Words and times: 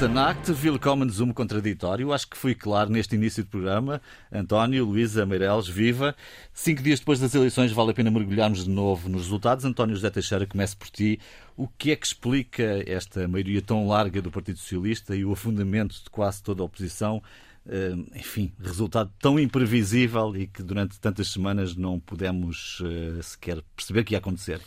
Guten 0.00 0.54
willkommen 0.62 1.10
Zoom 1.10 1.32
contraditório. 1.32 2.12
Acho 2.12 2.28
que 2.28 2.36
fui 2.36 2.54
claro 2.54 2.88
neste 2.88 3.16
início 3.16 3.42
do 3.42 3.50
programa. 3.50 4.00
António, 4.30 4.84
Luísa, 4.84 5.26
Meireles, 5.26 5.66
viva. 5.66 6.14
Cinco 6.54 6.84
dias 6.84 7.00
depois 7.00 7.18
das 7.18 7.34
eleições 7.34 7.72
vale 7.72 7.90
a 7.90 7.94
pena 7.94 8.08
mergulharmos 8.08 8.62
de 8.62 8.70
novo 8.70 9.08
nos 9.08 9.22
resultados. 9.22 9.64
António 9.64 9.96
José 9.96 10.08
Teixeira, 10.08 10.46
comece 10.46 10.76
por 10.76 10.88
ti. 10.88 11.18
O 11.56 11.66
que 11.66 11.90
é 11.90 11.96
que 11.96 12.06
explica 12.06 12.84
esta 12.86 13.26
maioria 13.26 13.60
tão 13.60 13.88
larga 13.88 14.22
do 14.22 14.30
Partido 14.30 14.60
Socialista 14.60 15.16
e 15.16 15.24
o 15.24 15.32
afundamento 15.32 16.00
de 16.00 16.10
quase 16.10 16.44
toda 16.44 16.62
a 16.62 16.66
oposição? 16.66 17.20
Eh, 17.68 17.96
enfim, 18.14 18.52
resultado 18.62 19.12
tão 19.18 19.36
imprevisível 19.36 20.36
e 20.36 20.46
que 20.46 20.62
durante 20.62 21.00
tantas 21.00 21.26
semanas 21.26 21.74
não 21.74 21.98
pudemos 21.98 22.80
eh, 22.84 23.20
sequer 23.20 23.64
perceber 23.74 24.04
que 24.04 24.14
ia 24.14 24.18
acontecer. 24.18 24.60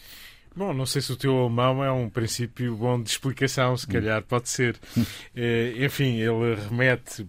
Bom, 0.53 0.73
não 0.73 0.85
sei 0.85 1.01
se 1.01 1.13
o 1.13 1.15
teu 1.15 1.37
alemão 1.37 1.81
é 1.81 1.91
um 1.91 2.09
princípio 2.09 2.75
bom 2.75 3.01
de 3.01 3.09
explicação, 3.09 3.77
se 3.77 3.87
calhar 3.87 4.21
pode 4.23 4.49
ser. 4.49 4.77
Eh, 5.33 5.85
enfim, 5.85 6.17
ele 6.17 6.55
remete, 6.55 7.25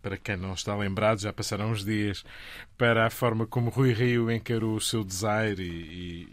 para 0.00 0.16
quem 0.16 0.36
não 0.36 0.54
está 0.54 0.74
lembrado, 0.74 1.20
já 1.20 1.30
passaram 1.30 1.70
uns 1.70 1.84
dias, 1.84 2.24
para 2.76 3.06
a 3.06 3.10
forma 3.10 3.46
como 3.46 3.70
Rui 3.70 3.92
Rio 3.92 4.30
encarou 4.30 4.76
o 4.76 4.80
seu 4.80 5.04
desaire 5.04 5.62
e, 5.62 6.22
e 6.22 6.28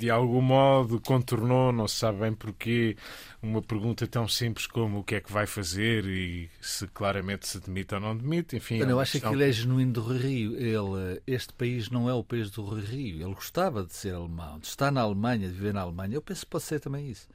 de 0.00 0.08
algum 0.08 0.40
modo 0.40 0.98
contornou, 0.98 1.72
não 1.72 1.86
se 1.86 1.96
sabe 1.96 2.20
bem 2.20 2.32
porquê, 2.32 2.96
uma 3.42 3.62
pergunta 3.62 4.06
tão 4.06 4.28
simples 4.28 4.66
como 4.66 4.98
o 4.98 5.04
que 5.04 5.14
é 5.14 5.20
que 5.20 5.32
vai 5.32 5.46
fazer 5.46 6.04
e 6.04 6.50
se 6.60 6.86
claramente 6.88 7.48
se 7.48 7.58
demite 7.58 7.94
ou 7.94 8.00
não 8.00 8.16
demite. 8.16 8.56
Enfim, 8.56 8.78
eu 8.78 8.98
é 8.98 9.02
acho 9.02 9.12
questão... 9.12 9.30
que 9.30 9.36
ele 9.36 9.48
é 9.48 9.52
genuíno 9.52 9.92
do 9.92 10.02
Rio. 10.02 10.56
Ele, 10.56 11.22
este 11.26 11.52
país 11.54 11.88
não 11.88 12.08
é 12.08 12.12
o 12.12 12.22
país 12.22 12.50
do 12.50 12.62
Rio. 12.68 13.22
Ele 13.22 13.34
gostava 13.34 13.84
de 13.84 13.94
ser 13.94 14.14
alemão, 14.14 14.58
de 14.58 14.66
estar 14.66 14.90
na 14.90 15.00
Alemanha, 15.00 15.48
de 15.48 15.54
viver 15.54 15.72
na 15.72 15.80
Alemanha. 15.80 16.14
Eu 16.14 16.22
penso 16.22 16.44
que 16.44 16.50
pode 16.50 16.64
ser 16.64 16.80
também 16.80 17.10
isso. 17.10 17.28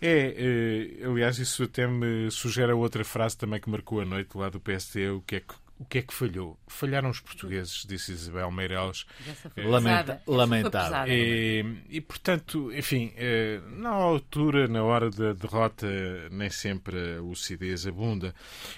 É, 0.00 0.98
eh, 1.00 1.06
aliás, 1.06 1.38
isso 1.38 1.64
até 1.64 1.86
me 1.86 2.30
sugere 2.30 2.72
outra 2.72 3.04
frase 3.04 3.36
também 3.36 3.60
que 3.60 3.68
marcou 3.68 4.00
a 4.00 4.04
noite 4.04 4.36
lá 4.36 4.48
do 4.48 4.60
PSD, 4.60 5.10
o 5.10 5.20
que 5.20 5.36
é 5.36 5.40
que 5.40 5.54
o 5.78 5.84
que 5.84 5.98
é 5.98 6.02
que 6.02 6.12
falhou? 6.12 6.58
Falharam 6.66 7.08
os 7.08 7.20
portugueses, 7.20 7.84
disse 7.86 8.12
Isabel 8.12 8.50
Meireles. 8.50 9.06
Lamenta 9.56 10.20
lamentável. 10.26 11.12
E, 11.12 11.64
e, 11.88 12.00
portanto, 12.00 12.72
enfim, 12.72 13.12
eh, 13.16 13.60
na 13.76 13.90
altura, 13.90 14.66
na 14.66 14.82
hora 14.82 15.08
da 15.08 15.32
derrota, 15.32 15.86
nem 16.30 16.50
sempre 16.50 17.16
a 17.16 17.20
lucidez 17.20 17.86
abunda. 17.86 18.34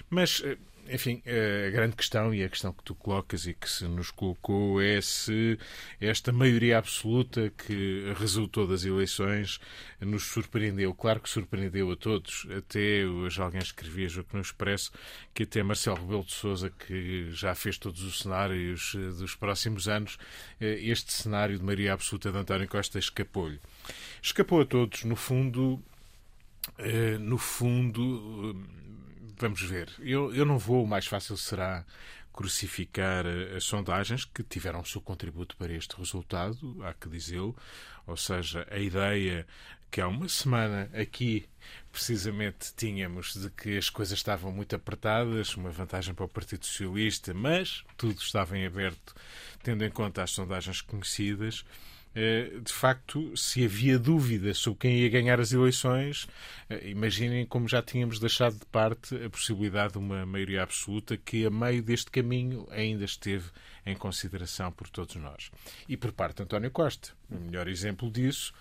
Mas 0.09 0.43
eh, 0.45 0.57
enfim, 0.89 1.21
a 1.25 1.69
grande 1.69 1.95
questão 1.95 2.33
e 2.33 2.43
a 2.43 2.49
questão 2.49 2.73
que 2.73 2.83
tu 2.83 2.93
colocas 2.95 3.45
e 3.45 3.53
que 3.53 3.69
se 3.69 3.85
nos 3.85 4.11
colocou 4.11 4.81
é 4.81 5.01
se 5.01 5.57
esta 5.99 6.31
maioria 6.31 6.77
absoluta 6.77 7.51
que 7.51 8.13
resultou 8.17 8.67
das 8.67 8.83
eleições 8.85 9.59
nos 9.99 10.23
surpreendeu. 10.23 10.93
Claro 10.93 11.19
que 11.19 11.29
surpreendeu 11.29 11.91
a 11.91 11.95
todos. 11.95 12.47
Até 12.57 13.05
hoje 13.05 13.41
alguém 13.41 13.61
escrevia 13.61 14.07
que 14.07 14.35
no 14.35 14.41
Expresso 14.41 14.91
que 15.33 15.43
até 15.43 15.63
Marcelo 15.63 15.97
Rebelo 15.97 16.23
de 16.23 16.33
Sousa, 16.33 16.69
que 16.69 17.31
já 17.31 17.55
fez 17.55 17.77
todos 17.77 18.03
os 18.03 18.19
cenários 18.19 18.95
eh, 18.95 19.11
dos 19.17 19.35
próximos 19.35 19.87
anos, 19.87 20.17
eh, 20.59 20.79
este 20.81 21.13
cenário 21.13 21.57
de 21.57 21.63
maioria 21.63 21.93
absoluta 21.93 22.31
de 22.31 22.37
António 22.37 22.67
Costa 22.67 22.99
escapou-lhe. 22.99 23.59
Escapou 24.21 24.61
a 24.61 24.65
todos, 24.65 25.03
no 25.03 25.15
fundo, 25.15 25.81
eh, 26.77 27.17
no 27.17 27.37
fundo 27.37 28.55
Vamos 29.41 29.63
ver. 29.63 29.89
Eu, 29.99 30.31
eu 30.35 30.45
não 30.45 30.59
vou, 30.59 30.83
o 30.83 30.87
mais 30.87 31.07
fácil 31.07 31.35
será 31.35 31.83
crucificar 32.31 33.25
eh, 33.25 33.55
as 33.57 33.63
sondagens 33.63 34.23
que 34.23 34.43
tiveram 34.43 34.81
o 34.81 34.85
seu 34.85 35.01
contributo 35.01 35.57
para 35.57 35.73
este 35.73 35.97
resultado, 35.97 36.77
há 36.83 36.93
que 36.93 37.09
dizê-lo. 37.09 37.57
Ou 38.05 38.15
seja, 38.15 38.67
a 38.69 38.77
ideia 38.77 39.47
que 39.89 39.99
há 39.99 40.07
uma 40.07 40.29
semana 40.29 40.91
aqui, 40.93 41.49
precisamente, 41.91 42.71
tínhamos 42.77 43.33
de 43.33 43.49
que 43.49 43.79
as 43.79 43.89
coisas 43.89 44.19
estavam 44.19 44.51
muito 44.51 44.75
apertadas, 44.75 45.55
uma 45.55 45.71
vantagem 45.71 46.13
para 46.13 46.25
o 46.25 46.29
Partido 46.29 46.63
Socialista, 46.63 47.33
mas 47.33 47.83
tudo 47.97 48.21
estava 48.21 48.55
em 48.55 48.67
aberto, 48.67 49.15
tendo 49.63 49.83
em 49.83 49.89
conta 49.89 50.21
as 50.21 50.29
sondagens 50.29 50.81
conhecidas. 50.81 51.65
Eh, 52.13 52.59
de 52.61 52.73
facto, 52.73 53.35
se 53.37 53.63
havia 53.63 53.97
dúvidas 53.97 54.57
sobre 54.57 54.79
quem 54.79 54.99
ia 54.99 55.09
ganhar 55.09 55.39
as 55.39 55.53
eleições, 55.53 56.27
eh, 56.69 56.89
imaginem 56.89 57.45
como 57.45 57.69
já 57.69 57.81
tínhamos 57.81 58.19
deixado 58.19 58.59
de 58.59 58.65
parte 58.65 59.15
a 59.23 59.29
possibilidade 59.29 59.93
de 59.93 59.99
uma 59.99 60.25
maioria 60.25 60.63
absoluta 60.63 61.15
que, 61.15 61.45
a 61.45 61.49
meio 61.49 61.81
deste 61.81 62.11
caminho, 62.11 62.67
ainda 62.69 63.05
esteve 63.05 63.49
em 63.85 63.95
consideração 63.95 64.71
por 64.71 64.89
todos 64.89 65.15
nós. 65.15 65.51
E 65.87 65.95
por 65.95 66.11
parte 66.11 66.37
de 66.37 66.43
António 66.43 66.71
Costa. 66.71 67.09
O 67.29 67.39
melhor 67.39 67.67
exemplo 67.69 68.11
disso 68.11 68.53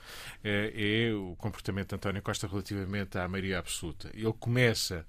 eh, 0.44 1.08
é 1.08 1.12
o 1.12 1.34
comportamento 1.36 1.88
de 1.88 1.94
António 1.96 2.22
Costa 2.22 2.46
relativamente 2.46 3.18
à 3.18 3.26
maioria 3.26 3.58
absoluta. 3.58 4.10
Ele 4.14 4.32
começa. 4.38 5.04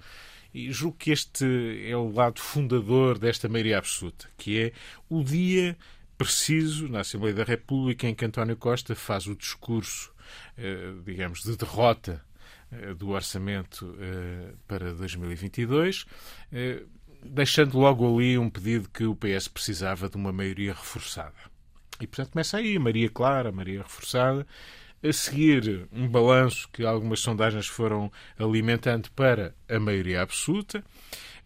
E 0.53 0.69
julgo 0.71 0.97
que 0.97 1.11
este 1.11 1.45
é 1.87 1.95
o 1.95 2.11
lado 2.11 2.41
fundador 2.41 3.17
desta 3.17 3.47
maioria 3.47 3.77
absoluta, 3.77 4.27
que 4.37 4.59
é 4.59 4.73
o 5.09 5.23
dia 5.23 5.77
preciso 6.23 6.87
na 6.87 7.01
Assembleia 7.01 7.35
da 7.35 7.43
República 7.43 8.07
em 8.07 8.13
que 8.13 8.25
António 8.25 8.55
Costa 8.55 8.95
faz 8.95 9.27
o 9.27 9.35
discurso, 9.35 10.13
eh, 10.57 10.93
digamos, 11.05 11.43
de 11.43 11.55
derrota 11.57 12.23
eh, 12.71 12.93
do 12.93 13.09
orçamento 13.09 13.95
eh, 13.99 14.53
para 14.67 14.93
2022, 14.93 16.05
deixando 17.23 17.77
logo 17.77 18.07
ali 18.07 18.37
um 18.37 18.49
pedido 18.49 18.89
que 18.89 19.03
o 19.03 19.15
PS 19.15 19.47
precisava 19.47 20.09
de 20.09 20.17
uma 20.17 20.31
maioria 20.31 20.73
reforçada. 20.73 21.51
E, 21.99 22.07
portanto, 22.07 22.31
começa 22.31 22.57
aí, 22.57 22.79
Maria 22.79 23.09
Clara, 23.09 23.51
Maria 23.51 23.83
reforçada, 23.83 24.45
a 25.03 25.13
seguir 25.13 25.87
um 25.91 26.07
balanço 26.07 26.69
que 26.71 26.85
algumas 26.85 27.19
sondagens 27.19 27.67
foram 27.67 28.11
alimentando 28.37 29.09
para 29.11 29.55
a 29.67 29.79
maioria 29.79 30.21
absoluta. 30.21 30.83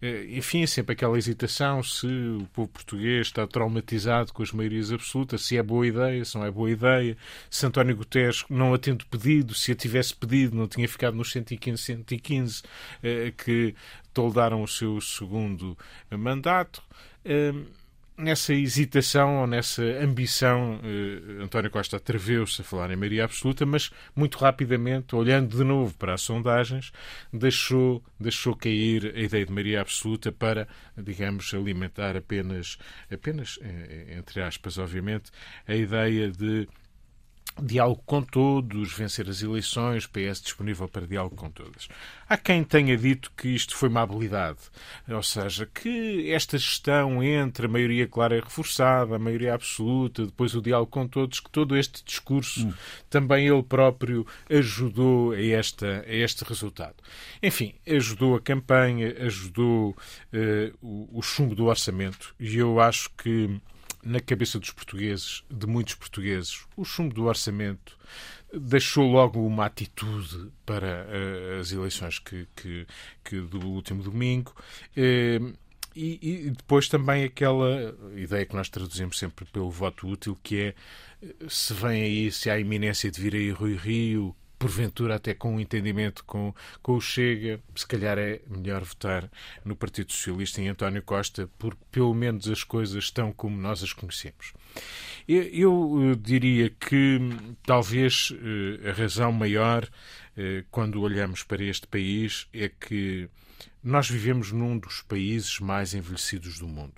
Eh, 0.00 0.26
enfim, 0.30 0.62
é 0.62 0.66
sempre 0.66 0.92
aquela 0.92 1.16
hesitação 1.18 1.82
se 1.82 2.06
o 2.06 2.46
povo 2.52 2.68
português 2.68 3.28
está 3.28 3.46
traumatizado 3.46 4.32
com 4.32 4.42
as 4.42 4.52
maiorias 4.52 4.92
absolutas, 4.92 5.42
se 5.42 5.56
é 5.56 5.62
boa 5.62 5.86
ideia, 5.86 6.24
se 6.24 6.36
não 6.36 6.44
é 6.44 6.50
boa 6.50 6.70
ideia, 6.70 7.16
se 7.50 7.64
António 7.66 7.96
Guterres 7.96 8.44
não 8.50 8.74
a 8.74 8.78
tendo 8.78 9.06
pedido, 9.06 9.54
se 9.54 9.72
a 9.72 9.74
tivesse 9.74 10.14
pedido, 10.14 10.56
não 10.56 10.68
tinha 10.68 10.88
ficado 10.88 11.16
nos 11.16 11.32
115, 11.32 11.82
115 11.82 12.62
que 13.36 13.74
toldaram 14.12 14.62
o 14.62 14.68
seu 14.68 15.00
segundo 15.00 15.76
mandato. 16.10 16.82
Eh, 18.18 18.22
nessa 18.22 18.54
hesitação 18.54 19.40
ou 19.40 19.46
nessa 19.46 19.82
ambição, 19.82 20.80
eh, 20.82 21.42
António 21.42 21.70
Costa 21.70 21.96
atreveu-se 21.96 22.60
a 22.62 22.64
falar 22.64 22.90
em 22.90 22.96
maioria 22.96 23.24
absoluta, 23.24 23.64
mas 23.66 23.90
muito 24.14 24.38
rapidamente, 24.38 25.14
olhando 25.14 25.56
de 25.56 25.64
novo 25.64 25.94
para 25.94 26.14
as 26.14 26.22
sondagens, 26.22 26.92
deixou, 27.32 28.02
deixou 28.18 28.56
cair 28.56 29.12
a 29.14 29.20
ideia 29.20 29.46
de 29.46 29.52
maioria 29.52 29.80
absoluta 29.80 30.32
para, 30.32 30.66
digamos, 30.96 31.52
alimentar 31.54 32.16
apenas, 32.16 32.78
apenas 33.10 33.58
eh, 33.62 34.16
entre 34.18 34.40
aspas, 34.42 34.78
obviamente, 34.78 35.30
a 35.66 35.74
ideia 35.74 36.30
de 36.30 36.68
diálogo 37.60 38.02
com 38.04 38.22
todos, 38.22 38.92
vencer 38.92 39.28
as 39.28 39.42
eleições, 39.42 40.06
PS 40.06 40.42
disponível 40.42 40.88
para 40.88 41.06
diálogo 41.06 41.36
com 41.36 41.50
todas. 41.50 41.88
Há 42.28 42.36
quem 42.36 42.62
tenha 42.62 42.96
dito 42.96 43.32
que 43.36 43.48
isto 43.48 43.76
foi 43.76 43.88
uma 43.88 44.02
habilidade, 44.02 44.58
ou 45.08 45.22
seja, 45.22 45.66
que 45.66 46.30
esta 46.30 46.58
gestão 46.58 47.22
entre 47.22 47.66
a 47.66 47.68
maioria 47.68 48.06
clara 48.06 48.36
e 48.36 48.40
reforçada, 48.40 49.16
a 49.16 49.18
maioria 49.18 49.54
absoluta, 49.54 50.26
depois 50.26 50.54
o 50.54 50.60
diálogo 50.60 50.90
com 50.90 51.06
todos, 51.06 51.40
que 51.40 51.50
todo 51.50 51.76
este 51.76 52.04
discurso 52.04 52.66
hum. 52.66 52.74
também 53.08 53.48
ele 53.48 53.62
próprio 53.62 54.26
ajudou 54.50 55.32
a, 55.32 55.40
esta, 55.40 56.04
a 56.06 56.14
este 56.14 56.44
resultado. 56.44 56.96
Enfim, 57.42 57.74
ajudou 57.86 58.36
a 58.36 58.40
campanha, 58.40 59.14
ajudou 59.20 59.90
uh, 59.90 59.96
o, 60.82 61.18
o 61.18 61.22
chumbo 61.22 61.54
do 61.54 61.66
orçamento 61.66 62.34
e 62.38 62.58
eu 62.58 62.80
acho 62.80 63.10
que 63.16 63.60
na 64.06 64.20
cabeça 64.20 64.58
dos 64.58 64.70
portugueses, 64.70 65.42
de 65.50 65.66
muitos 65.66 65.94
portugueses, 65.94 66.64
o 66.76 66.84
chumbo 66.84 67.12
do 67.12 67.24
orçamento 67.24 67.98
deixou 68.54 69.10
logo 69.10 69.44
uma 69.44 69.66
atitude 69.66 70.50
para 70.64 71.06
uh, 71.06 71.60
as 71.60 71.72
eleições 71.72 72.20
que, 72.20 72.46
que, 72.54 72.86
que, 73.24 73.40
do 73.40 73.66
último 73.66 74.02
domingo. 74.02 74.54
Uh, 74.96 75.56
e, 75.94 76.46
e, 76.46 76.50
depois 76.50 76.88
também 76.88 77.24
aquela 77.24 77.96
ideia 78.14 78.44
que 78.44 78.54
nós 78.54 78.68
traduzimos 78.68 79.18
sempre 79.18 79.46
pelo 79.46 79.70
voto 79.70 80.06
útil, 80.06 80.38
que 80.42 80.60
é 80.60 80.74
se 81.48 81.72
vem 81.72 82.02
aí, 82.02 82.30
se 82.30 82.50
há 82.50 82.58
iminência 82.58 83.10
de 83.10 83.20
vir 83.20 83.34
aí 83.34 83.50
Rui 83.50 83.74
Rio, 83.74 84.36
porventura 84.58 85.16
até 85.16 85.34
com 85.34 85.54
um 85.54 85.60
entendimento 85.60 86.24
com, 86.24 86.54
com 86.82 86.96
o 86.96 87.00
Chega, 87.00 87.60
se 87.74 87.86
calhar 87.86 88.18
é 88.18 88.40
melhor 88.48 88.82
votar 88.82 89.30
no 89.64 89.76
Partido 89.76 90.12
Socialista 90.12 90.60
em 90.60 90.68
António 90.68 91.02
Costa, 91.02 91.48
porque 91.58 91.80
pelo 91.90 92.14
menos 92.14 92.48
as 92.48 92.64
coisas 92.64 93.04
estão 93.04 93.32
como 93.32 93.56
nós 93.60 93.82
as 93.82 93.92
conhecemos. 93.92 94.52
Eu, 95.28 95.42
eu 95.42 96.12
eh, 96.12 96.16
diria 96.18 96.70
que 96.70 97.18
talvez 97.64 98.32
eh, 98.32 98.90
a 98.90 98.92
razão 98.92 99.32
maior, 99.32 99.88
eh, 100.36 100.64
quando 100.70 101.00
olhamos 101.00 101.42
para 101.42 101.62
este 101.62 101.86
país, 101.86 102.46
é 102.52 102.68
que 102.68 103.28
nós 103.82 104.08
vivemos 104.08 104.52
num 104.52 104.78
dos 104.78 105.02
países 105.02 105.58
mais 105.60 105.94
envelhecidos 105.94 106.58
do 106.58 106.68
mundo. 106.68 106.94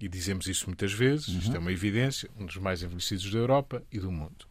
E 0.00 0.08
dizemos 0.08 0.46
isso 0.46 0.66
muitas 0.66 0.92
vezes, 0.92 1.28
uhum. 1.28 1.38
isto 1.38 1.56
é 1.56 1.58
uma 1.58 1.72
evidência, 1.72 2.30
um 2.38 2.46
dos 2.46 2.56
mais 2.56 2.82
envelhecidos 2.82 3.30
da 3.30 3.38
Europa 3.38 3.82
e 3.90 3.98
do 3.98 4.12
mundo. 4.12 4.46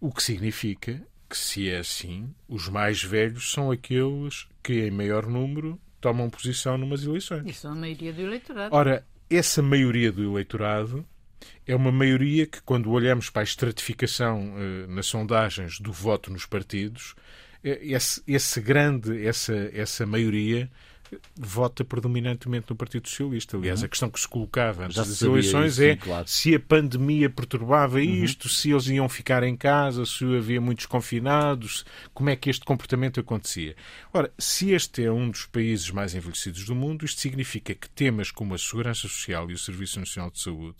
O 0.00 0.12
que 0.12 0.22
significa 0.22 1.00
que, 1.34 1.38
se 1.38 1.68
é 1.68 1.78
assim, 1.78 2.32
os 2.48 2.68
mais 2.68 3.02
velhos 3.02 3.50
são 3.50 3.72
aqueles 3.72 4.46
que, 4.62 4.86
em 4.86 4.90
maior 4.92 5.26
número, 5.26 5.80
tomam 6.00 6.30
posição 6.30 6.78
numas 6.78 7.02
eleições. 7.02 7.44
Isso 7.44 7.66
é 7.66 7.70
a 7.70 7.74
maioria 7.74 8.12
do 8.12 8.20
eleitorado. 8.22 8.74
Ora, 8.74 9.04
essa 9.28 9.60
maioria 9.60 10.12
do 10.12 10.22
eleitorado 10.22 11.04
é 11.66 11.74
uma 11.74 11.90
maioria 11.90 12.46
que, 12.46 12.62
quando 12.62 12.88
olhamos 12.88 13.30
para 13.30 13.42
a 13.42 13.44
estratificação 13.44 14.54
eh, 14.56 14.86
nas 14.86 15.06
sondagens 15.06 15.80
do 15.80 15.92
voto 15.92 16.30
nos 16.30 16.46
partidos, 16.46 17.16
eh, 17.64 17.80
esse, 17.82 18.22
esse 18.28 18.60
grande, 18.60 19.26
essa, 19.26 19.54
essa 19.74 20.06
maioria 20.06 20.70
vota 21.36 21.84
predominantemente 21.84 22.66
no 22.70 22.76
Partido 22.76 23.08
Socialista. 23.08 23.56
Aliás, 23.56 23.80
uhum. 23.80 23.86
a 23.86 23.88
questão 23.88 24.10
que 24.10 24.20
se 24.20 24.28
colocava 24.28 24.84
antes 24.84 24.96
Já 24.96 25.02
das 25.02 25.20
eleições 25.22 25.72
isso, 25.74 25.82
é 25.82 25.92
sim, 25.92 25.98
claro. 25.98 26.28
se 26.28 26.54
a 26.54 26.60
pandemia 26.60 27.30
perturbava 27.30 27.96
uhum. 27.96 28.02
isto, 28.02 28.48
se 28.48 28.70
eles 28.70 28.86
iam 28.88 29.08
ficar 29.08 29.42
em 29.42 29.56
casa, 29.56 30.04
se 30.06 30.24
havia 30.24 30.60
muitos 30.60 30.86
confinados, 30.86 31.84
como 32.12 32.30
é 32.30 32.36
que 32.36 32.50
este 32.50 32.64
comportamento 32.64 33.20
acontecia. 33.20 33.74
Ora, 34.12 34.32
se 34.38 34.72
este 34.72 35.04
é 35.04 35.10
um 35.10 35.30
dos 35.30 35.46
países 35.46 35.90
mais 35.90 36.14
envelhecidos 36.14 36.64
do 36.64 36.74
mundo, 36.74 37.04
isto 37.04 37.20
significa 37.20 37.74
que 37.74 37.88
temas 37.88 38.30
como 38.30 38.54
a 38.54 38.58
segurança 38.58 39.02
social 39.02 39.50
e 39.50 39.54
o 39.54 39.58
Serviço 39.58 39.98
Nacional 39.98 40.30
de 40.30 40.40
Saúde, 40.40 40.76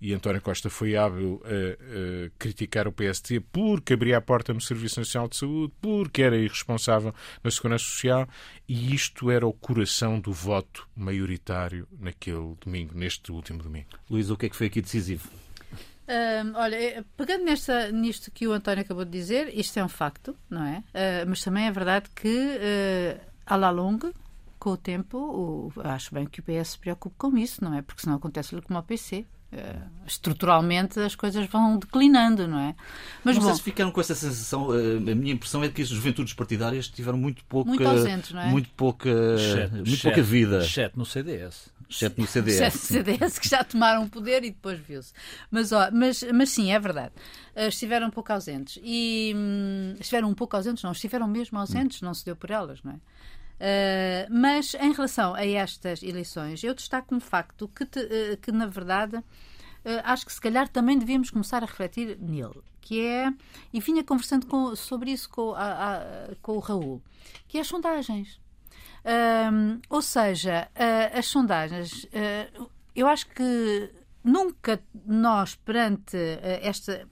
e 0.00 0.12
António 0.12 0.40
Costa 0.40 0.68
foi 0.68 0.96
hábil 0.96 1.40
a, 1.44 1.48
a 1.48 2.30
criticar 2.38 2.86
o 2.86 2.92
PST 2.92 3.40
porque 3.52 3.94
abria 3.94 4.18
a 4.18 4.20
porta 4.20 4.52
no 4.52 4.60
Serviço 4.60 5.00
Nacional 5.00 5.28
de 5.28 5.36
Saúde, 5.36 5.72
porque 5.80 6.22
era 6.22 6.36
irresponsável 6.36 7.14
na 7.42 7.50
segurança 7.50 7.84
social, 7.84 8.28
e 8.68 8.94
isto 8.94 9.30
era 9.30 9.46
o 9.46 9.52
coração 9.64 10.20
do 10.20 10.30
voto 10.30 10.86
maioritário 10.94 11.88
naquele 11.98 12.54
domingo, 12.62 12.94
neste 12.94 13.32
último 13.32 13.62
domingo. 13.62 13.86
Luís, 14.10 14.28
o 14.28 14.36
que 14.36 14.44
é 14.44 14.48
que 14.50 14.56
foi 14.56 14.66
aqui 14.66 14.82
decisivo? 14.82 15.26
Uh, 15.72 16.52
olha, 16.56 16.76
eh, 16.76 17.04
pegando 17.16 17.46
nesta, 17.46 17.90
nisto 17.90 18.30
que 18.30 18.46
o 18.46 18.52
António 18.52 18.82
acabou 18.82 19.06
de 19.06 19.10
dizer, 19.10 19.48
isto 19.58 19.78
é 19.78 19.82
um 19.82 19.88
facto, 19.88 20.36
não 20.50 20.62
é? 20.62 20.80
Uh, 20.80 21.26
mas 21.26 21.40
também 21.40 21.66
é 21.66 21.72
verdade 21.72 22.10
que, 22.14 22.28
uh, 22.28 23.20
à 23.46 23.56
la 23.56 23.70
longue, 23.70 24.12
com 24.58 24.70
o 24.72 24.76
tempo, 24.76 25.16
o, 25.16 25.72
acho 25.80 26.12
bem 26.12 26.26
que 26.26 26.40
o 26.40 26.42
PS 26.42 26.72
se 26.72 26.78
preocupe 26.78 27.16
com 27.16 27.34
isso, 27.38 27.64
não 27.64 27.72
é? 27.72 27.80
Porque 27.80 28.02
senão 28.02 28.16
acontece-lhe 28.16 28.60
como 28.60 28.76
ao 28.76 28.82
PC. 28.82 29.24
Eh, 29.56 29.76
estruturalmente 30.06 30.98
as 30.98 31.14
coisas 31.14 31.46
vão 31.46 31.78
declinando, 31.78 32.48
não 32.48 32.58
é? 32.58 32.74
Mas 33.22 33.36
não 33.36 33.44
bom, 33.44 33.54
se 33.54 33.62
ficaram 33.62 33.90
com 33.92 34.00
essa 34.00 34.14
sensação. 34.14 34.68
Eh, 34.74 35.12
a 35.12 35.14
minha 35.14 35.32
impressão 35.32 35.62
é 35.62 35.68
que 35.68 35.80
as 35.80 35.88
juventudes 35.88 36.34
partidárias 36.34 36.88
tiveram 36.88 37.16
muito 37.16 37.44
pouca, 37.44 37.68
muito 37.68 37.86
ausentes, 37.86 38.32
não 38.32 38.40
é? 38.40 38.46
Muito 38.48 38.68
pouca, 38.70 39.08
muito 39.72 40.02
pouca 40.02 40.22
vida. 40.22 40.58
Exceto 40.58 40.98
no 40.98 41.06
CDS. 41.06 41.72
Exceto 41.88 42.20
no 42.20 42.26
CDS. 42.26 42.60
Exceto 42.60 42.76
no 42.76 42.82
CDS, 42.82 43.38
que 43.38 43.48
já 43.48 43.62
tomaram 43.62 44.08
poder 44.08 44.42
e 44.44 44.50
depois 44.50 44.80
viu-se. 44.80 45.12
Mas, 45.50 45.70
ó, 45.70 45.88
mas, 45.92 46.24
mas 46.34 46.50
sim, 46.50 46.72
é 46.72 46.80
verdade. 46.80 47.12
Uh, 47.54 47.68
estiveram 47.68 48.08
um 48.08 48.10
pouco 48.10 48.32
ausentes. 48.32 48.80
E 48.82 49.32
hum, 49.36 49.94
estiveram 50.00 50.28
um 50.28 50.34
pouco 50.34 50.56
ausentes, 50.56 50.82
não, 50.82 50.90
estiveram 50.90 51.28
mesmo 51.28 51.58
ausentes, 51.58 52.02
hum. 52.02 52.06
não 52.06 52.14
se 52.14 52.24
deu 52.24 52.34
por 52.34 52.50
elas, 52.50 52.82
não 52.82 52.92
é? 52.92 52.96
Uh, 53.64 54.28
mas 54.28 54.74
em 54.74 54.92
relação 54.92 55.34
a 55.34 55.46
estas 55.46 56.02
eleições, 56.02 56.62
eu 56.62 56.74
destaco 56.74 57.14
um 57.14 57.20
facto 57.20 57.66
que, 57.68 57.86
te, 57.86 57.98
uh, 57.98 58.36
que 58.36 58.52
na 58.52 58.66
verdade, 58.66 59.16
uh, 59.16 59.24
acho 60.04 60.26
que 60.26 60.32
se 60.34 60.40
calhar 60.40 60.68
também 60.68 60.98
devíamos 60.98 61.30
começar 61.30 61.62
a 61.62 61.66
refletir 61.66 62.18
nele, 62.20 62.60
que 62.82 63.00
é, 63.00 63.32
e 63.72 63.80
vinha 63.80 64.04
conversando 64.04 64.46
com, 64.46 64.76
sobre 64.76 65.12
isso 65.12 65.30
com, 65.30 65.54
a, 65.54 65.94
a, 65.94 66.34
com 66.42 66.58
o 66.58 66.58
Raul, 66.58 67.02
que 67.48 67.56
é 67.56 67.62
as 67.62 67.66
sondagens. 67.66 68.38
ou 69.88 70.02
seja, 70.02 70.68
as 71.16 71.24
sondagens, 71.24 72.06
eu 72.94 73.06
acho 73.06 73.26
que 73.28 73.90
nunca 74.22 74.78
nós, 75.06 75.54
perante 75.54 76.18
esta 76.60 77.08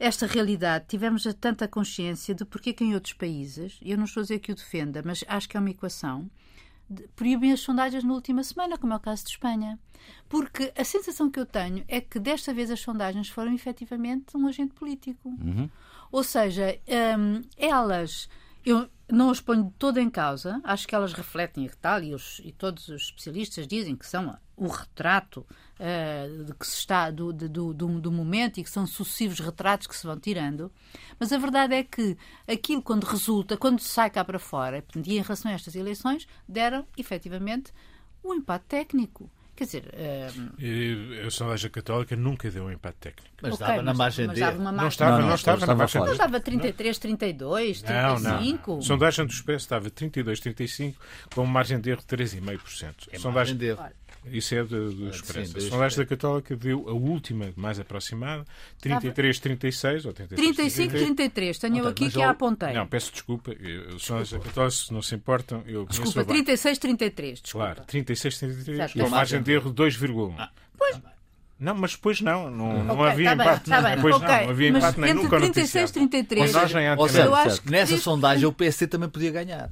esta 0.00 0.26
realidade, 0.26 0.86
tivemos 0.88 1.22
tanta 1.38 1.68
consciência 1.68 2.34
de 2.34 2.44
porque 2.44 2.72
que 2.72 2.82
em 2.82 2.94
outros 2.94 3.12
países, 3.12 3.78
eu 3.82 3.98
não 3.98 4.06
estou 4.06 4.22
a 4.22 4.24
dizer 4.24 4.38
que 4.38 4.50
o 4.50 4.54
defenda, 4.54 5.02
mas 5.04 5.22
acho 5.28 5.46
que 5.46 5.58
é 5.58 5.60
uma 5.60 5.68
equação, 5.68 6.28
proíbem 7.14 7.52
as 7.52 7.60
sondagens 7.60 8.02
na 8.02 8.14
última 8.14 8.42
semana, 8.42 8.78
como 8.78 8.94
é 8.94 8.96
o 8.96 9.00
caso 9.00 9.24
de 9.24 9.30
Espanha. 9.30 9.78
Porque 10.26 10.72
a 10.74 10.84
sensação 10.84 11.30
que 11.30 11.38
eu 11.38 11.44
tenho 11.44 11.84
é 11.86 12.00
que 12.00 12.18
desta 12.18 12.54
vez 12.54 12.70
as 12.70 12.80
sondagens 12.80 13.28
foram 13.28 13.52
efetivamente 13.52 14.36
um 14.36 14.46
agente 14.46 14.72
político. 14.72 15.28
Uhum. 15.28 15.68
Ou 16.10 16.24
seja, 16.24 16.78
um, 17.18 17.42
elas. 17.56 18.28
Eu, 18.64 18.88
não 19.10 19.30
as 19.30 19.40
ponho 19.40 19.72
toda 19.78 20.00
em 20.00 20.10
causa, 20.10 20.60
acho 20.64 20.86
que 20.86 20.94
elas 20.94 21.12
refletem 21.12 21.64
e 21.64 21.70
tal, 21.70 22.02
e, 22.02 22.14
os, 22.14 22.40
e 22.44 22.52
todos 22.52 22.88
os 22.88 23.02
especialistas 23.02 23.66
dizem 23.66 23.96
que 23.96 24.06
são 24.06 24.36
o 24.56 24.68
retrato 24.68 25.46
uh, 25.78 26.44
de 26.44 26.54
que 26.54 26.66
se 26.66 26.76
está 26.76 27.10
do, 27.10 27.32
do, 27.32 27.72
do, 27.72 28.00
do, 28.00 28.12
momento 28.12 28.60
e 28.60 28.64
que 28.64 28.70
são 28.70 28.86
sucessivos 28.86 29.40
retratos 29.40 29.86
que 29.86 29.96
se 29.96 30.06
vão 30.06 30.18
tirando, 30.18 30.70
mas 31.18 31.32
a 31.32 31.38
verdade 31.38 31.74
é 31.74 31.82
que 31.82 32.16
aquilo 32.46 32.82
quando 32.82 33.04
resulta, 33.04 33.56
quando 33.56 33.80
sai 33.80 34.10
cá 34.10 34.24
para 34.24 34.38
fora, 34.38 34.84
e 34.94 35.18
em 35.18 35.22
relação 35.22 35.50
a 35.50 35.54
estas 35.54 35.74
eleições, 35.74 36.26
deram 36.46 36.86
efetivamente 36.96 37.72
um 38.22 38.34
empate 38.34 38.66
técnico. 38.66 39.30
Quer 39.60 39.64
dizer. 39.64 39.84
Uh... 39.92 41.26
A 41.26 41.30
sondagem 41.30 41.70
católica 41.70 42.16
nunca 42.16 42.50
deu 42.50 42.64
um 42.64 42.70
empate 42.70 42.96
técnico. 42.98 43.28
Mas 43.42 43.52
okay, 43.52 43.66
dava 43.66 43.82
na 43.82 43.92
margem 43.92 44.26
de. 44.26 44.40
Não 44.40 44.48
estava, 44.48 44.58
não, 44.58 44.72
não, 44.72 44.88
estava, 44.88 45.66
na 45.66 45.74
margem 45.74 46.00
Não 46.00 46.12
estava 46.12 46.40
33, 46.40 46.98
32, 46.98 47.82
35. 47.82 48.70
Não, 48.70 48.76
não. 48.76 48.78
A 48.78 48.82
sondagem 48.82 49.26
do 49.26 49.30
Expresso 49.30 49.66
estava 49.66 49.90
32, 49.90 50.40
35, 50.40 50.98
com 51.34 51.44
margem 51.44 51.78
de 51.78 51.90
erro 51.90 52.00
de 52.00 52.16
3,5%. 52.16 53.08
É 53.12 53.18
sondagem 53.18 53.54
de 53.54 53.66
erro. 53.66 53.84
Isso 54.26 54.54
é 54.54 54.62
do, 54.62 54.92
do 54.92 55.08
Expresso. 55.08 55.56
a 55.56 55.60
sondagem 55.60 55.98
da 55.98 56.06
Católica 56.06 56.54
deu 56.54 56.88
a 56.88 56.92
última 56.92 57.52
mais 57.56 57.80
aproximada, 57.80 58.44
33, 58.80 59.38
36 59.38 60.06
ou 60.06 60.12
36, 60.12 60.56
35, 60.56 60.92
33. 60.92 61.58
Tenho 61.58 61.78
eu 61.78 61.88
aqui 61.88 62.10
que 62.10 62.18
eu... 62.18 62.22
a 62.22 62.30
apontei. 62.30 62.72
Não, 62.74 62.86
peço 62.86 63.12
desculpa. 63.12 63.52
A 63.52 63.98
sondagem 63.98 64.38
da 64.38 64.44
Católica, 64.44 64.70
se 64.76 64.92
não 64.92 65.02
se 65.02 65.14
importam, 65.14 65.62
eu 65.66 65.86
Desculpa, 65.86 66.24
36, 66.24 66.78
33. 66.78 67.40
Desculpa. 67.40 67.66
Claro, 67.66 67.84
36, 67.86 68.38
33, 68.38 68.92
com 68.92 69.08
margem 69.08 69.42
de 69.42 69.52
erro 69.52 69.72
de 69.72 69.82
2,1. 69.82 70.34
Ah, 70.38 70.50
pois. 70.76 71.00
Não, 71.58 71.74
mas 71.74 71.92
depois 71.92 72.22
não, 72.22 72.50
não, 72.50 72.84
não 72.84 72.94
okay, 72.94 73.10
havia 73.10 73.36
tá 73.36 73.44
empate. 73.44 73.70
Bem, 73.70 73.82
tá 73.82 73.94
depois 73.94 74.14
okay. 74.16 74.28
não, 74.28 74.42
não 74.44 74.50
havia 74.50 74.68
empate 74.68 75.00
nem 75.00 75.14
nunca 75.14 75.40
36, 75.40 75.90
33. 75.90 76.54
Ou 76.96 77.08
seja, 77.08 77.24
eu 77.24 77.34
acho 77.34 77.62
que 77.62 77.70
nessa 77.70 77.96
sondagem 77.98 78.46
o 78.46 78.52
PSD 78.52 78.86
também 78.86 79.08
podia 79.08 79.30
ganhar. 79.30 79.70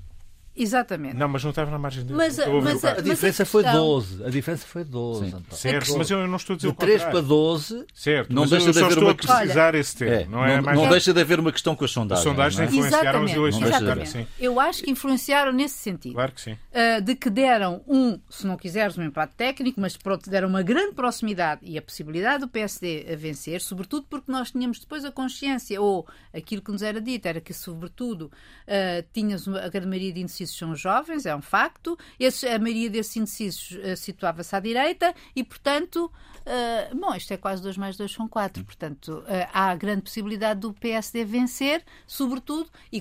Exatamente. 0.59 1.15
Não, 1.15 1.29
mas 1.29 1.45
não 1.45 1.51
estava 1.51 1.71
na 1.71 1.79
margem 1.79 2.05
de 2.05 2.13
mas, 2.13 2.37
mas, 2.37 2.85
a, 2.85 2.93
a 2.93 3.01
diferença 3.01 3.45
foi 3.45 3.63
12. 3.63 4.25
A 4.25 4.29
diferença 4.29 4.67
foi 4.67 4.85
12. 4.85 5.35
Certo, 5.53 5.97
mas 5.97 6.11
eu 6.11 6.27
não 6.27 6.37
estou 6.37 6.55
a 6.55 6.57
dizer 6.57 6.71
de 6.73 6.77
3 6.77 7.05
para 7.05 7.21
12. 7.21 7.87
Certo, 7.95 8.35
não 8.35 8.47
deixa 8.47 8.73
de 8.73 8.83
haver 8.83 8.99
uma 8.99 9.15
precisar 9.15 9.75
esse 9.77 9.97
termo. 9.97 10.15
É, 10.15 10.27
não, 10.27 10.45
é 10.45 10.61
não, 10.61 10.75
não 10.75 10.89
deixa 10.89 11.15
de 11.15 11.21
haver 11.21 11.39
uma 11.39 11.53
questão 11.53 11.77
com 11.77 11.85
as 11.85 11.91
sondagens. 11.93 12.27
As 12.27 12.33
sondagens 12.33 12.61
é? 12.61 12.65
influenciaram 12.65 13.23
as 13.23 13.33
eleições. 13.33 13.67
Exatamente. 13.67 14.29
Eu 14.41 14.59
acho 14.59 14.83
que 14.83 14.91
influenciaram 14.91 15.53
nesse 15.53 15.77
sentido. 15.77 16.15
Claro 16.15 16.33
que 16.33 16.41
sim. 16.41 16.53
Uh, 16.53 17.01
de 17.03 17.15
que 17.15 17.31
deram 17.31 17.83
um, 17.87 18.19
se 18.29 18.47
não 18.47 18.57
quiseres, 18.57 18.99
um 18.99 19.03
empate 19.03 19.35
técnico, 19.37 19.81
mas 19.81 19.97
pronto, 19.97 20.29
deram 20.29 20.49
uma 20.49 20.63
grande 20.63 20.95
proximidade 20.95 21.61
e 21.63 21.79
a 21.79 21.83
possibilidade 21.83 22.41
do 22.41 22.49
PSD 22.49 23.07
a 23.13 23.17
vencer, 23.17 23.61
sobretudo 23.61 24.07
porque 24.11 24.31
nós 24.31 24.51
tínhamos 24.51 24.81
depois 24.81 25.05
a 25.05 25.13
consciência, 25.13 25.81
ou 25.81 26.07
aquilo 26.35 26.63
que 26.63 26.73
nos 26.73 26.83
era 26.83 27.01
dito, 27.01 27.27
era 27.27 27.41
que 27.41 27.55
sobretudo 27.55 28.23
uh, 28.23 29.07
tinhas 29.13 29.47
a 29.47 29.69
grande 29.69 29.87
maioria 29.87 30.13
de 30.13 30.21
indecisos 30.49 30.59
são 30.59 30.75
jovens, 30.75 31.27
é 31.27 31.35
um 31.35 31.43
facto. 31.43 31.99
Esse, 32.19 32.47
a 32.47 32.59
maioria 32.59 32.91
desses 32.91 33.17
indecisos 33.17 33.71
uh, 33.73 33.97
situava-se 33.97 34.55
à 34.55 34.61
direita 34.61 35.15
e, 35.35 35.45
portanto, 35.45 36.11
uh, 36.41 36.97
bom, 36.97 37.15
isto 37.15 37.33
é 37.33 37.37
quase 37.37 37.63
2 37.63 37.77
mais 37.77 37.97
2 37.97 38.11
são 38.11 38.29
4. 38.29 38.65
Portanto, 38.65 39.25
uh, 39.27 39.49
há 39.53 39.75
grande 39.75 40.03
possibilidade 40.03 40.61
do 40.61 40.73
PSD 40.73 41.25
vencer, 41.25 41.85
sobretudo, 42.07 42.71
e 42.91 43.01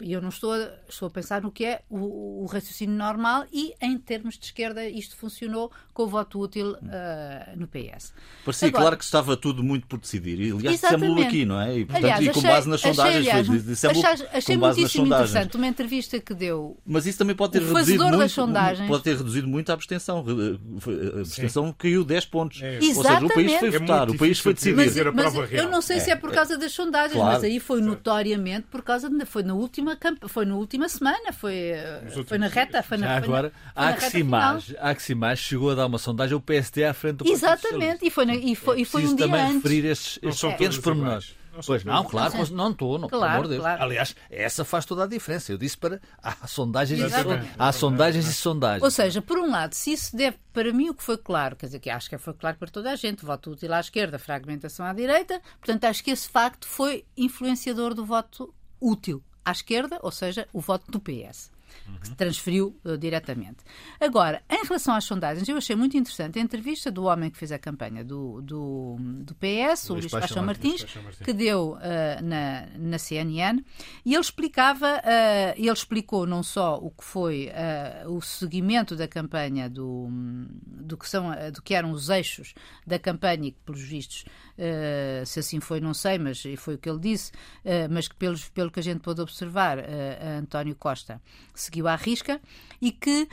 e 0.00 0.12
eu 0.12 0.20
não 0.20 0.28
estou 0.28 0.52
a, 0.52 0.70
estou 0.88 1.08
a 1.08 1.10
pensar 1.10 1.42
no 1.42 1.50
que 1.50 1.64
é 1.64 1.82
o, 1.90 2.42
o, 2.44 2.46
raciocínio 2.46 2.96
normal 2.96 3.46
e, 3.52 3.74
em 3.80 3.98
termos 3.98 4.38
de 4.38 4.46
esquerda, 4.46 4.88
isto 4.88 5.16
funcionou 5.16 5.72
com 5.92 6.04
o 6.04 6.06
voto 6.06 6.40
útil 6.40 6.72
uh, 6.72 7.56
no 7.56 7.66
PS. 7.66 8.12
Parecia 8.44 8.68
Agora, 8.68 8.82
claro 8.82 8.96
que 8.96 9.04
estava 9.04 9.36
tudo 9.36 9.62
muito 9.62 9.86
por 9.86 9.98
decidir. 9.98 10.40
E, 10.40 10.52
aliás, 10.52 10.80
dissemos-lo 10.80 11.20
aqui, 11.20 11.44
não 11.44 11.60
é? 11.60 11.78
E, 11.78 11.84
portanto, 11.84 12.04
aliás, 12.04 12.24
e 12.24 12.30
com 12.30 12.38
achei, 12.38 12.50
base 12.50 12.68
nas 12.68 12.80
sondagens. 12.80 13.28
Achei, 13.28 13.90
aliás, 13.90 14.20
achei, 14.20 14.28
achei 14.32 14.56
muitíssimo 14.56 15.06
interessante 15.06 15.56
uma 15.56 15.66
entrevista 15.66 16.20
que 16.20 16.34
deu. 16.34 16.76
Mas 16.86 17.06
isso 17.06 17.18
também 17.18 17.34
pode 17.34 17.52
ter 17.52 17.62
reduzido 17.62 18.04
muito. 18.04 18.86
Pode 18.86 19.02
ter 19.02 19.16
reduzido 19.16 19.48
muito 19.48 19.70
a 19.70 19.74
abstenção. 19.74 20.24
A 21.16 21.20
abstenção 21.20 21.66
Sim. 21.66 21.74
caiu 21.76 22.04
10 22.04 22.24
pontos. 22.26 22.62
É. 22.62 22.76
Ou 22.76 23.02
seja, 23.02 23.24
o 23.24 23.28
país 23.28 23.54
foi 23.54 23.68
é 23.68 23.78
votar, 23.78 24.10
o 24.10 24.16
país 24.16 24.38
foi 24.38 24.54
decidir. 24.54 25.12
Mas, 25.12 25.34
mas 25.34 25.52
eu 25.52 25.68
não 25.68 25.82
sei 25.82 26.00
se 26.00 26.10
é 26.10 26.16
por 26.16 26.30
causa 26.30 26.56
das 26.56 26.72
sondagens, 26.72 27.14
claro. 27.14 27.34
mas 27.34 27.44
aí 27.44 27.58
foi 27.58 27.80
notoriamente 27.80 28.68
por 28.70 28.82
causa 28.82 29.10
de, 29.10 29.24
foi 29.24 29.42
na 29.42 29.54
última 29.54 29.87
última 29.90 30.28
foi 30.28 30.44
na 30.44 30.54
última 30.54 30.88
semana, 30.88 31.32
foi, 31.32 31.54
eh, 31.54 32.02
foi 32.26 32.38
na 32.38 32.48
reta, 32.48 32.82
foi 32.82 32.96
na, 32.98 33.06
Já 33.06 33.16
agora, 33.16 33.52
a 33.74 33.88
Aximage, 33.88 34.76
a 34.78 34.90
Aximage 34.90 35.42
chegou 35.42 35.70
a 35.70 35.74
dar 35.74 35.86
uma 35.86 35.98
sondagem 35.98 36.34
ao 36.34 36.40
PSD 36.40 36.84
à 36.84 36.94
frente 36.94 37.16
do 37.16 37.28
Exatamente, 37.28 38.06
e 38.06 38.10
foi, 38.10 38.26
na, 38.26 38.34
e 38.34 38.54
foi, 38.54 38.80
e 38.80 38.84
foi 38.84 39.06
um 39.06 39.14
dia 39.14 39.26
também 39.26 39.42
antes. 39.42 39.54
referir 39.56 39.84
estes, 39.86 40.18
estes 40.22 40.50
pequenos 40.50 40.78
pormenores. 40.78 41.38
Pois 41.66 41.84
não, 41.84 42.04
claro, 42.04 42.34
mas 42.36 42.50
não 42.50 42.70
estou, 42.70 42.98
não, 42.98 43.08
claro, 43.08 43.32
amor 43.32 43.42
de 43.44 43.50
Deus. 43.50 43.62
Claro. 43.62 43.82
Aliás, 43.82 44.14
essa 44.30 44.64
faz 44.64 44.84
toda 44.84 45.04
a 45.04 45.06
diferença. 45.06 45.50
Eu 45.52 45.58
disse 45.58 45.76
para 45.76 46.00
há 46.22 46.46
sondagens, 46.46 47.00
e, 47.00 47.04
há 47.58 47.72
sondagens 47.72 48.28
e 48.28 48.32
sondagens. 48.32 48.82
Ou 48.82 48.90
seja, 48.90 49.20
por 49.20 49.38
um 49.38 49.50
lado, 49.50 49.74
se 49.74 49.92
isso 49.92 50.16
deve, 50.16 50.36
para 50.52 50.72
mim, 50.72 50.90
o 50.90 50.94
que 50.94 51.02
foi 51.02 51.16
claro, 51.18 51.56
quer 51.56 51.66
dizer, 51.66 51.80
que 51.80 51.90
acho 51.90 52.08
que 52.08 52.18
foi 52.18 52.34
claro 52.34 52.56
para 52.58 52.68
toda 52.68 52.92
a 52.92 52.96
gente, 52.96 53.24
voto 53.24 53.50
útil 53.50 53.72
à 53.72 53.80
esquerda, 53.80 54.18
fragmentação 54.18 54.86
à 54.86 54.92
direita, 54.92 55.40
portanto, 55.58 55.84
acho 55.84 56.04
que 56.04 56.10
esse 56.10 56.28
facto 56.28 56.66
foi 56.66 57.04
influenciador 57.16 57.94
do 57.94 58.04
voto 58.04 58.54
útil 58.80 59.22
à 59.48 59.52
esquerda, 59.52 59.98
ou 60.02 60.10
seja, 60.10 60.46
o 60.52 60.60
voto 60.60 60.90
do 60.90 61.00
PS 61.00 61.50
que 62.00 62.08
se 62.08 62.14
transferiu 62.14 62.76
uh, 62.84 62.96
diretamente. 62.96 63.58
Agora, 64.00 64.42
em 64.48 64.64
relação 64.64 64.94
às 64.94 65.04
sondagens, 65.04 65.48
eu 65.48 65.56
achei 65.56 65.74
muito 65.74 65.96
interessante 65.96 66.38
a 66.38 66.42
entrevista 66.42 66.90
do 66.90 67.04
homem 67.04 67.30
que 67.30 67.38
fez 67.38 67.50
a 67.50 67.58
campanha 67.58 68.04
do, 68.04 68.40
do, 68.42 68.96
do 68.98 69.34
PS, 69.34 69.90
o 69.90 69.94
Luís 69.94 70.10
Paixão 70.10 70.44
Martins, 70.44 70.82
Martins, 70.82 71.18
que 71.24 71.32
deu 71.32 71.72
uh, 71.72 72.22
na, 72.22 72.66
na 72.76 72.98
CNN, 72.98 73.62
e 74.04 74.14
ele 74.14 74.20
explicava, 74.20 74.98
uh, 74.98 75.54
ele 75.56 75.70
explicou 75.70 76.26
não 76.26 76.42
só 76.42 76.76
o 76.76 76.90
que 76.90 77.04
foi 77.04 77.50
o 78.06 78.20
seguimento 78.20 78.94
da 78.94 79.08
campanha 79.08 79.68
do, 79.68 80.08
do, 80.66 80.96
que 80.96 81.08
são, 81.08 81.30
do 81.52 81.62
que 81.62 81.74
eram 81.74 81.90
os 81.90 82.08
eixos 82.08 82.54
da 82.86 82.98
campanha 82.98 83.48
e 83.48 83.52
que, 83.52 83.58
pelos 83.64 83.82
vistos, 83.82 84.24
Uh, 84.58 85.24
se 85.24 85.38
assim 85.38 85.60
foi, 85.60 85.80
não 85.80 85.94
sei, 85.94 86.18
mas 86.18 86.42
foi 86.56 86.74
o 86.74 86.78
que 86.78 86.90
ele 86.90 86.98
disse, 86.98 87.30
uh, 87.30 87.86
mas 87.88 88.08
que 88.08 88.16
pelos, 88.16 88.48
pelo 88.48 88.72
que 88.72 88.80
a 88.80 88.82
gente 88.82 88.98
pôde 88.98 89.20
observar, 89.20 89.78
uh, 89.78 89.82
António 90.40 90.74
Costa 90.74 91.22
seguiu 91.54 91.86
à 91.86 91.94
risca 91.94 92.40
e 92.80 92.90
que, 92.90 93.28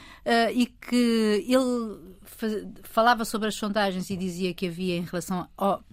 e 0.54 0.66
que 0.66 1.46
ele 1.48 2.16
falava 2.84 3.26
sobre 3.26 3.48
as 3.48 3.56
sondagens 3.56 4.10
e 4.10 4.18
dizia 4.18 4.54
que 4.54 4.68
havia 4.68 4.98
em 4.98 5.04
relação 5.04 5.48
ao 5.58 5.84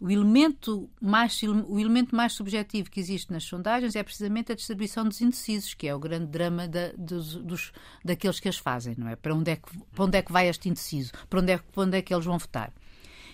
o 0.00 0.10
elemento, 0.10 0.88
mais, 1.00 1.42
o 1.42 1.78
elemento 1.78 2.14
mais 2.14 2.32
subjetivo 2.32 2.88
que 2.88 3.00
existe 3.00 3.32
nas 3.32 3.42
sondagens 3.42 3.96
é 3.96 4.02
precisamente 4.02 4.52
a 4.52 4.54
distribuição 4.54 5.04
dos 5.04 5.20
indecisos, 5.20 5.74
que 5.74 5.88
é 5.88 5.94
o 5.94 5.98
grande 5.98 6.26
drama 6.26 6.68
da, 6.68 6.92
dos, 6.96 7.34
dos, 7.34 7.72
daqueles 8.04 8.38
que 8.38 8.48
as 8.48 8.56
fazem, 8.56 8.94
não 8.96 9.08
é? 9.08 9.16
Para 9.16 9.34
onde 9.34 9.50
é 9.50 9.56
que, 9.56 9.76
para 9.92 10.04
onde 10.04 10.18
é 10.18 10.22
que 10.22 10.30
vai 10.30 10.48
este 10.48 10.68
indeciso? 10.68 11.12
Para 11.28 11.40
onde 11.40 11.52
é, 11.52 11.58
para 11.58 11.82
onde 11.82 11.98
é 11.98 12.02
que 12.02 12.14
eles 12.14 12.24
vão 12.24 12.38
votar? 12.38 12.72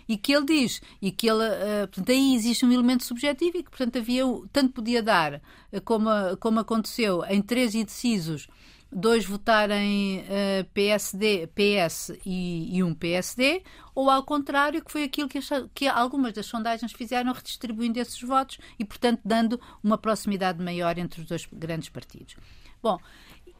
E 0.09 0.17
que 0.17 0.33
ele 0.33 0.47
diz, 0.47 0.81
e 1.01 1.11
que 1.11 1.29
ele, 1.29 1.45
uh, 1.45 1.89
portanto, 1.89 2.11
aí 2.11 2.35
existe 2.35 2.65
um 2.65 2.73
elemento 2.73 3.05
subjetivo 3.05 3.59
e 3.59 3.63
que, 3.63 3.71
portanto, 3.71 3.99
havia, 3.99 4.25
tanto 4.53 4.73
podia 4.73 5.03
dar, 5.03 5.35
uh, 5.35 5.81
como, 5.85 6.11
como 6.39 6.61
aconteceu 6.61 7.25
em 7.25 7.41
três 7.41 7.75
indecisos, 7.75 8.49
dois 8.95 9.25
votarem 9.25 10.21
uh, 10.21 10.65
PSD, 10.73 11.49
PS 11.49 12.13
e, 12.25 12.77
e, 12.77 12.83
um 12.83 12.95
PSD, 12.95 13.63
ou 13.95 14.09
ao 14.09 14.23
contrário, 14.23 14.85
que 14.85 14.93
foi 14.93 15.03
aquilo 15.03 15.29
que, 15.29 15.41
que 15.75 15.89
algumas 15.89 16.33
das 16.33 16.47
sondagens 16.47 16.93
fizeram, 16.93 17.33
redistribuindo 17.33 17.99
esses 17.99 18.21
votos 18.23 18.59
e, 18.79 18.85
portanto, 18.85 19.21
dando 19.25 19.61
uma 19.83 19.99
proximidade 19.99 20.63
maior 20.63 20.97
entre 20.97 21.21
os 21.21 21.27
dois 21.27 21.47
grandes 21.53 21.89
partidos. 21.89 22.37
Bom, 22.81 22.99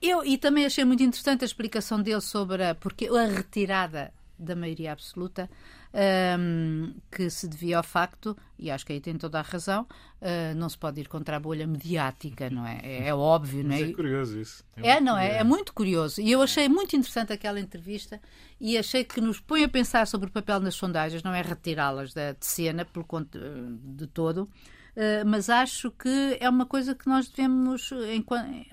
eu 0.01 0.25
e 0.25 0.39
também 0.39 0.67
achei 0.67 0.85
muito 0.85 1.03
interessante 1.03 1.43
a 1.43 1.47
explicação 1.47 2.01
dele 2.01 2.21
sobre 2.21 2.63
a, 2.63 2.75
porque 2.75 3.09
a 3.09 3.27
retirada 3.27 4.13
da 4.39 4.55
maioria 4.55 4.93
absoluta 4.93 5.49
um, 5.95 6.93
que 7.11 7.31
se 7.31 7.47
devia 7.47 7.77
ao 7.77 7.83
facto, 7.85 8.37
e 8.59 8.71
acho 8.71 8.85
que 8.85 8.93
aí 8.93 9.01
tem 9.01 9.17
toda 9.17 9.39
a 9.39 9.43
razão, 9.43 9.83
uh, 10.21 10.55
não 10.57 10.69
se 10.69 10.77
pode 10.77 11.01
ir 11.01 11.09
contra 11.09 11.37
a 11.37 11.41
bolha 11.41 11.67
mediática, 11.67 12.51
não 12.51 12.67
é? 12.67 12.81
É, 12.83 13.09
é 13.09 13.15
óbvio, 13.15 13.65
Mas 13.65 13.81
não 13.81 13.87
é? 13.87 13.91
É 13.91 13.93
curioso 13.93 14.41
isso. 14.41 14.65
É, 14.77 14.91
é 14.91 15.01
não 15.01 15.17
é? 15.17 15.39
É 15.39 15.45
muito 15.45 15.73
curioso. 15.73 16.21
E 16.21 16.31
eu 16.31 16.43
achei 16.43 16.69
muito 16.69 16.97
interessante 16.97 17.33
aquela 17.33 17.61
entrevista 17.61 18.21
e 18.61 18.77
achei 18.77 19.05
que 19.05 19.21
nos 19.21 19.39
põe 19.39 19.63
a 19.63 19.69
pensar 19.69 20.07
sobre 20.07 20.29
o 20.29 20.33
papel 20.33 20.59
nas 20.59 20.75
sondagens, 20.75 21.23
não 21.23 21.33
é 21.33 21.43
retirá-las 21.43 22.13
de 22.13 22.37
cena 22.41 22.85
pelo 22.85 23.05
conto 23.05 23.39
de 23.81 24.07
todo. 24.09 24.51
Uh, 24.97 25.27
mas 25.27 25.51
acho 25.51 25.91
que 25.91 26.37
é 26.39 26.49
uma 26.49 26.67
coisa 26.67 26.95
que 26.95 27.09
nós 27.09 27.29
devemos, 27.29 27.91
em, 27.93 28.25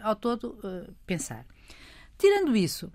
ao 0.02 0.16
todo, 0.16 0.60
uh, 0.64 0.94
pensar. 1.06 1.46
Tirando 2.22 2.56
isso, 2.56 2.92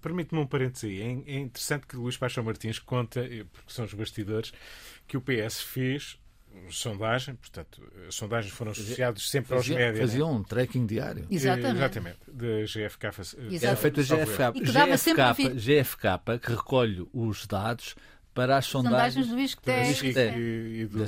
Permite-me 0.00 0.40
um 0.40 0.46
parênteses 0.46 0.84
aí. 0.84 1.00
É, 1.00 1.32
é 1.32 1.38
interessante 1.40 1.86
que 1.86 1.96
Luís 1.96 2.16
Paixão 2.16 2.44
Martins 2.44 2.78
conta, 2.78 3.20
eh, 3.20 3.44
porque 3.52 3.72
são 3.72 3.84
os 3.84 3.92
bastidores, 3.92 4.52
que 5.06 5.16
o 5.16 5.20
PS 5.20 5.60
fez 5.60 6.18
sondagem, 6.70 7.34
portanto, 7.34 7.82
as 8.06 8.14
sondagens 8.14 8.52
foram 8.52 8.72
associadas 8.72 9.28
sempre 9.28 9.56
fazia, 9.56 9.74
aos 9.74 9.84
médias. 9.84 10.10
Faziam 10.10 10.32
né? 10.32 10.38
um 10.38 10.42
tracking 10.42 10.86
diário. 10.86 11.26
Exatamente. 11.30 11.76
Exatamente. 11.76 12.18
Da 12.28 12.62
GFK. 12.64 13.06
Era 13.62 13.76
feito 13.76 14.00
a 14.00 14.02
GFK. 14.02 14.60
GFK, 14.60 15.54
GFK, 15.54 16.38
que 16.42 16.50
recolhe 16.50 17.08
os 17.12 17.46
dados 17.46 17.96
para 18.34 18.56
as 18.56 18.66
sondagens, 18.66 19.26
sondagens 19.26 19.28
do 19.28 19.40
Isqueté 19.40 20.38
e, 20.38 20.82
e, 20.82 20.86
do 20.86 21.04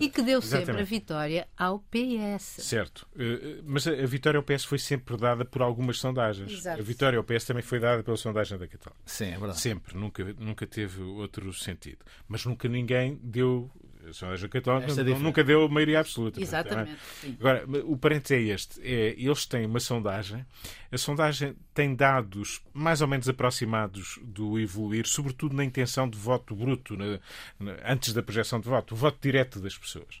e, 0.00 0.10
que 0.10 0.22
deu 0.22 0.38
Exatamente. 0.38 0.66
sempre 0.66 0.82
a 0.82 0.84
vitória 0.84 1.48
ao 1.56 1.78
PS. 1.78 2.62
Certo, 2.62 3.08
eh, 3.18 3.60
mas 3.64 3.86
a, 3.86 4.06
vitória 4.06 4.38
ao 4.38 4.42
PS 4.42 4.64
foi 4.64 4.78
sempre 4.78 5.16
dada 5.16 5.44
por 5.44 5.62
algumas 5.62 5.98
sondagens. 5.98 6.52
Exato. 6.52 6.80
A 6.80 6.84
vitória 6.84 7.18
ao 7.18 7.24
PS 7.24 7.44
também 7.44 7.62
foi 7.62 7.80
dada 7.80 8.02
pela 8.02 8.16
sondagem 8.16 8.58
da 8.58 8.66
Católica. 8.66 9.00
Sim, 9.06 9.26
é 9.26 9.38
verdade. 9.38 9.60
Sempre, 9.60 9.96
nunca, 9.96 10.24
nunca 10.38 10.66
teve 10.66 11.02
outro 11.02 11.52
sentido. 11.52 11.98
Mas 12.28 12.44
nunca 12.44 12.68
ninguém 12.68 13.18
deu 13.22 13.70
a 14.08 14.12
sondagem 14.12 14.48
católica 14.48 15.04
nunca 15.18 15.44
deu 15.44 15.68
maioria 15.68 16.00
absoluta. 16.00 16.40
É? 16.40 16.42
Exatamente. 16.42 16.98
Agora, 17.38 17.64
o 17.84 17.96
parente 17.96 18.34
é 18.34 18.40
este. 18.40 18.80
É, 18.82 19.14
eles 19.18 19.46
têm 19.46 19.66
uma 19.66 19.80
sondagem. 19.80 20.44
A 20.90 20.98
sondagem 20.98 21.54
tem 21.74 21.94
dados 21.94 22.62
mais 22.72 23.00
ou 23.00 23.08
menos 23.08 23.28
aproximados 23.28 24.18
do 24.22 24.58
evoluir, 24.58 25.06
sobretudo 25.06 25.54
na 25.54 25.64
intenção 25.64 26.08
de 26.08 26.18
voto 26.18 26.54
bruto, 26.54 26.96
na, 26.96 27.18
na, 27.58 27.76
antes 27.84 28.12
da 28.12 28.22
projeção 28.22 28.60
de 28.60 28.68
voto, 28.68 28.94
o 28.94 28.96
voto 28.96 29.18
direto 29.20 29.60
das 29.60 29.76
pessoas. 29.76 30.20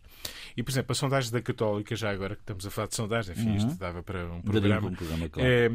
E, 0.56 0.62
por 0.62 0.70
exemplo, 0.70 0.92
a 0.92 0.94
sondagem 0.94 1.30
da 1.30 1.40
Católica, 1.40 1.94
já 1.96 2.10
agora 2.10 2.34
que 2.34 2.42
estamos 2.42 2.66
a 2.66 2.70
falar 2.70 2.88
de 2.88 2.96
sondagem, 2.96 3.32
enfim, 3.32 3.50
uhum. 3.50 3.56
isto 3.56 3.74
dava 3.76 4.02
para 4.02 4.26
um 4.26 4.42
programa. 4.42 4.88
Um 4.88 4.94
programa 4.94 5.28
claro. 5.28 5.48
é, 5.48 5.70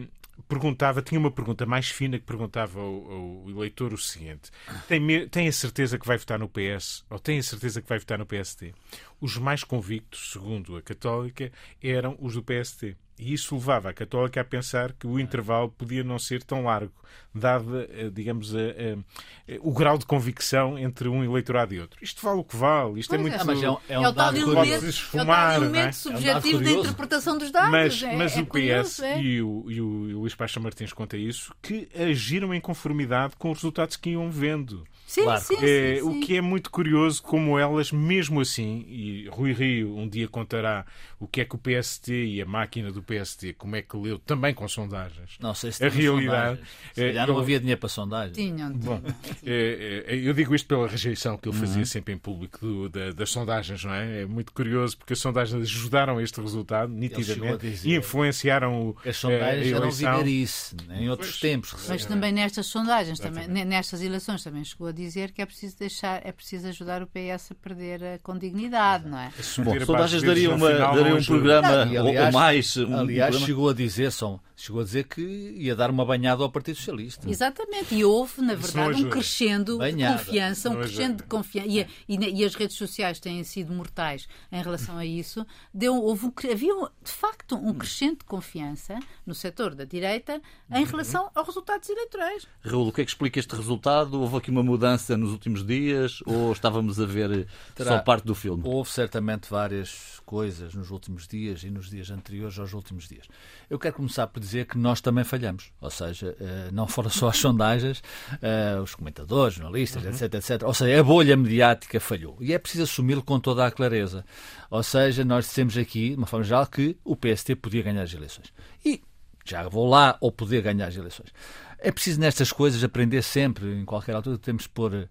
perguntava, 0.48 1.02
tinha 1.02 1.20
uma 1.20 1.32
pergunta 1.32 1.66
mais 1.66 1.90
fina 1.90 2.20
que 2.20 2.26
perguntava 2.26 2.80
ao, 2.80 3.12
ao 3.12 3.50
eleitor 3.50 3.94
o 3.94 3.98
seguinte: 3.98 4.52
tem, 4.88 5.28
tem 5.30 5.48
a 5.48 5.52
certeza 5.52 5.98
que 5.98 6.06
vai 6.06 6.18
votar 6.18 6.40
no 6.40 6.50
PS 6.50 7.06
ou 7.10 7.20
tem 7.20 7.40
a 7.40 7.44
certeza 7.44 7.82
que 7.82 7.90
vai 7.90 8.00
votar 8.00 8.18
no 8.18 8.26
PSD? 8.26 8.74
Os 9.20 9.38
mais 9.38 9.64
convictos, 9.64 10.32
segundo 10.34 10.76
a 10.76 10.82
Católica, 10.82 11.52
eram 11.82 12.18
os 12.20 12.34
do 12.34 12.44
PSD. 12.44 12.96
E 13.18 13.34
isso 13.34 13.56
levava 13.56 13.90
a 13.90 13.94
Católica 13.94 14.42
a 14.42 14.46
pensar 14.46 14.92
que 14.92 15.08
o 15.08 15.18
intervalo 15.18 15.70
podia 15.72 16.04
não 16.04 16.20
ser 16.20 16.44
tão 16.44 16.66
largo, 16.66 16.94
dado, 17.36 17.82
eh, 17.82 18.10
digamos, 18.12 18.56
a, 18.56 18.60
a, 18.60 19.54
a, 19.54 19.58
o 19.62 19.74
grau 19.74 19.98
de 19.98 20.06
convicção 20.06 20.80
entre 20.80 21.08
um 21.08 21.24
eleitorado 21.24 21.74
e 21.74 21.80
outro. 21.80 22.00
Isto 22.02 22.22
vale 22.26 22.40
o 22.40 22.44
que 22.44 22.56
vale, 22.56 23.00
isto 23.00 23.14
é 23.14 23.18
pois 23.18 23.34
é 23.34 23.38
muito. 23.38 23.42
É, 23.42 23.54
mas 23.54 23.64
é, 23.64 23.70
um, 23.70 23.78
é, 23.90 24.00
um 24.00 24.04
é 24.04 24.10
o 24.10 24.14
tal 24.14 24.36
elemento, 24.36 24.86
esfumar, 24.86 25.56
é 25.56 25.60
o 25.60 25.64
elemento 25.64 25.88
é? 25.88 25.92
subjetivo 25.92 26.64
da 26.64 26.72
interpretação 26.72 27.38
dos 27.38 27.52
dados. 27.52 27.72
Mas, 27.72 28.04
é, 28.04 28.16
mas 28.16 28.38
é 28.38 28.42
o 28.42 28.46
PS 28.46 29.00
e, 29.00 29.42
o, 29.42 29.70
e, 29.70 29.82
o, 29.82 30.10
e 30.10 30.14
o 30.16 30.20
Luís 30.22 30.34
Paixão 30.36 30.64
Martins 30.64 30.94
conta 30.94 31.18
isso, 31.18 31.54
que 31.62 31.90
agiram 31.94 32.54
em 32.54 32.62
conformidade 32.62 33.36
com 33.38 33.52
os 33.52 33.58
resultados 33.58 33.98
que 33.98 34.12
iam 34.12 34.30
vendo. 34.32 34.86
Sim, 35.06 35.24
claro. 35.24 35.42
sim, 35.42 35.56
é, 35.62 35.98
sim, 35.98 36.02
O 36.02 36.20
que 36.20 36.36
é 36.36 36.42
muito 36.42 36.72
curioso, 36.72 37.22
como 37.22 37.60
elas, 37.60 37.92
mesmo 37.92 38.42
assim, 38.42 38.84
e 38.88 39.28
Rui 39.30 39.54
Rio 39.54 39.96
um 39.96 40.10
dia 40.10 40.28
contará 40.28 40.84
o 41.20 41.28
que 41.28 41.42
é 41.42 41.46
que 41.46 41.56
o 41.56 41.60
PST 41.60 42.12
e 42.12 42.42
a 42.42 42.46
máquina 42.46 42.92
do 42.92 43.04
PST, 43.04 43.54
como 43.54 43.76
é 43.76 43.82
que 43.82 43.96
leu, 43.96 44.18
também 44.18 44.54
com 44.54 44.68
sondagens. 44.68 45.38
Não 45.40 45.54
sei 45.54 45.72
se 45.72 45.86
a 45.86 45.90
realidade. 45.90 46.60
É, 46.98 47.18
já 47.26 47.34
não 47.34 47.40
havia 47.40 47.60
dinheiro 47.60 47.80
para 47.80 47.90
sondagem. 47.90 48.34
Tinham. 48.34 48.72
Bom, 48.74 49.02
é, 49.46 50.06
é, 50.08 50.16
eu 50.16 50.34
digo 50.34 50.54
isto 50.56 50.68
pela 50.68 50.88
rejeição 50.88 51.38
que 51.38 51.50
ele 51.50 51.58
fazia 51.58 51.80
uhum. 51.80 51.86
sempre 51.86 52.14
em 52.14 52.18
público 52.18 52.60
do, 52.60 52.90
da, 52.90 53.12
das 53.12 53.30
sondagens, 53.30 53.84
não 53.84 53.94
é? 53.94 54.22
É 54.22 54.26
muito 54.26 54.52
curioso 54.54 54.98
porque 54.98 55.14
as 55.14 55.20
sondagens 55.20 55.62
ajudaram 55.62 56.20
este 56.22 56.40
resultado, 56.40 56.92
nitidamente, 56.92 57.68
dizer, 57.68 57.90
e 57.90 57.96
influenciaram 57.96 58.90
o. 58.90 58.98
As 59.06 59.18
sondagens 59.18 59.72
eram 59.72 59.92
vigarice, 59.92 60.76
em 60.92 61.10
outros 61.10 61.32
pois, 61.32 61.40
tempos. 61.40 61.86
Mas 61.88 62.06
também 62.06 62.32
nestas 62.32 62.66
sondagens, 62.68 63.20
também, 63.20 63.48
nestas 63.48 64.02
eleições, 64.02 64.44
também 64.44 64.64
chegou 64.64 64.88
a 64.88 64.92
dizer 64.92 65.32
que 65.32 65.42
é 65.42 65.46
preciso 65.46 65.78
deixar, 65.78 66.22
é 66.26 66.32
preciso 66.32 66.68
ajudar 66.68 67.02
o 67.02 67.08
PS 67.08 67.52
a 67.52 67.56
perder 67.56 68.04
a, 68.04 68.20
com 68.20 68.38
dignidade, 68.38 69.08
não 69.08 69.18
é? 69.18 69.32
Bom, 69.64 69.86
sondagens 69.86 70.24
daria, 70.24 70.54
uma, 70.54 70.72
daria 70.72 71.16
um 71.16 71.24
programa 71.24 71.82
aliás, 71.82 72.26
ou 72.26 72.32
mais. 72.32 72.78
Um 72.78 72.96
aliás, 72.96 73.30
programa... 73.30 73.46
chegou 73.46 73.70
a 73.70 73.74
dizer, 73.74 74.12
são, 74.12 74.40
chegou 74.56 74.82
a 74.82 74.84
dizer 74.84 75.06
que 75.06 75.22
ia 75.22 75.76
dar 75.76 75.90
uma 75.90 76.06
banhada 76.06 76.44
ao 76.44 76.50
Partido 76.50 76.78
Socialista. 76.78 77.30
Exatamente, 77.30 77.94
e 77.94 78.06
houve, 78.06 78.42
na 78.42 78.56
verdade, 78.56 79.06
um 79.06 79.10
crescendo 79.10 79.78
banhada. 79.78 80.18
de 80.18 80.26
confiança, 80.26 80.70
um 80.70 80.76
crescendo 80.76 81.18
de 81.18 81.24
confiança. 81.24 81.68
E, 81.68 81.88
e, 82.08 82.42
e, 82.42 82.46
as 82.46 82.56
redes 82.56 82.78
sociais 82.78 83.20
têm 83.20 83.44
sido 83.44 83.74
mortais 83.74 84.28
em 84.52 84.62
relação 84.62 84.98
a 84.98 85.06
isso. 85.06 85.46
Deu, 85.74 85.96
houve, 85.96 86.32
havia, 86.52 86.74
de 87.04 87.12
facto, 87.12 87.56
um 87.56 87.74
crescente 87.74 88.20
de 88.20 88.26
confiança 88.26 89.00
no 89.26 89.36
setor 89.36 89.76
da 89.76 89.84
direita 89.84 90.42
em 90.72 90.84
uhum. 90.84 90.90
relação 90.90 91.30
aos 91.36 91.48
resultados 91.48 91.90
eleitorais. 91.90 92.48
Raul, 92.62 92.88
o 92.88 92.92
que 92.92 93.02
é 93.02 93.06
que 93.06 93.12
explica 93.12 93.40
este 93.40 93.56
resultado? 93.56 94.22
Houve 94.22 94.38
aqui 94.38 94.52
uma 94.52 94.64
mudança 94.64 95.18
nos 95.18 95.32
últimos 95.32 95.66
dias 95.66 96.22
ou 96.26 96.52
estávamos 96.52 97.00
a 97.00 97.06
ver 97.06 97.48
Terá, 97.74 97.92
só 97.92 98.00
parte 98.00 98.26
do 98.26 98.34
filme? 98.34 98.64
Houve 98.66 98.90
certamente 98.90 99.50
várias 99.50 100.22
coisas 100.26 100.74
nos 100.74 100.92
últimos 100.92 101.28
dias 101.28 101.64
e 101.64 101.70
nos 101.70 101.90
dias 101.90 102.10
anteriores 102.10 102.58
aos 102.58 102.74
últimos 102.74 103.08
dias. 103.08 103.28
Eu 103.70 103.78
quero 103.78 103.96
começar 103.96 104.28
por 104.28 104.40
dizer 104.46 104.66
que 104.66 104.78
nós 104.78 105.02
também 105.02 105.24
falhamos. 105.24 105.72
Ou 105.82 105.90
seja, 105.90 106.36
eh, 106.40 106.70
não 106.72 106.88
foram 106.88 107.10
só 107.10 107.30
as 107.30 107.38
sondagens, 107.40 108.02
eh, 108.42 108.80
os 108.82 108.96
comentadores, 108.96 109.56
jornalistas, 109.56 110.04
uhum. 110.04 110.10
etc, 110.10 110.34
etc. 110.36 110.64
Ou 110.64 110.74
seja, 110.74 111.00
a 111.00 111.04
bolha 111.04 111.36
mediática 111.36 112.00
falhou. 112.00 112.38
E 112.40 112.54
é 112.54 112.60
preciso 112.60 112.84
assumi-lo 112.84 113.24
com 113.24 113.40
toda 113.40 113.66
a 113.66 113.72
clareza. 113.72 114.26
Ou 114.70 114.84
seja, 114.84 115.26
nós 115.26 115.46
dissemos 115.46 115.78
aqui, 115.78 116.12
de 116.12 116.16
uma 116.16 116.28
forma 116.28 116.46
geral, 116.46 116.68
que 116.68 116.98
o 117.04 117.16
PST 117.16 117.56
podia 117.56 117.82
ganhar 117.82 118.04
as 118.04 118.14
eleições. 118.14 118.54
E 118.86 119.02
já 119.46 119.68
vou 119.68 119.88
lá 119.88 120.18
ou 120.20 120.32
poder 120.32 120.62
ganhar 120.62 120.88
as 120.88 120.96
eleições. 120.96 121.30
É 121.78 121.92
preciso 121.92 122.20
nestas 122.20 122.52
coisas 122.52 122.84
aprender 122.84 123.22
sempre, 123.22 123.80
em 123.80 123.86
qualquer 123.86 124.16
altura, 124.16 124.38
temos 124.40 124.64
de 124.64 124.70
pôr 124.70 124.94
uh, 124.94 125.08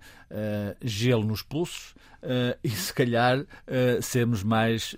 gelo 0.83 1.25
nos 1.25 1.41
pulsos 1.41 1.95
uh, 2.23 2.59
e 2.64 2.71
se 2.71 2.93
calhar 2.93 3.38
uh, 3.38 4.03
sermos 4.03 4.43
mais 4.43 4.95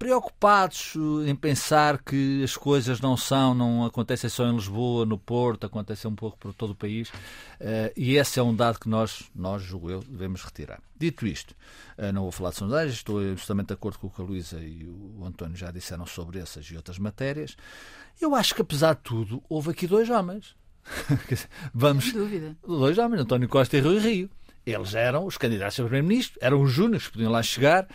preocupados 0.00 0.94
em 1.26 1.36
pensar 1.36 2.02
que 2.02 2.42
as 2.42 2.56
coisas 2.56 3.02
não 3.02 3.18
são, 3.18 3.52
não 3.52 3.84
acontecem 3.84 4.30
só 4.30 4.46
em 4.46 4.54
Lisboa, 4.54 5.04
no 5.04 5.18
Porto, 5.18 5.66
acontecem 5.66 6.10
um 6.10 6.14
pouco 6.14 6.38
por 6.38 6.54
todo 6.54 6.70
o 6.70 6.74
país. 6.74 7.12
e 7.94 8.16
esse 8.16 8.40
é 8.40 8.42
um 8.42 8.56
dado 8.56 8.80
que 8.80 8.88
nós, 8.88 9.30
nós 9.34 9.62
julgo 9.62 9.90
eu, 9.90 10.00
devemos 10.00 10.42
retirar. 10.42 10.80
Dito 10.98 11.26
isto, 11.26 11.54
não 12.14 12.22
vou 12.22 12.32
falar 12.32 12.48
de 12.48 12.56
sondagens, 12.56 12.94
estou 12.94 13.18
absolutamente 13.18 13.68
de 13.68 13.74
acordo 13.74 13.98
com 13.98 14.06
o 14.06 14.10
que 14.10 14.22
a 14.22 14.24
Luísa 14.24 14.58
e 14.58 14.86
o 14.86 15.22
António 15.22 15.54
já 15.54 15.70
disseram 15.70 16.06
sobre 16.06 16.38
essas 16.38 16.64
e 16.64 16.76
outras 16.76 16.98
matérias. 16.98 17.54
Eu 18.18 18.34
acho 18.34 18.54
que, 18.54 18.62
apesar 18.62 18.94
de 18.94 19.02
tudo, 19.02 19.42
houve 19.50 19.70
aqui 19.70 19.86
dois 19.86 20.08
homens. 20.08 20.56
Vamos, 21.74 22.04
Sem 22.04 22.14
dúvida. 22.14 22.56
Dois 22.66 22.96
homens, 22.96 23.20
António 23.20 23.50
Costa 23.50 23.76
e 23.76 23.80
Rui 23.80 23.98
Rio. 23.98 24.30
Eles 24.64 24.94
eram 24.94 25.26
os 25.26 25.36
candidatos 25.36 25.78
a 25.78 25.82
primeiro-ministro, 25.82 26.38
eram 26.40 26.62
os 26.62 26.70
júniores 26.70 27.06
que 27.06 27.12
podiam 27.12 27.32
lá 27.32 27.42
chegar 27.42 27.86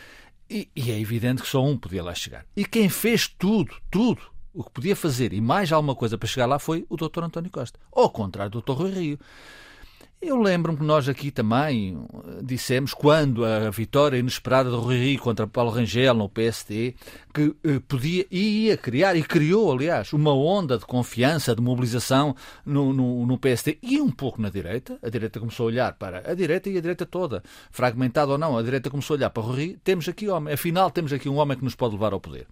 e, 0.49 0.69
e, 0.75 0.91
é 0.91 0.99
evidente 0.99 1.41
que 1.41 1.47
só 1.47 1.63
um 1.63 1.77
podia 1.77 2.03
lá 2.03 2.13
chegar. 2.13 2.45
E 2.55 2.65
quem 2.65 2.87
fez 2.89 3.27
tudo, 3.27 3.75
tudo 3.89 4.21
o 4.53 4.63
que 4.63 4.71
podia 4.71 4.95
fazer 4.95 5.33
e 5.33 5.41
mais 5.41 5.71
alguma 5.71 5.95
coisa 5.95 6.17
para 6.17 6.27
chegar 6.27 6.45
lá 6.45 6.57
foi 6.57 6.85
o 6.89 6.95
Dr. 6.95 7.23
António 7.23 7.51
Costa. 7.51 7.79
Ao 7.91 8.09
contrário 8.09 8.51
do 8.51 8.61
Dr. 8.61 8.71
Rui 8.71 8.91
Rio. 8.91 9.19
Eu 10.21 10.41
lembro-me 10.41 10.77
que 10.77 10.83
nós 10.83 11.07
aqui 11.07 11.29
também 11.29 11.97
eh, 11.97 12.39
dissemos, 12.41 12.93
quando 12.93 13.45
a 13.45 13.69
vitória 13.69 14.17
inesperada 14.17 14.69
do 14.71 14.79
Rui 14.79 14.97
Rio 14.97 15.19
contra 15.19 15.45
Paulo 15.45 15.69
Rangel 15.69 16.13
no 16.13 16.29
PSD, 16.29 16.95
que 17.33 17.55
eh, 17.63 17.79
podia 17.87 18.25
e 18.31 18.65
ia 18.65 18.77
criar, 18.77 19.15
e 19.15 19.21
criou, 19.21 19.71
aliás, 19.71 20.13
uma 20.13 20.33
onda 20.33 20.77
de 20.77 20.85
confiança, 20.85 21.55
de 21.55 21.61
mobilização 21.61 22.35
no, 22.65 22.91
no, 22.91 23.25
no, 23.25 23.37
PSD 23.37 23.77
e 23.83 24.01
um 24.01 24.09
pouco 24.09 24.41
na 24.41 24.49
direita. 24.49 24.97
A 25.03 25.09
direita 25.09 25.39
começou 25.39 25.65
a 25.65 25.67
olhar 25.67 25.93
para 25.93 26.29
a 26.29 26.33
direita 26.33 26.69
e 26.69 26.77
a 26.77 26.81
direita 26.81 27.05
toda, 27.05 27.43
fragmentada 27.69 28.31
ou 28.31 28.37
não, 28.37 28.57
a 28.57 28.63
direita 28.63 28.89
começou 28.89 29.15
a 29.15 29.17
olhar 29.17 29.29
para 29.29 29.43
o 29.43 29.45
Rui. 29.47 29.77
Temos 29.83 30.07
aqui 30.07 30.27
homem, 30.27 30.53
afinal, 30.53 30.89
temos 30.89 31.13
aqui 31.13 31.29
um 31.29 31.35
homem 31.35 31.57
que 31.57 31.63
nos 31.63 31.75
pode 31.75 31.93
levar 31.93 32.13
ao 32.13 32.19
poder. 32.19 32.47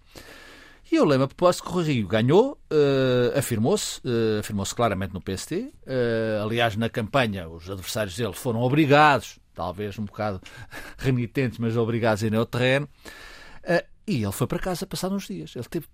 E 0.90 0.96
eu 0.96 1.04
lembro 1.04 1.24
a 1.24 1.28
propósito 1.28 1.64
que 1.64 1.76
o 1.76 1.80
Rio 1.80 2.06
ganhou, 2.06 2.58
uh, 2.70 3.38
afirmou-se, 3.38 4.00
uh, 4.00 4.40
afirmou-se 4.40 4.74
claramente 4.74 5.14
no 5.14 5.20
PST. 5.20 5.54
Uh, 5.54 5.72
eh, 5.86 6.40
aliás, 6.42 6.76
na 6.76 6.90
campanha, 6.90 7.48
os 7.48 7.68
adversários 7.70 8.14
dele 8.16 8.34
foram 8.34 8.60
obrigados, 8.60 9.38
talvez 9.54 9.98
um 9.98 10.04
bocado 10.04 10.40
renitentes, 10.98 11.58
mas 11.58 11.76
obrigados 11.76 12.22
a 12.22 12.26
ir 12.26 12.34
ao 12.34 12.44
terreno. 12.44 12.88
e 14.06 14.22
ele 14.22 14.32
foi 14.32 14.46
para 14.46 14.58
casa 14.58 14.86
passado 14.86 15.14
uns 15.14 15.26
dias. 15.26 15.56
Ele 15.56 15.64
teve 15.64 15.86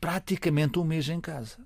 praticamente 0.00 0.80
um 0.80 0.84
mês 0.84 1.08
em 1.08 1.20
casa. 1.20 1.56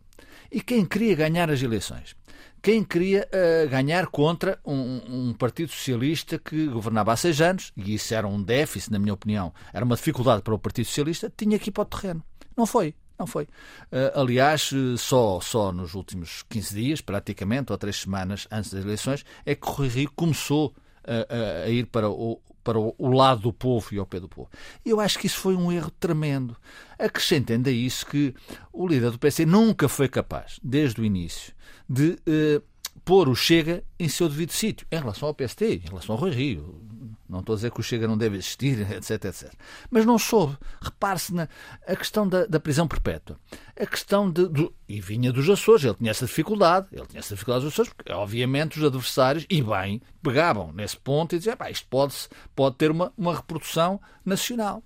E 0.52 0.60
quem 0.60 0.84
queria 0.84 1.14
ganhar 1.14 1.50
as 1.50 1.62
eleições? 1.62 2.14
Quem 2.60 2.84
queria 2.84 3.26
ganhar 3.70 4.08
contra 4.08 4.58
um, 4.64 5.28
um, 5.30 5.32
partido 5.32 5.70
socialista 5.70 6.38
que 6.38 6.66
governava 6.66 7.12
há 7.12 7.16
seis 7.16 7.40
anos, 7.40 7.72
e 7.76 7.94
isso 7.94 8.12
era 8.14 8.26
um 8.26 8.42
déficit, 8.42 8.92
na 8.92 8.98
minha 8.98 9.14
opinião, 9.14 9.54
era 9.72 9.84
uma 9.84 9.96
dificuldade 9.96 10.42
para 10.42 10.54
o 10.54 10.58
Partido 10.58 10.86
Socialista, 10.86 11.32
tinha 11.34 11.58
que 11.58 11.70
ir 11.70 11.72
para 11.72 11.82
o 11.82 11.86
terreno. 11.86 12.22
Não 12.58 12.66
foi. 12.66 12.92
Não 13.16 13.26
foi. 13.26 13.44
Uh, 13.44 14.20
aliás, 14.20 14.70
só, 14.98 15.40
só 15.40 15.72
nos 15.72 15.94
últimos 15.94 16.44
15 16.48 16.74
dias, 16.74 17.00
praticamente, 17.00 17.72
ou 17.72 17.78
três 17.78 17.96
semanas 18.00 18.46
antes 18.50 18.72
das 18.72 18.84
eleições, 18.84 19.24
é 19.46 19.54
que 19.54 19.68
Rui 19.68 19.88
Rio 19.88 20.12
começou 20.14 20.74
a, 21.04 21.64
a 21.64 21.68
ir 21.68 21.86
para 21.86 22.10
o, 22.10 22.40
para 22.62 22.78
o 22.78 23.10
lado 23.10 23.42
do 23.42 23.52
povo 23.52 23.88
e 23.92 23.98
ao 23.98 24.06
pé 24.06 24.20
do 24.20 24.28
povo. 24.28 24.50
E 24.84 24.90
eu 24.90 25.00
acho 25.00 25.18
que 25.18 25.26
isso 25.26 25.38
foi 25.38 25.56
um 25.56 25.72
erro 25.72 25.90
tremendo. 25.98 26.56
Acrescentem 26.98 27.62
a 27.64 27.70
isso 27.70 28.04
que 28.04 28.34
o 28.72 28.86
líder 28.86 29.10
do 29.10 29.18
PC 29.18 29.46
nunca 29.46 29.88
foi 29.88 30.08
capaz, 30.08 30.60
desde 30.62 31.00
o 31.00 31.04
início, 31.04 31.54
de 31.88 32.10
uh, 32.10 32.62
pôr 33.04 33.28
o 33.28 33.34
Chega 33.34 33.82
em 33.98 34.08
seu 34.08 34.28
devido 34.28 34.52
sítio, 34.52 34.86
em 34.92 34.98
relação 34.98 35.28
ao 35.28 35.34
PST, 35.34 35.64
em 35.64 35.88
relação 35.88 36.14
ao 36.14 36.20
Rui 36.20 36.30
Rio. 36.30 36.80
Não 37.28 37.40
estou 37.40 37.52
a 37.52 37.56
dizer 37.56 37.70
que 37.70 37.80
o 37.80 37.82
Chega 37.82 38.08
não 38.08 38.16
deve 38.16 38.36
existir, 38.36 38.80
etc, 38.92 39.24
etc. 39.24 39.52
Mas 39.90 40.06
não 40.06 40.18
soube. 40.18 40.56
Repare-se 40.80 41.34
na 41.34 41.48
a 41.86 41.94
questão 41.94 42.26
da, 42.26 42.46
da, 42.46 42.58
prisão 42.58 42.88
perpétua. 42.88 43.38
A 43.78 43.86
questão 43.86 44.30
de, 44.30 44.48
do, 44.48 44.74
E 44.88 45.00
vinha 45.00 45.32
dos 45.32 45.48
Açores, 45.48 45.84
ele 45.84 45.94
tinha 45.94 46.10
essa 46.10 46.26
dificuldade. 46.26 46.88
Ele 46.92 47.06
tinha 47.06 47.20
essa 47.20 47.34
dificuldade 47.34 47.64
dos 47.64 47.74
Açores, 47.74 47.92
porque, 47.92 48.12
obviamente, 48.12 48.78
os 48.78 48.84
adversários, 48.84 49.44
e 49.50 49.62
bem, 49.62 50.00
pegavam 50.22 50.72
nesse 50.72 50.96
ponto 50.96 51.34
e 51.34 51.38
diziam: 51.38 51.56
isto 51.70 51.86
pode, 51.88 52.14
pode 52.54 52.76
ter 52.76 52.90
uma, 52.90 53.12
uma 53.16 53.36
reprodução 53.36 54.00
nacional. 54.24 54.82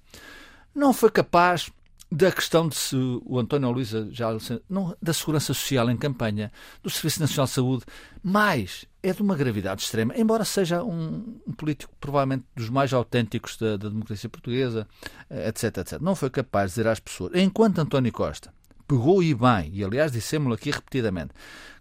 Não 0.74 0.92
foi 0.92 1.11
capaz 1.11 1.70
da 2.12 2.31
questão 2.31 2.68
de 2.68 2.77
se 2.77 2.94
o 2.94 3.38
António 3.38 3.70
Luísa 3.70 4.07
já 4.12 4.29
não, 4.68 4.94
da 5.01 5.14
segurança 5.14 5.55
social 5.55 5.88
em 5.90 5.96
campanha, 5.96 6.53
do 6.83 6.90
Serviço 6.90 7.20
Nacional 7.20 7.46
de 7.46 7.53
Saúde, 7.53 7.85
mais 8.22 8.85
é 9.03 9.14
de 9.14 9.22
uma 9.22 9.35
gravidade 9.35 9.83
extrema, 9.83 10.14
embora 10.14 10.44
seja 10.44 10.85
um, 10.85 11.40
um 11.46 11.53
político 11.53 11.94
provavelmente 11.98 12.44
dos 12.55 12.68
mais 12.68 12.92
autênticos 12.92 13.57
da, 13.57 13.79
da, 13.79 13.88
democracia 13.88 14.29
portuguesa, 14.29 14.87
eh, 15.31 15.48
etc, 15.48 15.79
etc. 15.79 16.01
Não 16.03 16.14
foi 16.14 16.29
capaz 16.29 16.70
de 16.70 16.75
dizer 16.75 16.87
às 16.87 17.01
pessoas, 17.01 17.33
enquanto 17.35 17.79
António 17.79 18.12
Costa 18.12 18.53
pegou 18.87 19.22
e 19.22 19.35
bem, 19.35 19.70
e 19.72 19.83
aliás 19.83 20.12
dissemos 20.12 20.53
aqui 20.53 20.70
repetidamente, 20.70 21.33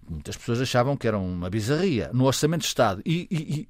muitas 0.09 0.37
pessoas 0.37 0.61
achavam 0.61 0.95
que 0.95 1.09
era 1.09 1.19
uma 1.19 1.49
bizarria 1.49 2.09
no 2.13 2.23
Orçamento 2.23 2.61
de 2.61 2.67
Estado 2.67 3.01
e, 3.05 3.27
e, 3.29 3.59
e 3.59 3.69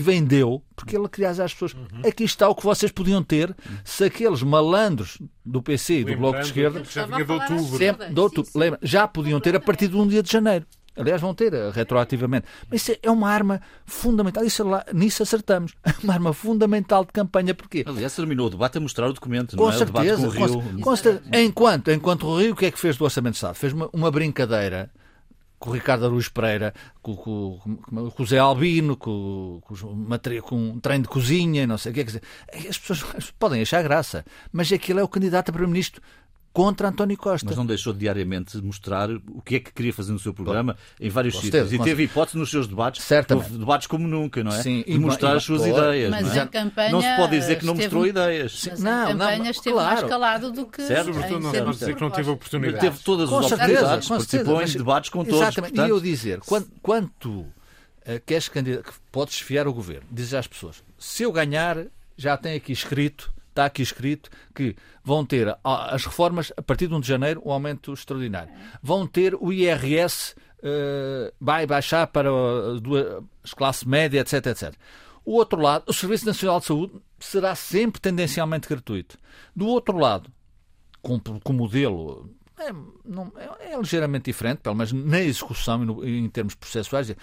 vendeu, 0.00 0.62
porque 0.74 0.96
ele 0.96 1.08
queria 1.08 1.30
às 1.30 1.52
pessoas: 1.52 1.74
uhum. 1.74 2.08
aqui 2.08 2.24
está 2.24 2.48
o 2.48 2.54
que 2.54 2.64
vocês 2.64 2.90
podiam 2.90 3.22
ter 3.22 3.54
se 3.84 4.04
aqueles 4.04 4.42
malandros 4.42 5.18
do 5.44 5.62
PC 5.62 6.00
e 6.00 6.04
do 6.04 6.16
Bloco 6.16 6.40
de 6.40 6.46
Esquerda 6.46 6.82
já 6.84 7.06
vinha 7.06 7.24
de 7.24 7.32
outubro. 7.32 7.78
Sempre, 7.78 8.08
de 8.08 8.20
outubro 8.20 8.50
lembra, 8.54 8.78
já 8.82 9.06
podiam 9.06 9.40
ter 9.40 9.54
a 9.56 9.60
partir 9.60 9.88
de 9.88 9.96
1 9.96 10.08
dia 10.08 10.22
de 10.22 10.30
janeiro. 10.30 10.66
Aliás, 10.96 11.20
vão 11.20 11.34
ter 11.34 11.54
eh, 11.54 11.70
retroativamente. 11.72 12.46
Mas 12.68 12.82
isso 12.82 12.98
é 13.02 13.10
uma 13.10 13.30
arma 13.30 13.60
fundamental. 13.86 14.44
Isso 14.44 14.64
lá, 14.64 14.84
nisso 14.92 15.22
acertamos. 15.22 15.72
Uma 16.02 16.14
arma 16.14 16.32
fundamental 16.32 17.04
de 17.04 17.12
campanha. 17.12 17.54
Porquê? 17.54 17.84
Aliás, 17.86 18.14
terminou 18.14 18.48
o 18.48 18.50
debate 18.50 18.78
a 18.78 18.80
mostrar 18.80 19.08
o 19.08 19.12
documento, 19.12 19.56
com 19.56 19.62
não 19.62 19.70
é? 19.70 19.76
Certeza, 19.76 20.28
o 20.28 20.32
debate 20.32 20.52
com 20.52 20.58
o 20.58 20.60
Rio. 20.60 20.80
Com, 20.80 20.96
com, 20.96 21.38
enquanto, 21.38 21.90
enquanto 21.90 22.26
o 22.26 22.38
Rio, 22.38 22.52
o 22.52 22.56
que 22.56 22.66
é 22.66 22.70
que 22.70 22.78
fez 22.78 22.96
do 22.96 23.04
Orçamento 23.04 23.32
de 23.32 23.36
Estado? 23.36 23.54
Fez 23.54 23.72
uma, 23.72 23.88
uma 23.92 24.10
brincadeira 24.10 24.90
com 25.60 25.68
o 25.68 25.72
Ricardo 25.74 26.06
Aruz 26.06 26.26
Pereira, 26.26 26.72
com, 27.02 27.14
com, 27.14 27.58
com, 28.10 28.22
o 28.22 28.26
Zé 28.26 28.38
Albino, 28.38 28.96
com, 28.96 29.60
com, 29.62 29.74
com 30.42 30.56
um 30.56 30.80
trem 30.80 31.02
de 31.02 31.06
cozinha, 31.06 31.66
não 31.66 31.76
sei 31.76 31.92
o 31.92 31.94
que 31.94 32.00
é 32.00 32.04
que. 32.04 32.20
As 32.68 32.78
pessoas 32.78 33.30
podem 33.38 33.60
achar 33.60 33.82
graça, 33.82 34.24
mas 34.50 34.72
aquilo 34.72 35.00
é 35.00 35.04
o 35.04 35.08
candidato 35.08 35.50
a 35.50 35.52
Primeiro-Ministro 35.52 36.00
contra 36.52 36.88
António 36.88 37.16
Costa. 37.16 37.46
Mas 37.46 37.56
não 37.56 37.64
deixou 37.64 37.92
diariamente 37.92 38.56
mostrar 38.58 39.10
o 39.10 39.40
que 39.42 39.56
é 39.56 39.60
que 39.60 39.72
queria 39.72 39.92
fazer 39.92 40.12
no 40.12 40.18
seu 40.18 40.34
programa 40.34 40.74
Bom, 40.74 41.06
em 41.06 41.08
vários 41.08 41.38
sítios. 41.38 41.72
E 41.72 41.78
teve 41.78 42.04
hipótese 42.04 42.36
nos 42.36 42.50
seus 42.50 42.66
debates, 42.66 43.04
Certamente. 43.04 43.50
debates 43.50 43.86
como 43.86 44.06
nunca, 44.08 44.42
não 44.42 44.52
é? 44.52 44.62
Sim, 44.62 44.84
de 44.86 44.98
mostrar 44.98 45.36
as 45.36 45.44
suas 45.44 45.64
ideias. 45.64 46.10
Mas 46.10 46.34
não, 46.34 46.42
é? 46.42 46.46
campanha 46.46 46.90
não 46.90 47.00
se 47.00 47.16
pode 47.16 47.38
dizer 47.38 47.58
que 47.58 47.66
não 47.66 47.74
mostrou 47.74 48.06
ideias. 48.06 48.60
Sim, 48.60 48.70
não, 48.78 49.04
a 49.04 49.12
campanha 49.12 49.38
não, 49.38 49.50
esteve 49.50 49.74
claro. 49.74 49.96
mais 49.96 50.10
calado 50.10 50.52
do 50.52 50.66
que. 50.66 50.82
Certo, 50.82 51.06
sobretudo 51.06 51.40
não 51.40 51.50
se 51.52 51.62
pode 51.62 51.78
dizer 51.78 51.94
que 51.94 52.00
não 52.00 52.10
teve 52.10 52.30
oportunidade. 52.30 52.80
Teve 52.80 52.98
todas 52.98 53.28
com 53.28 53.38
as 53.38 53.46
certeza, 53.46 53.70
oportunidades, 53.70 54.08
participou 54.08 54.56
certeza, 54.56 54.74
em 54.74 54.78
debates 54.78 55.10
com 55.10 55.24
todos. 55.24 55.40
Exatamente. 55.40 55.74
Portanto... 55.74 55.86
E 55.86 55.90
eu 55.90 56.00
dizer, 56.00 56.40
quando, 56.40 56.68
quando 56.82 57.10
tu 57.18 57.40
uh, 57.40 57.46
queres 58.26 58.48
candidato, 58.48 58.84
que 58.84 58.98
podes 59.12 59.34
desfiar 59.34 59.68
o 59.68 59.72
governo, 59.72 60.06
dizes 60.10 60.34
às 60.34 60.46
pessoas: 60.46 60.82
se 60.98 61.22
eu 61.22 61.30
ganhar, 61.30 61.86
já 62.16 62.36
tem 62.36 62.56
aqui 62.56 62.72
escrito 62.72 63.32
está 63.50 63.66
aqui 63.66 63.82
escrito 63.82 64.30
que 64.54 64.74
vão 65.04 65.24
ter 65.24 65.56
as 65.62 66.04
reformas 66.04 66.52
a 66.56 66.62
partir 66.62 66.88
de 66.88 66.94
1 66.94 67.00
de 67.00 67.08
janeiro 67.08 67.42
um 67.44 67.50
aumento 67.50 67.92
extraordinário. 67.92 68.52
Vão 68.82 69.06
ter 69.06 69.34
o 69.34 69.52
IRS 69.52 70.34
uh, 70.60 71.32
vai 71.40 71.66
baixar 71.66 72.06
para 72.06 72.30
as 73.42 73.54
classes 73.54 73.84
média, 73.84 74.20
etc, 74.20 74.46
etc. 74.46 74.74
O 75.24 75.34
outro 75.34 75.60
lado, 75.60 75.84
o 75.86 75.92
Serviço 75.92 76.26
Nacional 76.26 76.60
de 76.60 76.66
Saúde 76.66 76.94
será 77.18 77.54
sempre 77.54 78.00
tendencialmente 78.00 78.68
gratuito. 78.68 79.18
Do 79.54 79.66
outro 79.66 79.98
lado, 79.98 80.30
com, 81.02 81.18
com 81.18 81.52
modelo 81.52 82.30
é, 82.58 82.72
não, 83.04 83.32
é, 83.36 83.72
é, 83.72 83.78
ligeiramente 83.78 84.26
diferente, 84.26 84.58
pelo 84.58 84.74
menos 84.74 84.92
na 84.92 85.20
execução 85.20 85.82
e 85.82 85.86
no, 85.86 86.06
em 86.06 86.28
termos 86.28 86.54
processuais. 86.54 87.14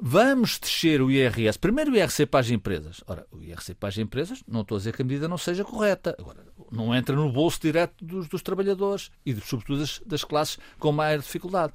Vamos 0.00 0.60
descer 0.60 1.02
o 1.02 1.10
IRS. 1.10 1.58
Primeiro 1.58 1.90
o 1.90 1.96
IRC 1.96 2.26
para 2.26 2.40
as 2.40 2.50
empresas. 2.50 3.02
Ora, 3.06 3.26
o 3.32 3.42
IRC 3.42 3.74
para 3.74 3.88
as 3.88 3.98
empresas, 3.98 4.44
não 4.46 4.60
estou 4.60 4.76
a 4.76 4.78
dizer 4.78 4.94
que 4.94 5.02
a 5.02 5.04
medida 5.04 5.26
não 5.26 5.36
seja 5.36 5.64
correta. 5.64 6.14
Agora, 6.18 6.46
não 6.70 6.94
entra 6.94 7.16
no 7.16 7.32
bolso 7.32 7.60
direto 7.60 8.04
dos, 8.04 8.28
dos 8.28 8.40
trabalhadores 8.40 9.10
e, 9.26 9.34
sobretudo, 9.40 9.80
das, 9.80 10.00
das, 10.06 10.22
classes 10.22 10.58
com 10.78 10.92
maior 10.92 11.18
dificuldade. 11.18 11.72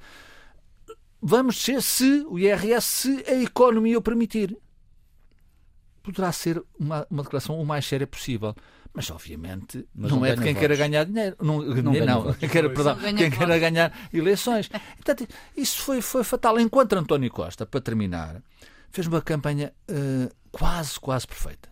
Vamos 1.20 1.56
descer 1.56 1.82
se 1.82 2.26
o 2.28 2.38
IRS, 2.38 2.86
se 2.86 3.24
a 3.28 3.34
economia 3.42 3.98
o 3.98 4.02
permitir. 4.02 4.56
Poderá 6.02 6.32
ser 6.32 6.62
uma, 6.78 7.06
uma 7.10 7.22
declaração 7.22 7.60
o 7.60 7.66
mais 7.66 7.84
séria 7.84 8.06
possível. 8.06 8.54
Mas, 8.94 9.10
obviamente, 9.10 9.84
Mas 9.92 10.12
não, 10.12 10.20
não, 10.20 10.26
é 10.26 10.36
de 10.36 10.42
quem 10.42 10.54
queira 10.54 10.76
ganhar 10.76 11.04
dinheiro. 11.04 11.36
Não, 11.42 11.60
não, 11.60 11.92
não 11.92 12.34
quem, 12.34 12.48
queira, 12.48 12.70
perdão, 12.70 12.96
quem 12.96 13.28
queira 13.28 13.58
ganhar 13.58 14.08
eleições. 14.12 14.68
Portanto, 14.68 15.26
isso 15.56 15.82
foi, 15.82 16.00
foi 16.00 16.22
fatal. 16.22 16.60
Enquanto 16.60 16.92
António 16.92 17.28
Costa, 17.28 17.66
para 17.66 17.80
terminar, 17.80 18.40
fez 18.92 19.08
uma 19.08 19.20
campanha 19.20 19.74
uh, 19.90 20.32
quase, 20.52 21.00
quase 21.00 21.26
perfeita. 21.26 21.68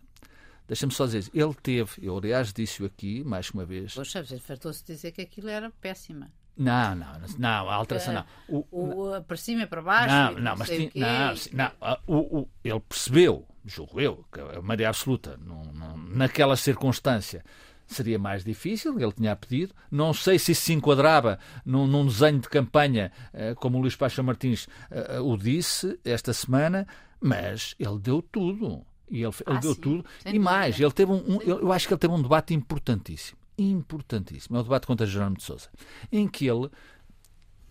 Deixa-me 0.67 0.93
só 0.93 1.07
dizer, 1.07 1.31
ele 1.33 1.55
teve, 1.63 1.91
eu 2.03 2.19
aliás 2.19 2.53
disse-o 2.53 2.87
aqui, 2.87 3.23
mais 3.23 3.51
uma 3.51 3.65
vez. 3.65 3.95
Poxa, 3.95 4.25
fartou-se 4.41 4.85
dizer 4.85 5.13
que 5.13 5.21
aquilo 5.21 5.49
era 5.49 5.71
péssima. 5.81 6.29
Não, 6.57 6.95
não, 6.95 7.07
não, 7.39 7.71
a 7.71 7.75
alteração 7.75 8.13
não. 8.15 8.25
O, 8.49 8.67
o, 8.71 9.23
para 9.23 9.37
cima 9.37 9.63
e 9.63 9.67
para 9.67 9.81
baixo. 9.83 10.15
Não, 10.15 10.41
não, 10.43 10.57
mas 10.57 10.69
tinha, 10.69 10.91
não, 10.95 11.71
não, 11.81 11.97
o, 12.07 12.39
o, 12.41 12.49
ele 12.63 12.81
percebeu 12.81 13.47
julgo 13.65 14.01
eu, 14.01 14.25
que 14.33 14.41
a 14.41 14.61
maioria 14.61 14.89
absoluta, 14.89 15.39
não, 15.45 15.63
não, 15.73 15.97
naquela 15.97 16.57
circunstância, 16.57 17.45
seria 17.87 18.19
mais 18.19 18.45
difícil, 18.45 18.99
ele 18.99 19.13
tinha 19.13 19.37
pedido. 19.37 19.75
Não 19.91 20.13
sei 20.13 20.39
se 20.39 20.53
isso 20.53 20.63
se 20.63 20.73
enquadrava 20.73 21.39
num, 21.65 21.87
num 21.87 22.07
desenho 22.07 22.41
de 22.41 22.49
campanha, 22.49 23.13
uh, 23.33 23.55
como 23.57 23.79
o 23.79 23.81
Luís 23.81 23.95
Pacha 23.97 24.23
Martins 24.23 24.67
uh, 24.91 25.23
o 25.23 25.37
disse 25.37 25.99
esta 26.05 26.33
semana, 26.33 26.87
mas 27.21 27.75
ele 27.79 27.99
deu 27.99 28.21
tudo. 28.23 28.85
E 29.11 29.23
ele, 29.23 29.33
ele 29.47 29.57
Ah, 29.59 29.61
deu 29.61 29.75
sim, 29.75 29.81
tudo. 29.81 30.05
E 30.25 30.39
mais, 30.39 30.81
ele 30.81 30.91
teve 30.93 31.13
um, 31.13 31.37
um- 31.37 31.43
eu 31.43 31.71
acho 31.73 31.87
que 31.87 31.93
ele 31.95 32.01
teve 32.01 32.15
um 32.15 32.23
debate 32.23 32.55
importantíssimo. 32.55 33.39
Importantíssimo. 33.59 34.57
É 34.57 34.61
o 34.61 34.63
debate 34.63 34.87
contra 34.87 35.07
Jerónimo 35.07 35.37
de 35.37 35.43
Sousa. 35.45 35.69
Em 36.11 36.27
que 36.29 36.47
ele 36.47 36.69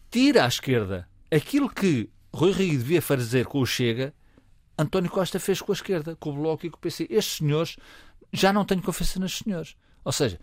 tira 0.10 0.46
à 0.46 0.48
esquerda 0.48 1.08
aquilo 1.32 1.70
que 1.70 2.10
Rui 2.34 2.52
Rio 2.52 2.78
devia 2.78 3.02
fazer 3.02 3.46
com 3.46 3.60
o 3.60 3.66
Chega, 3.66 4.14
António 4.78 5.10
Costa 5.12 5.40
fez 5.40 5.62
com 5.62 5.72
a 5.72 5.76
esquerda, 5.76 6.16
com 6.16 6.30
o 6.32 6.34
Bloco 6.34 6.66
e 6.66 6.70
com 6.70 6.78
o 6.78 6.80
PC. 6.80 7.08
Estes 7.10 7.38
senhores, 7.38 7.78
já 8.32 8.52
não 8.54 8.66
tenho 8.66 8.82
confiança 8.82 9.20
nestes 9.20 9.44
senhores. 9.44 9.76
Ou 10.04 10.12
seja, 10.12 10.40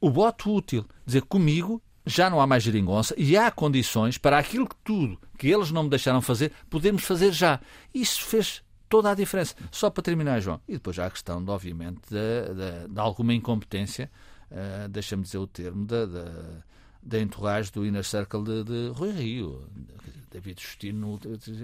o 0.00 0.10
voto 0.10 0.54
útil, 0.54 0.86
dizer 1.06 1.22
comigo 1.22 1.82
já 2.04 2.28
não 2.28 2.40
há 2.40 2.46
mais 2.46 2.64
geringonça 2.64 3.14
e 3.16 3.36
há 3.36 3.50
condições 3.50 4.18
para 4.18 4.36
aquilo 4.38 4.68
que 4.68 4.74
tudo 4.84 5.20
que 5.38 5.46
eles 5.48 5.70
não 5.70 5.84
me 5.84 5.88
deixaram 5.90 6.20
fazer, 6.20 6.52
podemos 6.68 7.02
fazer 7.04 7.32
já. 7.32 7.60
Isso 7.94 8.22
fez 8.24 8.62
toda 8.88 9.10
a 9.10 9.14
diferença. 9.14 9.54
Só 9.70 9.88
para 9.88 10.02
terminar, 10.02 10.40
João. 10.40 10.60
E 10.68 10.72
depois 10.74 10.98
há 10.98 11.06
a 11.06 11.10
questão, 11.10 11.42
de, 11.44 11.50
obviamente, 11.50 12.00
de, 12.10 12.54
de- 12.86 12.92
de 12.92 13.00
alguma 13.00 13.32
incompetência, 13.32 14.10
eh, 14.54 14.88
deixa-me 14.88 15.22
dizer 15.22 15.38
o 15.38 15.46
termo, 15.46 15.84
da, 15.86 16.06
da, 16.06 16.24
da 17.02 17.20
entourage 17.20 17.70
do 17.72 17.84
Inner 17.86 18.04
Circle 18.04 18.44
de, 18.44 18.64
de 18.64 18.88
Rui 18.94 19.10
Rio. 19.10 19.66
David 20.32 20.60
Justino, 20.60 21.20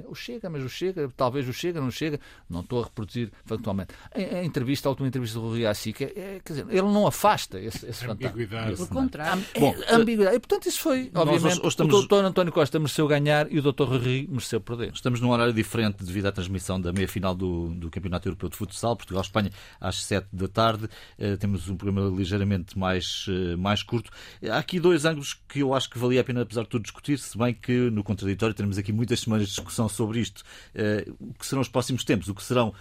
o 0.06 0.14
Chega, 0.14 0.50
mas 0.50 0.62
o 0.62 0.68
Chega, 0.68 1.10
talvez 1.16 1.48
o 1.48 1.52
Chega, 1.52 1.80
não 1.80 1.90
chega, 1.90 2.20
não 2.48 2.60
estou 2.60 2.80
a 2.82 2.84
reproduzir 2.84 3.30
factualmente. 3.46 3.94
A, 4.14 4.18
a 4.18 4.44
entrevista, 4.44 4.88
a 4.88 4.90
última 4.90 5.08
entrevista 5.08 5.38
do 5.40 5.48
Rui 5.48 5.62
SIC, 5.74 6.02
é, 6.02 6.04
é, 6.04 6.40
quer 6.44 6.52
dizer, 6.52 6.66
ele 6.68 6.82
não 6.82 7.06
afasta 7.06 7.58
esse, 7.58 7.86
esse 7.86 8.04
fantasma. 8.04 8.28
Ambiguidade. 8.28 8.76
Pelo 8.76 8.88
contrário. 8.88 9.44
Bom, 9.58 9.74
ambiguidade. 9.90 10.36
E, 10.36 10.40
portanto, 10.40 10.66
isso 10.66 10.80
foi, 10.80 11.10
Nós 11.12 11.26
obviamente, 11.28 11.66
estamos- 11.66 11.94
o 11.94 11.98
doutor 11.98 12.24
António 12.24 12.52
Costa 12.52 12.78
mereceu 12.78 13.06
ganhar 13.08 13.50
e 13.50 13.58
o 13.58 13.62
doutor 13.62 13.88
Rui 13.88 14.26
mereceu 14.28 14.60
perder. 14.60 14.92
Estamos 14.92 15.20
num 15.20 15.30
horário 15.30 15.52
diferente 15.52 16.04
devido 16.04 16.26
à 16.26 16.32
transmissão 16.32 16.80
da 16.80 16.92
meia-final 16.92 17.34
do, 17.34 17.68
do 17.74 17.90
Campeonato 17.90 18.28
Europeu 18.28 18.48
de 18.48 18.56
Futsal, 18.56 18.96
Portugal-Espanha, 18.96 19.50
às 19.80 20.02
7 20.02 20.26
da 20.32 20.48
tarde. 20.48 20.88
Eh, 21.18 21.36
temos 21.36 21.68
um 21.68 21.76
programa 21.76 22.14
ligeiramente 22.16 22.78
mais, 22.78 23.26
eh, 23.28 23.56
mais 23.56 23.82
curto. 23.82 24.10
Há 24.50 24.58
aqui 24.58 24.78
dois 24.78 25.04
ângulos 25.04 25.34
que 25.48 25.60
eu 25.60 25.72
acho 25.74 25.88
que 25.88 25.98
valia 25.98 26.20
a 26.20 26.24
pena, 26.24 26.42
apesar 26.42 26.62
de 26.62 26.68
tudo, 26.68 26.82
discutir, 26.82 27.18
se 27.18 27.36
bem 27.38 27.54
que 27.54 27.88
no 27.90 28.02
contraditório 28.04 28.54
teremos 28.58 28.76
aqui 28.76 28.92
muitas 28.92 29.20
semanas 29.20 29.46
de 29.48 29.54
discussão 29.54 29.88
sobre 29.88 30.18
isto. 30.20 30.42
Eh, 30.74 31.06
o 31.20 31.32
que 31.32 31.46
serão 31.46 31.62
os 31.62 31.68
próximos 31.68 32.02
tempos? 32.04 32.28
O 32.28 32.34
que 32.34 32.42
serão, 32.42 32.74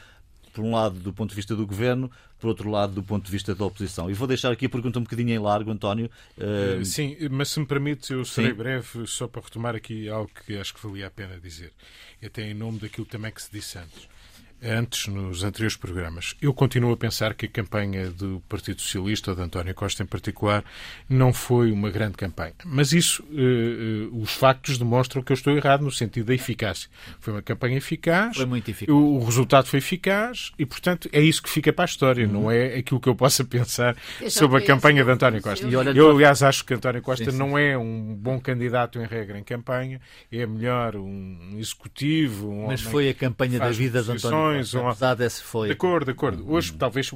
por 0.54 0.64
um 0.66 0.72
lado, 0.72 1.00
do 1.00 1.14
ponto 1.14 1.30
de 1.30 1.36
vista 1.36 1.56
do 1.56 1.66
governo, 1.68 2.12
por 2.40 2.48
outro 2.48 2.70
lado, 2.70 2.94
do 2.94 3.04
ponto 3.04 3.24
de 3.26 3.32
vista 3.32 3.54
da 3.54 3.64
oposição. 3.64 4.10
E 4.10 4.14
vou 4.14 4.28
deixar 4.28 4.52
aqui 4.52 4.66
a 4.66 4.70
pergunta 4.70 4.98
um 5.00 5.04
bocadinho 5.04 5.30
em 5.30 5.40
largo, 5.40 5.72
António. 5.72 6.10
Eh, 6.38 6.80
Eh, 6.82 6.84
Sim, 6.84 7.16
mas 7.30 7.50
se 7.50 7.60
me 7.60 7.66
permites, 7.66 8.10
eu 8.10 8.26
serei 8.26 8.52
Sim. 8.52 8.58
breve 8.58 9.08
só 9.08 9.28
para 9.28 9.42
retomar 9.44 9.76
aqui 9.76 10.10
algo 10.10 10.30
que 10.46 10.58
acho 10.58 10.74
que 10.74 10.86
valia 10.86 11.08
a 11.08 11.12
pena 11.12 11.40
dizer. 11.40 11.72
Até 12.24 12.50
em 12.50 12.54
nome 12.56 12.80
daquilo 12.80 13.06
também 13.06 13.32
que 13.32 13.42
se 13.42 13.52
disse 13.52 13.78
antes. 13.78 14.08
Antes, 14.64 15.08
nos 15.08 15.44
anteriores 15.44 15.78
programas. 15.78 16.36
Eu 16.42 16.52
continuo 16.52 16.92
a 16.92 16.98
pensar 16.98 17.36
que 17.36 17.46
a 17.46 17.50
campanha 17.50 18.10
do 18.10 18.42
Partido 18.50 18.82
Socialista, 18.82 19.32
ou 19.32 19.36
de 19.36 19.44
António 19.44 19.74
Costa 19.76 20.02
em 20.02 20.06
particular, 20.06 20.64
não 21.08 21.32
foi 21.32 21.72
uma 21.72 21.92
grande 21.92 22.18
campanha. 22.18 22.56
Mas 22.66 22.92
isso, 22.92 23.24
eh, 23.32 23.36
eh, 23.36 24.10
os 24.12 24.34
factos 24.34 24.80
demonstram 24.80 25.22
que 25.22 25.32
eu 25.32 25.36
estou 25.36 25.56
errado 25.56 25.82
no 25.82 25.92
sentido 25.92 26.28
da 26.28 26.34
eficácia. 26.34 26.90
Foi 27.20 27.34
uma 27.34 27.42
campanha 27.42 27.78
eficaz. 27.78 28.36
Foi 28.36 28.46
muito 28.48 28.70
eficaz. 28.72 28.96
O, 28.96 29.18
o 29.18 29.24
resultado 29.24 29.68
foi 29.68 29.78
eficaz 29.78 30.52
e, 30.58 30.66
portanto, 30.66 31.08
é 31.12 31.22
isso 31.22 31.44
que 31.44 31.50
fica 31.50 31.72
para 31.72 31.84
a 31.84 31.86
história, 31.86 32.26
não 32.26 32.50
é 32.50 32.78
aquilo 32.78 33.00
que 33.00 33.10
eu 33.10 33.16
possa 33.16 33.44
pensar 33.46 33.96
Eu 34.20 34.32
sobre 34.32 34.64
a 34.64 34.66
campanha 34.66 35.04
de 35.04 35.12
António 35.12 35.38
eu 35.38 35.44
Costa. 35.44 35.68
E 35.68 35.76
olha, 35.76 35.92
Eu, 35.92 36.10
aliás, 36.10 36.42
acho 36.42 36.66
que 36.66 36.74
António 36.74 37.02
Costa 37.04 37.26
Sim, 37.26 37.32
sim. 37.32 37.38
não 37.38 37.58
é 37.58 37.78
um 37.78 38.16
bom 38.16 38.40
candidato 38.40 39.00
em 39.00 39.06
regra 39.06 39.38
em 39.38 39.44
campanha, 39.44 40.02
é 40.32 40.46
melhor 40.48 40.96
um 40.96 41.56
executivo, 41.58 42.50
um 42.50 42.68
Mas 42.68 42.82
homem 42.82 42.92
foi 42.92 43.10
a 43.10 43.14
campanha 43.14 43.60
da 43.60 43.70
vida 43.70 44.02
de 44.02 44.12
António 44.12 44.47
posições, 44.56 44.72
Costa. 44.72 44.86
um- 44.86 44.90
Apesar 44.90 45.16
desse 45.16 45.44
foi. 45.44 45.68
de 45.68 45.74
acordo, 45.74 46.06
de 46.06 46.12
acordo. 46.12 46.52
Hoje 46.52 46.74
talvez 46.74 47.12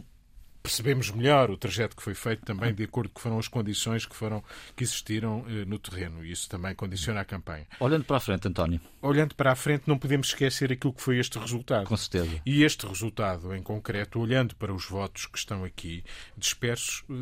percebemos 0.63 1.09
melhor 1.09 1.49
o 1.49 1.57
trajeto 1.57 1.95
que 1.95 2.03
foi 2.03 2.13
feito 2.13 2.45
também 2.45 2.71
de 2.71 2.83
acordo 2.83 3.09
com 3.09 3.19
foram 3.19 3.39
as 3.39 3.47
condições 3.47 4.05
que 4.05 4.15
foram 4.15 4.43
que 4.75 4.83
existiram 4.83 5.43
eh, 5.47 5.65
no 5.65 5.79
terreno 5.79 6.23
e 6.23 6.31
isso 6.31 6.47
também 6.47 6.75
condiciona 6.75 7.19
a 7.21 7.25
campanha. 7.25 7.65
olhando 7.79 8.03
para 8.05 8.17
a 8.17 8.19
frente, 8.19 8.47
António, 8.47 8.79
Olhando 9.01 9.33
para 9.33 9.51
a 9.51 9.55
frente, 9.55 9.85
não 9.87 9.97
podemos 9.97 10.27
esquecer 10.27 10.71
aquilo 10.71 10.93
que 10.93 11.01
foi 11.01 11.17
este 11.17 11.39
resultado. 11.39 11.87
com 11.87 11.97
certeza. 11.97 12.39
E 12.45 12.63
este 12.63 12.85
resultado, 12.85 13.55
em 13.55 13.63
concreto, 13.63 14.19
olhando 14.19 14.55
para 14.55 14.71
os 14.71 14.85
votos 14.85 15.25
que 15.25 15.37
estão 15.39 15.63
aqui 15.63 16.03
dispersos, 16.37 17.03
eh, 17.09 17.13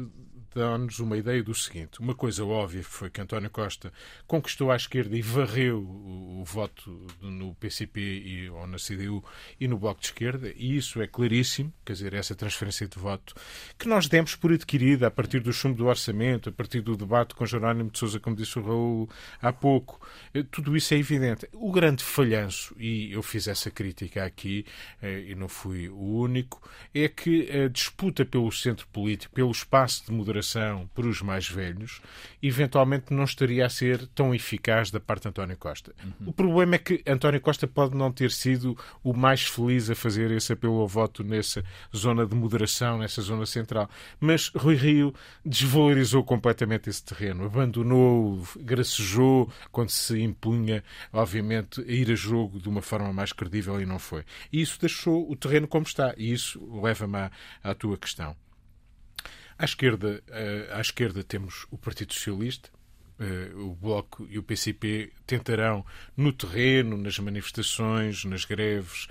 dá-nos 0.53 0.99
uma 0.99 1.17
ideia 1.17 1.43
do 1.43 1.53
seguinte. 1.53 1.99
Uma 1.99 2.15
coisa 2.15 2.43
óbvia 2.43 2.83
foi 2.83 3.09
que 3.09 3.21
António 3.21 3.49
Costa 3.49 3.91
conquistou 4.27 4.71
à 4.71 4.75
esquerda 4.75 5.15
e 5.15 5.21
varreu 5.21 5.79
o, 5.79 6.41
o 6.41 6.43
voto 6.45 7.07
no 7.21 7.53
PCP 7.55 7.99
e, 7.99 8.49
ou 8.49 8.65
na 8.65 8.77
CDU 8.77 9.23
e 9.59 9.67
no 9.67 9.77
Bloco 9.77 10.01
de 10.01 10.07
Esquerda, 10.07 10.51
e 10.55 10.77
isso 10.77 11.01
é 11.01 11.07
claríssimo, 11.07 11.73
quer 11.85 11.93
dizer, 11.93 12.13
essa 12.13 12.35
transferência 12.35 12.87
de 12.87 12.97
voto 12.97 13.33
que 13.77 13.87
nós 13.87 14.07
demos 14.07 14.35
por 14.35 14.51
adquirida 14.51 15.07
a 15.07 15.11
partir 15.11 15.39
do 15.39 15.53
chumbo 15.53 15.77
do 15.77 15.87
orçamento, 15.87 16.49
a 16.49 16.51
partir 16.51 16.81
do 16.81 16.97
debate 16.97 17.35
com 17.35 17.45
Jerónimo 17.45 17.89
de 17.89 17.99
Sousa, 17.99 18.19
como 18.19 18.35
disse 18.35 18.57
o 18.57 18.63
Raul 18.63 19.09
há 19.41 19.53
pouco. 19.53 20.05
Eh, 20.33 20.43
Tudo 20.49 20.75
isso 20.75 20.93
é 20.93 20.97
evidente. 20.97 21.47
O 21.53 21.71
grande 21.71 22.03
falhanço, 22.03 22.75
e 22.77 23.11
eu 23.11 23.21
fiz 23.21 23.47
essa 23.47 23.69
crítica 23.69 24.25
aqui, 24.25 24.65
eh, 25.01 25.25
e 25.29 25.35
não 25.35 25.47
fui 25.47 25.89
o 25.89 26.19
único, 26.19 26.61
é 26.93 27.07
que 27.07 27.49
a 27.51 27.67
disputa 27.67 28.25
pelo 28.25 28.51
centro 28.51 28.87
político, 28.87 29.33
pelo 29.33 29.51
espaço 29.51 30.05
de 30.05 30.11
moderação 30.11 30.38
por 30.93 31.05
os 31.05 31.21
mais 31.21 31.47
velhos, 31.47 32.01
eventualmente 32.41 33.13
não 33.13 33.23
estaria 33.23 33.65
a 33.65 33.69
ser 33.69 34.07
tão 34.07 34.33
eficaz 34.33 34.91
da 34.91 34.99
parte 34.99 35.23
de 35.23 35.29
António 35.29 35.57
Costa. 35.57 35.93
O 36.25 36.33
problema 36.33 36.75
é 36.75 36.77
que 36.77 37.03
António 37.05 37.41
Costa 37.41 37.67
pode 37.67 37.95
não 37.95 38.11
ter 38.11 38.31
sido 38.31 38.77
o 39.03 39.13
mais 39.13 39.43
feliz 39.43 39.89
a 39.89 39.95
fazer 39.95 40.31
esse 40.31 40.53
apelo 40.53 40.79
ao 40.79 40.87
voto 40.87 41.23
nessa 41.23 41.63
zona 41.95 42.25
de 42.25 42.35
moderação, 42.35 42.97
nessa 42.97 43.21
zona 43.21 43.45
central. 43.45 43.89
Mas 44.19 44.49
Rui 44.55 44.75
Rio 44.75 45.13
desvalorizou 45.45 46.23
completamente 46.23 46.89
esse 46.89 47.03
terreno, 47.03 47.45
abandonou, 47.45 48.43
gracejou 48.57 49.51
quando 49.71 49.89
se 49.89 50.19
impunha, 50.21 50.83
obviamente, 51.11 51.81
a 51.81 51.91
ir 51.91 52.11
a 52.11 52.15
jogo 52.15 52.59
de 52.59 52.69
uma 52.69 52.81
forma 52.81 53.11
mais 53.13 53.33
credível 53.33 53.81
e 53.81 53.85
não 53.85 53.99
foi. 53.99 54.23
E 54.51 54.61
isso 54.61 54.79
deixou 54.79 55.29
o 55.29 55.35
terreno 55.35 55.67
como 55.67 55.85
está. 55.85 56.13
E 56.17 56.31
isso 56.31 56.59
leva-me 56.81 57.17
à, 57.17 57.31
à 57.63 57.73
tua 57.73 57.97
questão. 57.97 58.35
À 59.59 59.65
esquerda, 59.65 60.23
eh, 60.29 60.69
à 60.71 60.79
esquerda 60.79 61.21
temos 61.21 61.67
o 61.69 61.77
Partido 61.77 62.13
Socialista, 62.13 62.69
eh, 63.19 63.51
o 63.55 63.75
Bloco 63.75 64.25
e 64.29 64.39
o 64.39 64.43
PCP 64.43 65.11
tentarão 65.27 65.85
no 66.15 66.31
terreno, 66.31 66.95
nas 66.95 67.19
manifestações, 67.19 68.23
nas 68.23 68.45
greves. 68.45 69.09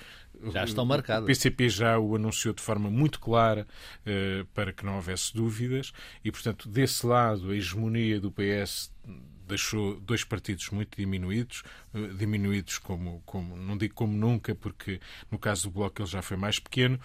Já 0.51 0.65
estão 0.65 0.87
marcadas. 0.87 1.25
O 1.25 1.27
PCP 1.27 1.69
já 1.69 1.99
o 1.99 2.17
anunciou 2.17 2.55
de 2.55 2.63
forma 2.63 2.91
muito 2.91 3.21
clara 3.21 3.69
eh, 4.07 4.47
para 4.55 4.73
que 4.73 4.87
não 4.87 4.97
houvesse 4.97 5.35
dúvidas 5.35 5.93
e, 6.25 6.33
portanto, 6.33 6.67
desse 6.67 7.07
lado, 7.07 7.51
a 7.51 7.55
hegemonia 7.55 8.19
do 8.19 8.33
PS 8.33 8.91
deixou 9.49 9.99
dois 10.01 10.25
partidos 10.25 10.71
muito 10.71 10.97
diminuídos, 10.97 11.63
eh, 11.95 12.09
diminuídos 12.17 12.79
como, 12.79 13.23
como 13.25 13.57
não 13.57 13.77
digo 13.77 13.95
como 13.95 14.17
nunca, 14.17 14.55
porque 14.55 15.01
no 15.31 15.39
caso 15.39 15.69
do 15.69 15.75
Bloco 15.75 16.03
ele 16.03 16.09
já 16.09 16.23
foi 16.23 16.37
mais 16.37 16.59
pequeno, 16.59 17.01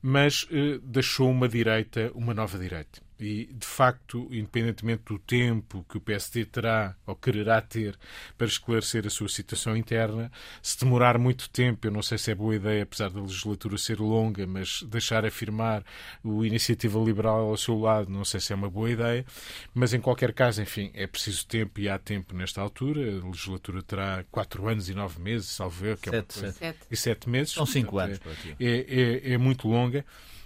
mas 0.00 0.46
eh, 0.50 0.78
deixou 0.82 1.30
uma 1.30 1.48
direita, 1.48 2.12
uma 2.14 2.34
nova 2.34 2.58
direita. 2.58 3.05
E, 3.18 3.46
de 3.52 3.66
facto, 3.66 4.28
independentemente 4.30 5.04
do 5.06 5.18
tempo 5.18 5.84
que 5.88 5.96
o 5.96 6.00
PSD 6.00 6.44
terá 6.44 6.94
ou 7.06 7.16
quererá 7.16 7.62
ter 7.62 7.98
para 8.36 8.46
esclarecer 8.46 9.06
a 9.06 9.10
sua 9.10 9.28
situação 9.28 9.74
interna, 9.74 10.30
se 10.60 10.78
demorar 10.78 11.16
muito 11.18 11.48
tempo, 11.48 11.86
eu 11.86 11.90
não 11.90 12.02
sei 12.02 12.18
se 12.18 12.30
é 12.30 12.34
boa 12.34 12.54
ideia, 12.54 12.82
apesar 12.82 13.08
da 13.08 13.20
legislatura 13.20 13.78
ser 13.78 14.00
longa, 14.00 14.46
mas 14.46 14.82
deixar 14.82 15.24
afirmar 15.24 15.82
o 16.22 16.44
Iniciativa 16.44 16.98
Liberal 17.00 17.48
ao 17.48 17.56
seu 17.56 17.78
lado, 17.78 18.10
não 18.10 18.24
sei 18.24 18.38
se 18.38 18.52
é 18.52 18.56
uma 18.56 18.68
boa 18.68 18.90
ideia, 18.90 19.24
mas 19.72 19.94
em 19.94 20.00
qualquer 20.00 20.34
caso, 20.34 20.60
enfim, 20.60 20.90
é 20.92 21.06
preciso 21.06 21.46
tempo 21.46 21.80
e 21.80 21.88
há 21.88 21.98
tempo 21.98 22.34
nesta 22.36 22.60
altura. 22.60 23.00
A 23.22 23.26
legislatura 23.26 23.82
terá 23.82 24.24
quatro 24.30 24.68
anos 24.68 24.90
e 24.90 24.94
nove 24.94 25.22
meses, 25.22 25.48
salvo 25.48 25.86
eu, 25.86 25.96
que 25.96 26.10
é 26.10 26.12
uma 26.12 26.18
Sete, 26.18 26.34
coisa- 26.40 26.52
sete. 26.52 26.58
Sete. 26.78 26.86
e 26.90 26.96
sete 26.96 27.28
meses. 27.30 27.52
São 27.54 27.64
cinco 27.64 27.92
Portanto, 27.92 28.26
anos 28.26 28.38
aqui. 28.38 28.56
é, 28.60 29.30
é, 29.30 29.32
é 29.32 29.38
muito 29.38 29.66
longa. 29.66 30.04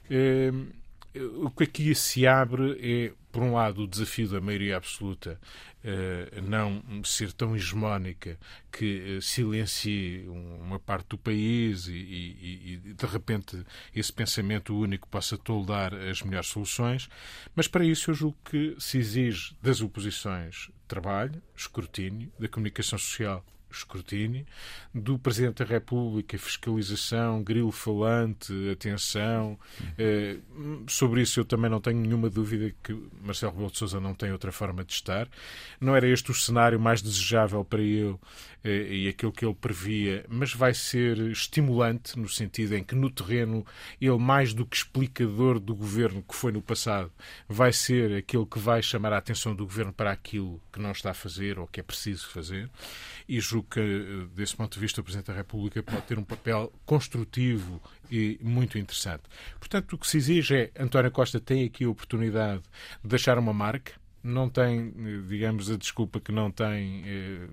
É, 0.09 0.50
o 1.18 1.51
que 1.51 1.64
aqui 1.64 1.94
se 1.94 2.27
abre 2.27 2.79
é, 2.81 3.12
por 3.33 3.42
um 3.42 3.55
lado, 3.55 3.83
o 3.83 3.87
desafio 3.88 4.29
da 4.29 4.40
maioria 4.40 4.77
absoluta 4.77 5.40
eh, 5.83 6.40
não 6.42 6.83
ser 7.05 7.33
tão 7.33 7.57
hegemónica 7.57 8.38
que 8.70 9.16
eh, 9.16 9.20
silencie 9.20 10.29
um- 10.29 10.57
uma 10.61 10.79
parte 10.79 11.09
do 11.11 11.18
país 11.18 11.87
e, 11.87 11.92
e- 11.92 12.81
e, 12.87 12.94
de 12.94 13.07
repente, 13.07 13.64
esse 13.94 14.12
pensamento 14.12 14.77
único 14.79 15.09
possa 15.09 15.38
toldar 15.38 15.94
as 15.94 16.23
melhores 16.23 16.49
soluções. 16.49 17.09
Mas, 17.55 17.66
para 17.66 17.85
isso, 17.85 18.11
eu 18.11 18.14
julgo 18.14 18.37
que 18.44 18.77
se 18.79 18.99
exige 18.99 19.55
das 19.62 19.81
oposições 19.81 20.70
trabalho, 20.87 21.40
escrutínio, 21.57 22.31
da 22.38 22.49
comunicação 22.49 22.99
social 22.99 23.44
escrutínio, 23.70 24.46
do 24.94 25.18
Presidente 25.18 25.62
da 25.62 25.64
República, 25.64 26.37
fiscalização, 26.38 27.42
grilo 27.42 27.70
falante, 27.70 28.52
atenção. 28.70 29.59
Eh, 29.98 30.38
sobre 30.88 31.22
isso 31.22 31.40
eu 31.40 31.44
também 31.44 31.70
não 31.70 31.80
tenho 31.80 31.98
nenhuma 31.98 32.28
dúvida 32.28 32.74
que 32.83 32.92
Marcelo 33.22 33.52
Rebelo 33.52 33.70
de 33.70 33.78
Sousa 33.78 34.00
não 34.00 34.14
tem 34.14 34.33
outra 34.33 34.52
forma 34.52 34.85
de 34.85 34.92
estar. 34.92 35.28
Não 35.80 35.94
era 35.94 36.09
este 36.09 36.30
o 36.30 36.35
cenário 36.35 36.78
mais 36.78 37.00
desejável 37.02 37.64
para 37.64 37.83
ele 37.83 38.16
eh, 38.62 38.88
e 38.90 39.09
aquilo 39.09 39.33
que 39.33 39.44
ele 39.44 39.54
previa, 39.54 40.24
mas 40.28 40.52
vai 40.52 40.74
ser 40.74 41.18
estimulante 41.30 42.18
no 42.18 42.28
sentido 42.28 42.74
em 42.74 42.85
que 42.85 42.94
no 42.94 43.11
terreno 43.11 43.64
ele, 44.00 44.18
mais 44.18 44.52
do 44.52 44.66
que 44.66 44.76
explicador 44.76 45.59
do 45.59 45.74
governo 45.74 46.22
que 46.22 46.35
foi 46.35 46.52
no 46.52 46.61
passado, 46.61 47.11
vai 47.48 47.72
ser 47.72 48.16
aquele 48.16 48.44
que 48.44 48.59
vai 48.59 48.83
chamar 48.83 49.12
a 49.12 49.18
atenção 49.18 49.54
do 49.54 49.64
governo 49.64 49.92
para 49.92 50.11
aquilo 50.11 50.61
que 50.72 50.80
não 50.80 50.92
está 50.92 51.11
a 51.11 51.14
fazer 51.14 51.59
ou 51.59 51.66
que 51.66 51.80
é 51.80 51.83
preciso 51.83 52.28
fazer. 52.28 52.68
E 53.28 53.40
julgo 53.40 53.60
que, 53.62 53.81
eh, 53.81 54.27
desse 54.35 54.57
ponto 54.57 54.75
de 54.75 54.81
vista, 54.81 55.01
o 55.01 55.05
Presidente 55.05 55.27
da 55.27 55.35
República 55.35 55.83
pode 55.83 56.03
ter 56.03 56.18
um 56.18 56.25
papel 56.25 56.73
construtivo 56.85 57.81
e 58.11 58.38
muito 58.42 58.79
interessante. 58.79 59.23
Portanto, 59.59 59.92
o 59.92 59.99
que 59.99 60.07
se 60.07 60.16
exige 60.16 60.55
é 60.55 60.70
António 60.79 61.11
Costa 61.11 61.38
tem 61.38 61.64
aqui 61.64 61.85
a 61.85 61.88
oportunidade 61.88 62.62
de 63.03 63.09
deixar 63.09 63.38
uma 63.38 63.53
marca, 63.53 63.92
não 64.22 64.48
tem, 64.48 64.92
eh, 64.98 65.20
digamos, 65.28 65.70
a 65.70 65.76
desculpa 65.76 66.20
que 66.20 66.33
não 66.33 66.50
tem 66.50 67.02
eh, 67.06 67.48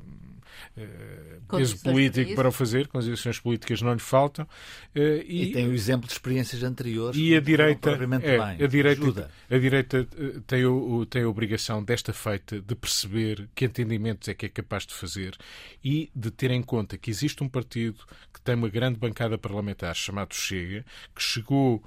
eh, 0.75 1.39
peso 1.49 1.79
político 1.81 2.35
para 2.35 2.49
o 2.49 2.51
fazer, 2.51 2.87
condições 2.87 3.39
políticas 3.39 3.81
não 3.81 3.93
lhe 3.93 3.99
faltam. 3.99 4.47
Eh, 4.93 5.23
e, 5.27 5.43
e, 5.43 5.51
tem 5.51 5.67
o 5.67 5.73
exemplo 5.73 6.07
de 6.07 6.13
experiências 6.13 6.63
anteriores. 6.63 7.19
E 7.19 7.35
a 7.35 7.39
direita, 7.39 7.91
é, 7.91 8.63
a 8.63 8.67
direita, 8.67 9.31
a 9.49 9.57
direita 9.57 10.07
eh, 10.17 10.39
tem, 10.45 10.65
o, 10.65 11.05
tem 11.05 11.23
a 11.23 11.29
obrigação 11.29 11.83
desta 11.83 12.13
feita 12.13 12.59
de 12.59 12.75
perceber 12.75 13.49
que 13.55 13.65
entendimentos 13.65 14.27
é 14.27 14.33
que 14.33 14.45
é 14.45 14.49
capaz 14.49 14.85
de 14.85 14.93
fazer 14.93 15.35
e 15.83 16.09
de 16.15 16.31
ter 16.31 16.51
em 16.51 16.61
conta 16.61 16.97
que 16.97 17.09
existe 17.09 17.43
um 17.43 17.49
partido 17.49 17.99
que 18.33 18.41
tem 18.41 18.55
uma 18.55 18.69
grande 18.69 18.99
bancada 18.99 19.37
parlamentar 19.37 19.95
chamado 19.95 20.33
Chega, 20.33 20.85
que 21.15 21.21
chegou 21.21 21.83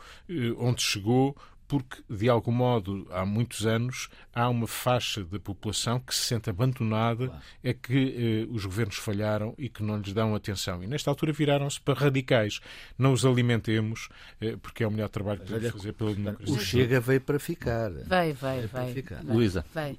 onde 0.59 0.83
chegou 0.83 1.37
porque, 1.71 2.03
de 2.11 2.29
algum 2.29 2.51
modo, 2.51 3.07
há 3.13 3.25
muitos 3.25 3.65
anos, 3.65 4.09
há 4.35 4.49
uma 4.49 4.67
faixa 4.67 5.23
da 5.23 5.39
população 5.39 6.01
que 6.01 6.13
se 6.13 6.23
sente 6.23 6.51
abandonada, 6.51 7.29
claro. 7.29 7.43
é 7.63 7.73
que 7.73 8.49
eh, 8.49 8.53
os 8.53 8.65
governos 8.65 8.97
falharam 8.97 9.55
e 9.57 9.69
que 9.69 9.81
não 9.81 9.97
lhes 9.99 10.13
dão 10.13 10.35
atenção. 10.35 10.83
E, 10.83 10.89
nesta 10.89 11.09
altura, 11.09 11.33
viraram-se 11.33 11.81
para 11.81 11.95
radicais. 11.95 12.59
Não 12.99 13.13
os 13.13 13.25
alimentemos, 13.25 14.09
eh, 14.41 14.57
porque 14.61 14.83
é 14.83 14.89
o 14.89 14.91
melhor 14.91 15.11
trabalho 15.11 15.39
que 15.39 15.47
podemos 15.47 15.71
fazer 15.71 15.93
pela 15.93 16.13
democracia. 16.13 16.57
O 16.57 16.59
Chega 16.59 16.99
veio 16.99 17.21
para 17.21 17.39
ficar. 17.39 17.93
Vai, 18.05 18.33
vai, 18.33 18.67
vai. 18.67 19.05
Luísa. 19.23 19.65
Vai. 19.73 19.97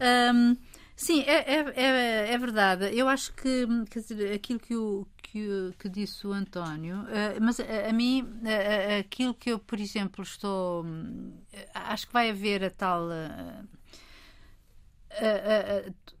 Um, 0.00 0.56
sim, 0.96 1.22
é, 1.22 1.54
é, 1.54 1.72
é, 1.76 2.32
é, 2.32 2.38
verdade. 2.38 2.96
Eu 2.96 3.08
acho 3.08 3.32
que 3.34 3.66
dizer, 3.94 4.32
aquilo 4.32 4.58
que 4.58 4.76
o, 4.76 5.06
que, 5.22 5.74
que 5.78 5.88
disse 5.88 6.26
o 6.26 6.32
António, 6.32 6.98
uh, 7.00 7.40
mas 7.40 7.58
a, 7.60 7.88
a 7.88 7.92
mim, 7.92 8.22
uh, 8.22 9.00
aquilo 9.00 9.34
que 9.34 9.50
eu, 9.50 9.58
por 9.58 9.80
exemplo, 9.80 10.22
estou. 10.22 10.84
Uh, 10.84 11.34
acho 11.74 12.06
que 12.06 12.12
vai 12.12 12.30
haver 12.30 12.64
a 12.64 12.70
tal. 12.70 13.08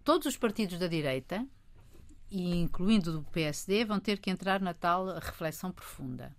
todos 0.02 0.26
os 0.26 0.36
partidos 0.36 0.78
da 0.78 0.86
direita, 0.86 1.46
incluindo 2.30 3.12
do 3.12 3.22
PSD, 3.30 3.84
vão 3.84 4.00
ter 4.00 4.18
que 4.18 4.30
entrar 4.30 4.60
na 4.60 4.74
tal 4.74 5.18
reflexão 5.18 5.70
profunda. 5.70 6.34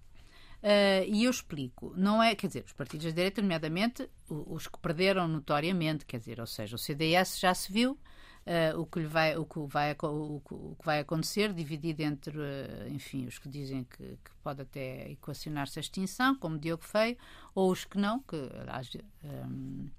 Uh, 0.66 1.06
e 1.08 1.26
eu 1.26 1.30
explico, 1.30 1.94
não 1.96 2.24
é, 2.24 2.34
quer 2.34 2.48
dizer, 2.48 2.64
os 2.66 2.74
partidos 2.74 3.06
da 3.06 3.12
direita, 3.12 3.40
nomeadamente 3.40 4.10
os 4.28 4.68
que 4.68 4.80
perderam 4.80 5.28
notoriamente, 5.28 6.08
quer 6.08 6.18
dizer, 6.18 6.40
ou 6.40 6.48
seja, 6.48 6.76
o 6.76 6.80
CDS 6.80 7.40
já 7.40 7.54
se 7.54 7.72
viu, 7.72 8.00
uh, 8.46 8.80
o, 8.80 8.86
que 8.86 9.00
lhe 9.00 9.08
vai, 9.08 9.36
o, 9.36 9.46
que 9.46 9.60
vai, 9.68 9.96
o, 10.04 10.42
o 10.50 10.76
que 10.80 10.86
vai 10.86 11.00
acontecer, 11.00 11.54
dividido 11.54 12.04
entre, 12.04 12.38
uh, 12.38 12.88
enfim, 12.90 13.26
os 13.26 13.38
que 13.38 13.50
dizem 13.50 13.84
que, 13.84 14.04
que 14.04 14.32
pode 14.44 14.62
até 14.62 15.12
equacionar-se 15.12 15.80
a 15.80 15.82
extinção, 15.82 16.36
como 16.36 16.58
Diogo 16.58 16.84
Feio, 16.84 17.18
ou 17.54 17.72
os 17.72 17.86
que 17.86 17.98
não, 17.98 18.20
que 18.20 18.36
aliás, 18.60 18.90
um, 19.24 19.90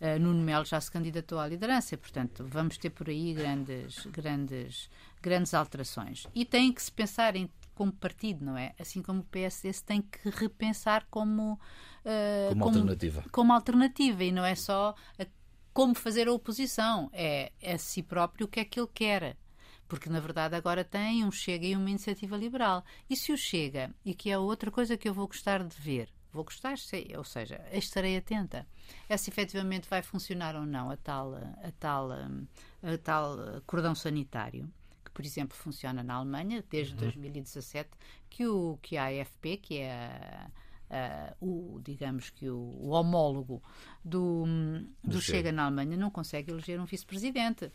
uh, 0.00 0.18
Nuno 0.20 0.42
Melo 0.42 0.64
já 0.64 0.80
se 0.80 0.90
candidatou 0.90 1.38
à 1.38 1.46
liderança, 1.46 1.96
portanto, 1.96 2.44
vamos 2.48 2.76
ter 2.76 2.90
por 2.90 3.08
aí 3.08 3.32
grandes, 3.32 4.06
grandes, 4.06 4.90
grandes 5.22 5.54
alterações. 5.54 6.26
E 6.34 6.44
tem 6.44 6.72
que 6.72 6.82
se 6.82 6.92
pensar 6.92 7.36
em 7.36 7.48
como 7.74 7.92
partido, 7.92 8.42
não 8.42 8.56
é? 8.56 8.74
Assim 8.80 9.02
como 9.02 9.20
o 9.20 9.24
PSD 9.24 9.70
se 9.70 9.84
tem 9.84 10.00
que 10.00 10.30
repensar 10.30 11.06
como, 11.10 11.52
uh, 11.52 12.48
como, 12.48 12.62
como, 12.62 12.78
alternativa. 12.78 13.24
Como 13.30 13.52
alternativa 13.52 14.24
e 14.24 14.32
não 14.32 14.44
é 14.44 14.54
só 14.54 14.94
a 15.18 15.26
como 15.76 15.94
fazer 15.94 16.26
a 16.26 16.32
oposição, 16.32 17.10
é, 17.12 17.52
a 17.62 17.76
si 17.76 18.02
próprio 18.02 18.46
o 18.46 18.48
que 18.48 18.60
é 18.60 18.64
que 18.64 18.80
ele 18.80 18.88
quer. 18.94 19.36
Porque, 19.86 20.08
na 20.08 20.20
verdade, 20.20 20.54
agora 20.54 20.82
tem 20.82 21.22
um 21.22 21.30
Chega 21.30 21.66
e 21.66 21.76
uma 21.76 21.90
iniciativa 21.90 22.34
liberal. 22.34 22.82
E 23.10 23.14
se 23.14 23.30
o 23.30 23.36
Chega, 23.36 23.94
e 24.02 24.14
que 24.14 24.30
é 24.30 24.38
outra 24.38 24.70
coisa 24.70 24.96
que 24.96 25.06
eu 25.06 25.12
vou 25.12 25.26
gostar 25.26 25.62
de 25.62 25.76
ver, 25.78 26.08
vou 26.32 26.44
gostar, 26.44 26.78
sei, 26.78 27.12
ou 27.14 27.24
seja, 27.24 27.60
estarei 27.72 28.16
atenta, 28.16 28.66
é 29.06 29.18
se 29.18 29.28
efetivamente 29.28 29.86
vai 29.86 30.00
funcionar 30.00 30.56
ou 30.56 30.64
não 30.64 30.90
a 30.90 30.96
tal, 30.96 31.34
a 31.34 31.70
tal, 31.78 32.10
a 32.10 32.98
tal 33.04 33.36
cordão 33.66 33.94
sanitário 33.94 34.72
que, 35.04 35.10
por 35.10 35.26
exemplo, 35.26 35.54
funciona 35.54 36.02
na 36.02 36.14
Alemanha 36.14 36.64
desde 36.70 36.94
uhum. 36.94 37.00
2017, 37.00 37.90
que, 38.30 38.46
o, 38.46 38.78
que 38.80 38.96
a 38.96 39.08
AFP, 39.08 39.58
que 39.58 39.76
é 39.76 39.92
a 39.92 40.50
Uh, 40.90 41.76
o, 41.76 41.80
digamos 41.82 42.30
que 42.30 42.48
o, 42.48 42.56
o 42.56 42.90
homólogo 42.90 43.62
do, 44.04 44.44
do 45.02 45.20
Chega 45.20 45.50
na 45.50 45.64
Alemanha 45.64 45.96
não 45.96 46.10
consegue 46.10 46.52
eleger 46.52 46.80
um 46.80 46.84
vice-presidente. 46.84 47.72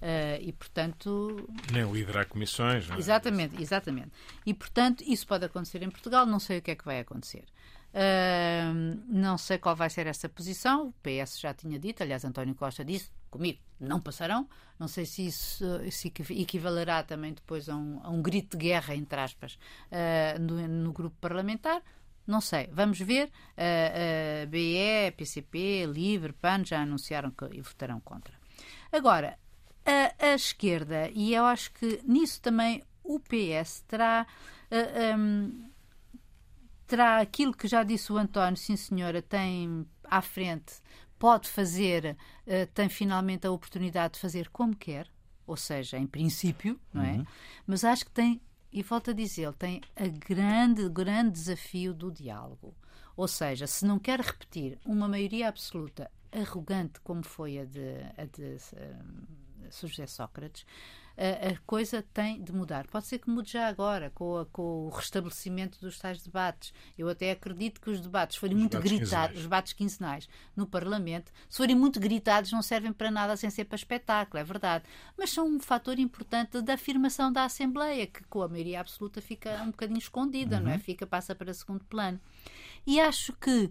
Uh, 0.00 0.40
e, 0.40 0.52
portanto. 0.52 1.46
Nem 1.70 1.90
liderar 1.92 2.26
comissões. 2.26 2.88
Não 2.88 2.96
é? 2.96 2.98
Exatamente, 2.98 3.62
exatamente. 3.62 4.10
E, 4.46 4.54
portanto, 4.54 5.04
isso 5.06 5.26
pode 5.26 5.44
acontecer 5.44 5.82
em 5.82 5.90
Portugal, 5.90 6.24
não 6.24 6.40
sei 6.40 6.58
o 6.58 6.62
que 6.62 6.70
é 6.70 6.74
que 6.74 6.84
vai 6.84 7.00
acontecer. 7.00 7.44
Uh, 7.92 9.02
não 9.08 9.36
sei 9.36 9.58
qual 9.58 9.76
vai 9.76 9.90
ser 9.90 10.06
essa 10.06 10.28
posição. 10.28 10.88
O 10.88 10.94
PS 11.02 11.38
já 11.38 11.52
tinha 11.52 11.78
dito, 11.78 12.02
aliás, 12.02 12.24
António 12.24 12.54
Costa 12.54 12.82
disse 12.82 13.10
comigo, 13.30 13.58
não 13.78 14.00
passarão. 14.00 14.48
Não 14.78 14.88
sei 14.88 15.04
se 15.04 15.26
isso 15.26 15.64
se 15.90 16.08
equivalerá 16.30 17.02
também 17.02 17.34
depois 17.34 17.68
a 17.68 17.76
um, 17.76 18.00
a 18.02 18.08
um 18.08 18.22
grito 18.22 18.56
de 18.56 18.64
guerra, 18.68 18.94
entre 18.94 19.20
aspas, 19.20 19.58
uh, 19.92 20.40
no, 20.40 20.66
no 20.66 20.92
grupo 20.92 21.16
parlamentar. 21.20 21.82
Não 22.26 22.40
sei, 22.40 22.68
vamos 22.72 22.98
ver. 23.00 23.30
A, 23.56 24.42
a 24.42 24.46
BE, 24.46 25.12
PCP, 25.16 25.86
Livre, 25.86 26.32
PAN 26.32 26.64
já 26.64 26.82
anunciaram 26.82 27.30
que 27.30 27.60
votarão 27.60 28.00
contra. 28.00 28.34
Agora, 28.92 29.38
a, 29.84 30.26
a 30.26 30.34
esquerda, 30.34 31.10
e 31.12 31.34
eu 31.34 31.44
acho 31.44 31.72
que 31.72 32.00
nisso 32.04 32.40
também 32.40 32.82
o 33.02 33.18
PS 33.18 33.82
terá. 33.88 34.26
Uh, 34.70 35.18
um, 35.18 35.70
terá 36.86 37.20
aquilo 37.20 37.52
que 37.54 37.68
já 37.68 37.82
disse 37.84 38.12
o 38.12 38.16
António, 38.16 38.56
sim 38.56 38.76
senhora, 38.76 39.22
tem 39.22 39.86
à 40.04 40.20
frente, 40.20 40.74
pode 41.18 41.48
fazer, 41.48 42.16
uh, 42.46 42.66
tem 42.74 42.88
finalmente 42.88 43.46
a 43.46 43.50
oportunidade 43.50 44.14
de 44.14 44.20
fazer 44.20 44.48
como 44.48 44.74
quer, 44.74 45.08
ou 45.46 45.56
seja, 45.56 45.98
em 45.98 46.06
princípio, 46.06 46.80
não 46.92 47.02
é? 47.02 47.12
Uhum. 47.12 47.26
Mas 47.66 47.84
acho 47.84 48.04
que 48.04 48.10
tem 48.10 48.40
e 48.72 48.82
volto 48.82 49.10
a 49.10 49.14
dizer, 49.14 49.52
tem 49.54 49.80
a 49.96 50.06
grande, 50.06 50.88
grande 50.88 51.32
desafio 51.32 51.92
do 51.92 52.10
diálogo. 52.10 52.74
Ou 53.16 53.26
seja, 53.26 53.66
se 53.66 53.84
não 53.84 53.98
quer 53.98 54.20
repetir 54.20 54.78
uma 54.84 55.08
maioria 55.08 55.48
absoluta 55.48 56.10
arrogante 56.32 57.00
como 57.00 57.24
foi 57.24 57.58
a 57.58 57.64
de, 57.64 57.96
a 58.16 58.24
de 58.24 58.56
uh, 58.74 59.86
José 59.86 60.06
Sócrates, 60.06 60.64
a, 61.20 61.58
coisa 61.66 62.02
tem 62.14 62.42
de 62.42 62.50
mudar. 62.52 62.86
Pode 62.86 63.06
ser 63.06 63.18
que 63.18 63.28
mude 63.28 63.52
já 63.52 63.68
agora, 63.68 64.10
com, 64.14 64.38
a, 64.38 64.46
com, 64.46 64.86
o 64.86 64.88
restabelecimento 64.88 65.78
dos 65.80 65.98
tais 65.98 66.22
debates. 66.22 66.72
Eu 66.96 67.08
até 67.08 67.30
acredito 67.30 67.80
que 67.80 67.90
os 67.90 68.00
debates 68.00 68.36
forem 68.36 68.56
os 68.56 68.60
muito 68.60 68.80
gritados, 68.80 69.36
os 69.36 69.42
debates 69.42 69.72
quinzenais 69.74 70.28
no 70.56 70.66
Parlamento, 70.66 71.30
se 71.48 71.58
forem 71.58 71.76
muito 71.76 72.00
gritados, 72.00 72.50
não 72.52 72.62
servem 72.62 72.92
para 72.92 73.10
nada 73.10 73.36
sem 73.36 73.50
ser 73.50 73.64
para 73.64 73.76
espetáculo, 73.76 74.40
é 74.40 74.44
verdade. 74.44 74.84
Mas 75.16 75.30
são 75.30 75.46
um 75.46 75.60
fator 75.60 75.98
importante 75.98 76.60
da 76.62 76.74
afirmação 76.74 77.30
da 77.30 77.44
Assembleia, 77.44 78.06
que 78.06 78.24
com 78.24 78.40
a 78.40 78.48
maioria 78.48 78.80
absoluta 78.80 79.20
fica 79.20 79.62
um 79.62 79.70
bocadinho 79.70 79.98
escondida, 79.98 80.56
uhum. 80.56 80.62
não 80.62 80.70
é? 80.70 80.74
Uhum. 80.74 80.80
Fica, 80.80 81.06
passa 81.06 81.34
para 81.34 81.52
segundo 81.52 81.84
plano. 81.84 82.18
E 82.86 82.98
acho 82.98 83.34
que 83.34 83.70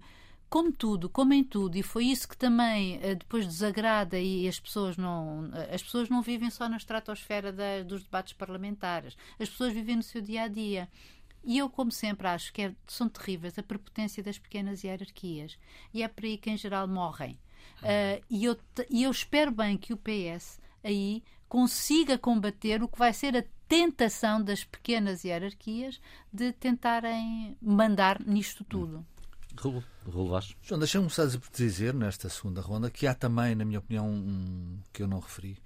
como 0.49 0.71
tudo, 0.71 1.09
como 1.09 1.33
em 1.33 1.43
tudo, 1.43 1.77
e 1.77 1.83
foi 1.83 2.05
isso 2.05 2.27
que 2.27 2.35
também 2.35 2.99
eh, 3.01 3.15
depois 3.15 3.45
desagrada 3.45 4.19
e 4.19 4.47
as 4.47 4.59
pessoas 4.59 4.97
não 4.97 5.49
eh, 5.53 5.75
as 5.75 5.83
pessoas 5.83 6.09
não 6.09 6.21
vivem 6.21 6.49
só 6.49 6.67
na 6.67 6.77
estratosfera 6.77 7.51
da, 7.51 7.83
dos 7.83 8.03
debates 8.03 8.33
parlamentares, 8.33 9.15
as 9.39 9.49
pessoas 9.49 9.73
vivem 9.73 9.95
no 9.97 10.03
seu 10.03 10.21
dia 10.21 10.43
a 10.43 10.47
dia. 10.47 10.89
E 11.43 11.57
eu, 11.57 11.69
como 11.69 11.91
sempre, 11.91 12.27
acho 12.27 12.51
que 12.51 12.63
é, 12.63 12.75
são 12.85 13.07
terríveis 13.07 13.57
a 13.57 13.63
prepotência 13.63 14.21
das 14.21 14.37
pequenas 14.37 14.83
hierarquias. 14.83 15.57
E 15.93 16.03
é 16.03 16.07
por 16.07 16.25
aí 16.25 16.37
que, 16.37 16.49
em 16.49 16.57
geral, 16.57 16.85
morrem. 16.85 17.39
Uh, 17.81 18.21
e, 18.29 18.43
eu, 18.43 18.57
e 18.89 19.03
eu 19.03 19.11
espero 19.11 19.49
bem 19.49 19.77
que 19.77 19.93
o 19.93 19.97
PS 19.97 20.59
aí 20.83 21.23
consiga 21.47 22.17
combater 22.17 22.83
o 22.83 22.89
que 22.89 22.99
vai 22.99 23.13
ser 23.13 23.37
a 23.37 23.43
tentação 23.69 24.43
das 24.43 24.63
pequenas 24.63 25.23
hierarquias 25.23 26.01
de 26.31 26.51
tentarem 26.51 27.57
mandar 27.61 28.19
nisto 28.19 28.63
tudo. 28.63 29.05
Raul 29.61 30.39
João, 30.61 30.79
deixa-me 30.79 31.09
só 31.09 31.25
dizer 31.53 31.93
nesta 31.93 32.29
segunda 32.29 32.61
ronda 32.61 32.89
que 32.89 33.05
há 33.05 33.13
também, 33.13 33.55
na 33.55 33.65
minha 33.65 33.79
opinião, 33.79 34.09
um, 34.09 34.79
que 34.93 35.03
eu 35.03 35.07
não 35.07 35.19
referi, 35.19 35.57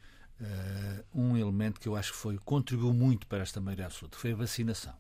uh, 0.42 1.04
um 1.14 1.38
elemento 1.38 1.80
que 1.80 1.88
eu 1.88 1.96
acho 1.96 2.12
que 2.12 2.18
foi, 2.18 2.38
contribuiu 2.38 2.94
muito 2.94 3.28
para 3.28 3.40
esta 3.40 3.62
maioria 3.62 3.86
absoluta, 3.86 4.18
foi 4.18 4.32
a 4.32 4.36
vacinação. 4.36 4.94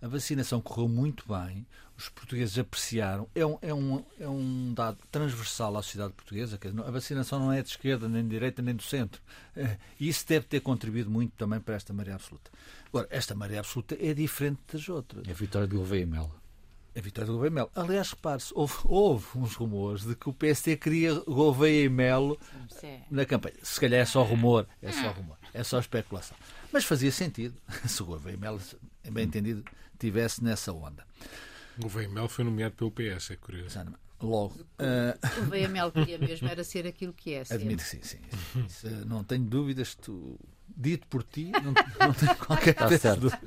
A 0.00 0.08
vacinação 0.08 0.60
correu 0.60 0.88
muito 0.88 1.24
bem, 1.26 1.66
os 1.96 2.08
portugueses 2.08 2.58
apreciaram. 2.58 3.28
É 3.34 3.46
um, 3.46 3.58
é 3.62 3.72
um, 3.72 4.04
é 4.20 4.28
um 4.28 4.74
dado 4.74 4.98
transversal 5.10 5.76
à 5.76 5.82
sociedade 5.82 6.12
portuguesa. 6.12 6.58
Que 6.58 6.68
a 6.68 6.90
vacinação 6.90 7.38
não 7.38 7.52
é 7.52 7.62
de 7.62 7.70
esquerda, 7.70 8.08
nem 8.08 8.22
de 8.22 8.28
direita, 8.28 8.60
nem 8.60 8.74
do 8.74 8.82
centro. 8.82 9.22
Eh, 9.56 9.78
e 9.98 10.08
isso 10.08 10.26
deve 10.28 10.46
ter 10.46 10.60
contribuído 10.60 11.10
muito 11.10 11.32
também 11.36 11.60
para 11.60 11.74
esta 11.74 11.92
maioria 11.94 12.14
absoluta. 12.14 12.50
Agora, 12.88 13.08
esta 13.10 13.34
maioria 13.34 13.60
absoluta 13.60 13.96
é 13.98 14.12
diferente 14.12 14.60
das 14.70 14.88
outras. 14.88 15.26
É 15.26 15.30
a 15.30 15.34
vitória 15.34 15.66
do 15.66 15.76
Gouveia 15.76 16.06
Melo. 16.06 16.45
A 16.96 17.00
vitória 17.00 17.26
do 17.26 17.34
Gouveia 17.34 17.50
Melo. 17.50 17.70
Aliás, 17.74 18.10
repare-se, 18.10 18.52
houve, 18.54 18.74
houve, 18.84 19.26
uns 19.36 19.54
rumores 19.54 20.02
de 20.02 20.16
que 20.16 20.30
o 20.30 20.32
PSD 20.32 20.78
queria 20.78 21.12
Gouveia 21.26 21.84
e 21.84 21.88
Melo 21.90 22.38
na 23.10 23.26
campanha. 23.26 23.56
Se 23.62 23.78
calhar 23.78 24.00
é 24.00 24.04
só 24.06 24.22
rumor, 24.22 24.66
é 24.80 24.90
só 24.90 25.10
rumor, 25.10 25.36
é 25.52 25.62
só 25.62 25.78
especulação. 25.78 26.36
Mas 26.72 26.84
fazia 26.84 27.12
sentido 27.12 27.54
se 27.86 28.02
o 28.02 28.06
Gouveia 28.06 28.34
e 28.34 28.38
Melo, 28.38 28.60
bem 29.10 29.26
entendido, 29.26 29.62
tivesse 29.98 30.42
nessa 30.42 30.72
onda. 30.72 31.04
O 31.84 31.88
VML 31.88 32.28
foi 32.28 32.44
nomeado 32.44 32.74
pelo 32.74 32.90
PS, 32.90 33.32
é 33.32 33.36
curioso. 33.36 33.78
Logo. 34.20 34.54
Uh... 34.78 35.42
O 35.42 35.50
VML 35.50 35.92
queria 35.92 36.18
mesmo 36.18 36.48
era 36.48 36.64
ser 36.64 36.86
aquilo 36.86 37.12
que 37.12 37.34
é. 37.34 37.42
Admito 37.50 37.82
que 37.82 37.88
sim, 37.90 38.00
sim. 38.02 38.18
Isso, 38.66 38.88
não 39.06 39.22
tenho 39.22 39.44
dúvidas. 39.44 39.94
Tu, 39.94 40.38
dito 40.76 41.06
por 41.06 41.22
ti, 41.22 41.50
não, 41.52 41.72
não 42.06 42.12
tenho 42.12 42.36
qualquer 42.44 42.76
Está 42.92 43.14
dúvida. 43.14 43.40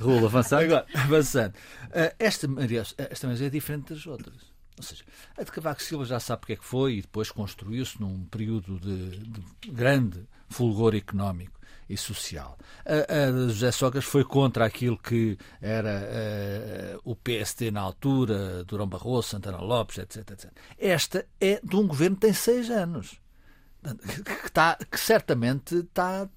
Rula, 0.00 0.26
avançando. 0.26 0.62
Agora, 0.62 0.86
avançando. 0.94 1.54
Uh, 1.86 2.14
esta, 2.18 2.46
Maria, 2.46 2.84
esta 2.96 3.26
Maria 3.26 3.46
é 3.46 3.50
diferente 3.50 3.92
das 3.92 4.06
outras. 4.06 4.58
Ou 4.76 4.82
seja, 4.82 5.04
a 5.36 5.42
de 5.42 5.50
Cavaco 5.50 5.82
Silva 5.82 6.04
já 6.04 6.20
sabe 6.20 6.40
porque 6.40 6.52
é 6.52 6.56
que 6.56 6.64
foi 6.64 6.98
e 6.98 7.02
depois 7.02 7.30
construiu-se 7.30 8.00
num 8.00 8.24
período 8.26 8.78
de, 8.78 9.18
de 9.18 9.70
grande 9.70 10.24
fulgor 10.48 10.94
económico 10.94 11.58
e 11.88 11.96
social. 11.96 12.56
A, 12.84 13.14
a 13.14 13.48
José 13.48 13.72
Sócrates 13.72 14.08
foi 14.08 14.24
contra 14.24 14.64
aquilo 14.64 14.96
que 14.96 15.36
era 15.60 16.96
uh, 16.96 17.00
o 17.10 17.16
PST 17.16 17.70
na 17.70 17.80
altura, 17.80 18.62
Durão 18.64 18.86
Barroso, 18.86 19.30
Santana 19.30 19.58
Lopes, 19.58 19.98
etc, 19.98 20.30
etc. 20.30 20.52
Esta 20.78 21.26
é 21.40 21.60
de 21.62 21.76
um 21.76 21.86
governo 21.86 22.16
que 22.16 22.22
tem 22.22 22.32
seis 22.32 22.70
anos, 22.70 23.20
que, 23.82 24.46
está, 24.46 24.76
que 24.90 25.00
certamente 25.00 25.76
está 25.76 26.28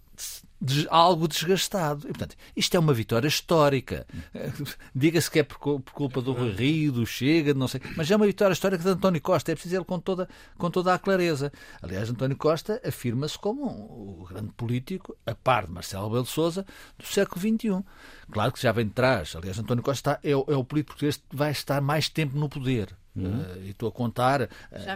algo 0.89 1.27
desgastado. 1.27 2.01
E, 2.07 2.07
portanto, 2.07 2.35
isto 2.55 2.75
é 2.75 2.79
uma 2.79 2.93
vitória 2.93 3.27
histórica. 3.27 4.05
Diga-se 4.93 5.29
que 5.29 5.39
é 5.39 5.43
por, 5.43 5.57
por, 5.57 5.93
culpa 5.93 6.21
do 6.21 6.33
Rui 6.33 6.51
Rio, 6.51 6.91
do 6.91 7.05
Chega, 7.05 7.53
não 7.53 7.67
sei, 7.67 7.81
mas 7.95 8.09
é 8.11 8.15
uma 8.15 8.25
vitória 8.25 8.53
histórica 8.53 8.83
de 8.83 8.89
António 8.89 9.21
Costa. 9.21 9.51
É 9.51 9.55
preciso 9.55 9.75
ele 9.75 9.85
com 9.85 9.99
toda, 9.99 10.29
com 10.57 10.69
toda 10.69 10.93
a 10.93 10.99
clareza. 10.99 11.51
Aliás, 11.81 12.09
António 12.09 12.37
Costa 12.37 12.79
afirma-se 12.85 13.37
como 13.37 13.65
o 13.65 14.27
grande 14.29 14.51
político, 14.53 15.15
a 15.25 15.33
par 15.33 15.65
de 15.65 15.71
Marcelo 15.71 16.05
Rebelo 16.05 16.23
de 16.23 16.29
Sousa, 16.29 16.65
do 16.97 17.05
século 17.05 17.41
XXI. 17.41 17.83
Claro 18.31 18.51
que 18.51 18.61
já 18.61 18.71
vem 18.71 18.85
de 18.85 18.93
trás. 18.93 19.35
Aliás, 19.35 19.57
António 19.57 19.83
Costa 19.83 20.19
é, 20.23 20.31
é 20.31 20.35
o 20.35 20.63
político 20.63 20.93
português 20.93 21.17
que 21.17 21.35
vai 21.35 21.51
estar 21.51 21.81
mais 21.81 22.07
tempo 22.07 22.37
no 22.37 22.47
poder. 22.47 22.95
Uhum. 23.13 23.41
Uh, 23.41 23.63
e 23.63 23.69
estou 23.71 23.89
a 23.89 23.91
contar 23.91 24.43
uh, 24.43 24.47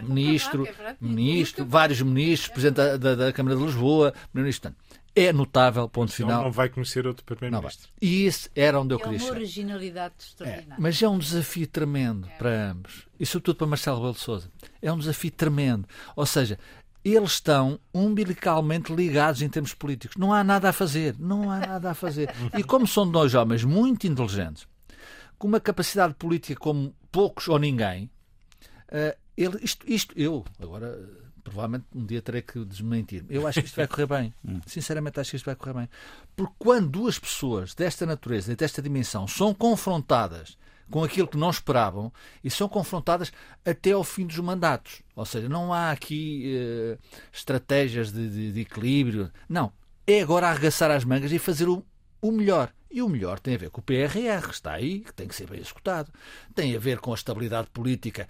ministro, 0.02 0.66
é 0.66 0.96
ministro, 0.98 1.66
vários 1.66 2.00
ministros, 2.00 2.48
presidente 2.48 2.76
da, 2.76 2.96
da, 2.96 3.14
da 3.14 3.32
Câmara 3.32 3.56
de 3.56 3.62
Lisboa, 3.62 4.12
primeiro-ministro 4.32 4.72
é 5.16 5.32
notável, 5.32 5.88
ponto 5.88 6.12
então 6.12 6.26
final. 6.26 6.44
Não 6.44 6.52
vai 6.52 6.68
conhecer 6.68 7.06
outro 7.06 7.24
Primeiro-Ministro. 7.24 7.88
E 8.02 8.26
isso 8.26 8.50
era 8.54 8.78
onde 8.78 8.92
eu 8.92 8.98
é 8.98 9.02
queria 9.02 9.18
chegar. 9.18 9.30
É 9.30 9.32
uma 9.32 9.38
originalidade 9.38 10.14
extraordinária. 10.18 10.74
É, 10.74 10.76
mas 10.78 11.02
é 11.02 11.08
um 11.08 11.18
desafio 11.18 11.66
tremendo 11.66 12.28
é. 12.28 12.36
para 12.36 12.70
ambos. 12.70 13.08
E 13.18 13.24
sobretudo 13.24 13.56
para 13.56 13.66
Marcelo 13.66 13.96
Rebelo 13.96 14.12
de 14.12 14.20
Sousa. 14.20 14.50
É 14.82 14.92
um 14.92 14.98
desafio 14.98 15.30
tremendo. 15.30 15.88
Ou 16.14 16.26
seja, 16.26 16.58
eles 17.02 17.32
estão 17.32 17.80
umbilicalmente 17.94 18.94
ligados 18.94 19.40
em 19.40 19.48
termos 19.48 19.72
políticos. 19.72 20.18
Não 20.18 20.34
há 20.34 20.44
nada 20.44 20.68
a 20.68 20.72
fazer. 20.72 21.16
Não 21.18 21.50
há 21.50 21.60
nada 21.60 21.92
a 21.92 21.94
fazer. 21.94 22.28
E 22.56 22.62
como 22.62 22.86
são 22.86 23.10
dois 23.10 23.34
homens 23.34 23.64
muito 23.64 24.06
inteligentes, 24.06 24.68
com 25.38 25.48
uma 25.48 25.60
capacidade 25.60 26.12
política 26.14 26.60
como 26.60 26.94
poucos 27.10 27.48
ou 27.48 27.58
ninguém, 27.58 28.10
uh, 28.90 29.16
ele, 29.34 29.58
isto, 29.62 29.90
isto, 29.90 30.12
eu, 30.14 30.44
agora 30.60 31.25
provavelmente 31.50 31.86
um 31.94 32.04
dia 32.04 32.20
terei 32.20 32.42
que 32.42 32.64
desmentir. 32.64 33.24
Eu 33.28 33.46
acho 33.46 33.60
que 33.60 33.66
isto 33.66 33.76
vai 33.76 33.86
correr 33.88 34.06
bem. 34.06 34.34
Hum. 34.44 34.60
Sinceramente, 34.66 35.20
acho 35.20 35.30
que 35.30 35.36
isto 35.36 35.46
vai 35.46 35.54
correr 35.54 35.74
bem. 35.74 35.88
Porque 36.34 36.54
quando 36.58 36.88
duas 36.88 37.18
pessoas 37.18 37.74
desta 37.74 38.04
natureza 38.04 38.52
e 38.52 38.56
desta 38.56 38.82
dimensão 38.82 39.26
são 39.28 39.54
confrontadas 39.54 40.58
com 40.90 41.02
aquilo 41.02 41.26
que 41.26 41.36
não 41.36 41.50
esperavam 41.50 42.12
e 42.44 42.50
são 42.50 42.68
confrontadas 42.68 43.32
até 43.64 43.92
ao 43.92 44.04
fim 44.04 44.26
dos 44.26 44.38
mandatos. 44.38 45.02
Ou 45.14 45.24
seja, 45.24 45.48
não 45.48 45.72
há 45.72 45.90
aqui 45.90 46.54
uh, 46.56 46.98
estratégias 47.32 48.12
de, 48.12 48.28
de, 48.28 48.52
de, 48.52 48.60
equilíbrio. 48.60 49.30
Não. 49.48 49.72
É 50.06 50.20
agora 50.20 50.48
arregaçar 50.48 50.90
as 50.90 51.04
mangas 51.04 51.32
e 51.32 51.38
fazer 51.38 51.68
o, 51.68 51.84
o 52.20 52.30
melhor. 52.30 52.72
E 52.88 53.02
o 53.02 53.08
melhor 53.08 53.40
tem 53.40 53.56
a 53.56 53.58
ver 53.58 53.70
com 53.70 53.80
o 53.80 53.84
PRR, 53.84 54.48
está 54.48 54.72
aí, 54.72 55.00
que 55.00 55.12
tem 55.12 55.26
que 55.26 55.34
ser 55.34 55.48
bem 55.48 55.60
executado. 55.60 56.12
Tem 56.54 56.74
a 56.74 56.78
ver 56.78 56.98
com 56.98 57.10
a 57.10 57.16
estabilidade 57.16 57.68
política 57.72 58.28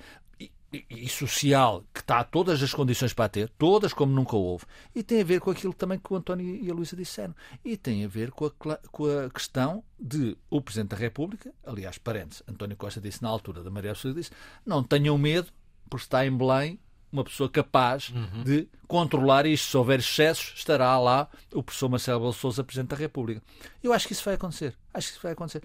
e 0.72 1.08
social 1.08 1.84
que 1.94 2.00
está 2.00 2.20
a 2.20 2.24
todas 2.24 2.62
as 2.62 2.74
condições 2.74 3.12
para 3.12 3.28
ter, 3.28 3.48
todas 3.50 3.92
como 3.92 4.12
nunca 4.12 4.36
houve, 4.36 4.64
e 4.94 5.02
tem 5.02 5.20
a 5.20 5.24
ver 5.24 5.40
com 5.40 5.50
aquilo 5.50 5.72
também 5.72 5.98
que 5.98 6.12
o 6.12 6.16
António 6.16 6.56
e 6.56 6.70
a 6.70 6.74
Luísa 6.74 6.96
disseram, 6.96 7.34
e 7.64 7.76
tem 7.76 8.04
a 8.04 8.08
ver 8.08 8.30
com 8.30 8.46
a, 8.46 8.50
com 8.90 9.06
a 9.06 9.30
questão 9.30 9.82
de 9.98 10.36
o 10.50 10.60
Presidente 10.60 10.90
da 10.90 10.96
República, 10.96 11.52
aliás, 11.64 11.98
parentes, 11.98 12.42
António 12.48 12.76
Costa 12.76 13.00
disse 13.00 13.22
na 13.22 13.28
altura 13.28 13.62
da 13.62 13.70
Maria 13.70 13.92
Absoluta, 13.92 14.20
disse, 14.20 14.32
não 14.64 14.82
tenham 14.82 15.16
medo, 15.16 15.52
porque 15.88 16.04
está 16.04 16.26
em 16.26 16.36
Belém 16.36 16.78
uma 17.12 17.24
pessoa 17.24 17.48
capaz 17.48 18.10
uhum. 18.10 18.42
de 18.44 18.68
controlar 18.86 19.46
isto. 19.46 19.70
Se 19.70 19.76
houver 19.76 20.00
excessos, 20.00 20.52
estará 20.56 20.98
lá 20.98 21.28
o 21.52 21.62
professor 21.62 21.88
Marcelo 21.88 22.20
Belo 22.20 22.32
Souza, 22.32 22.64
Presidente 22.64 22.90
da 22.90 22.96
República. 22.96 23.42
Eu 23.82 23.92
acho 23.92 24.06
que 24.06 24.12
isso 24.12 24.24
vai 24.24 24.34
acontecer. 24.34 24.76
Acho 24.92 25.08
que 25.08 25.12
isso 25.14 25.22
vai 25.22 25.32
acontecer. 25.32 25.62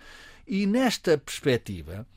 E 0.47 0.65
nesta 0.65 1.17
perspectiva, 1.17 2.07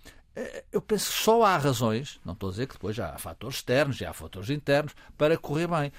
eu 0.73 0.83
penso 0.83 1.11
que 1.11 1.19
só 1.19 1.45
há 1.45 1.57
razões, 1.57 2.21
não 2.25 2.33
estou 2.33 2.49
a 2.49 2.53
dizer 2.53 2.67
que 2.67 2.75
depois 2.75 2.97
já 2.97 3.11
há 3.11 3.19
fatores 3.19 3.59
externos, 3.59 3.97
já 3.97 4.11
há 4.11 4.13
fatores 4.13 4.51
internos, 4.51 4.95
para 5.17 5.39
correr 5.39 5.69
bem. 5.69 5.93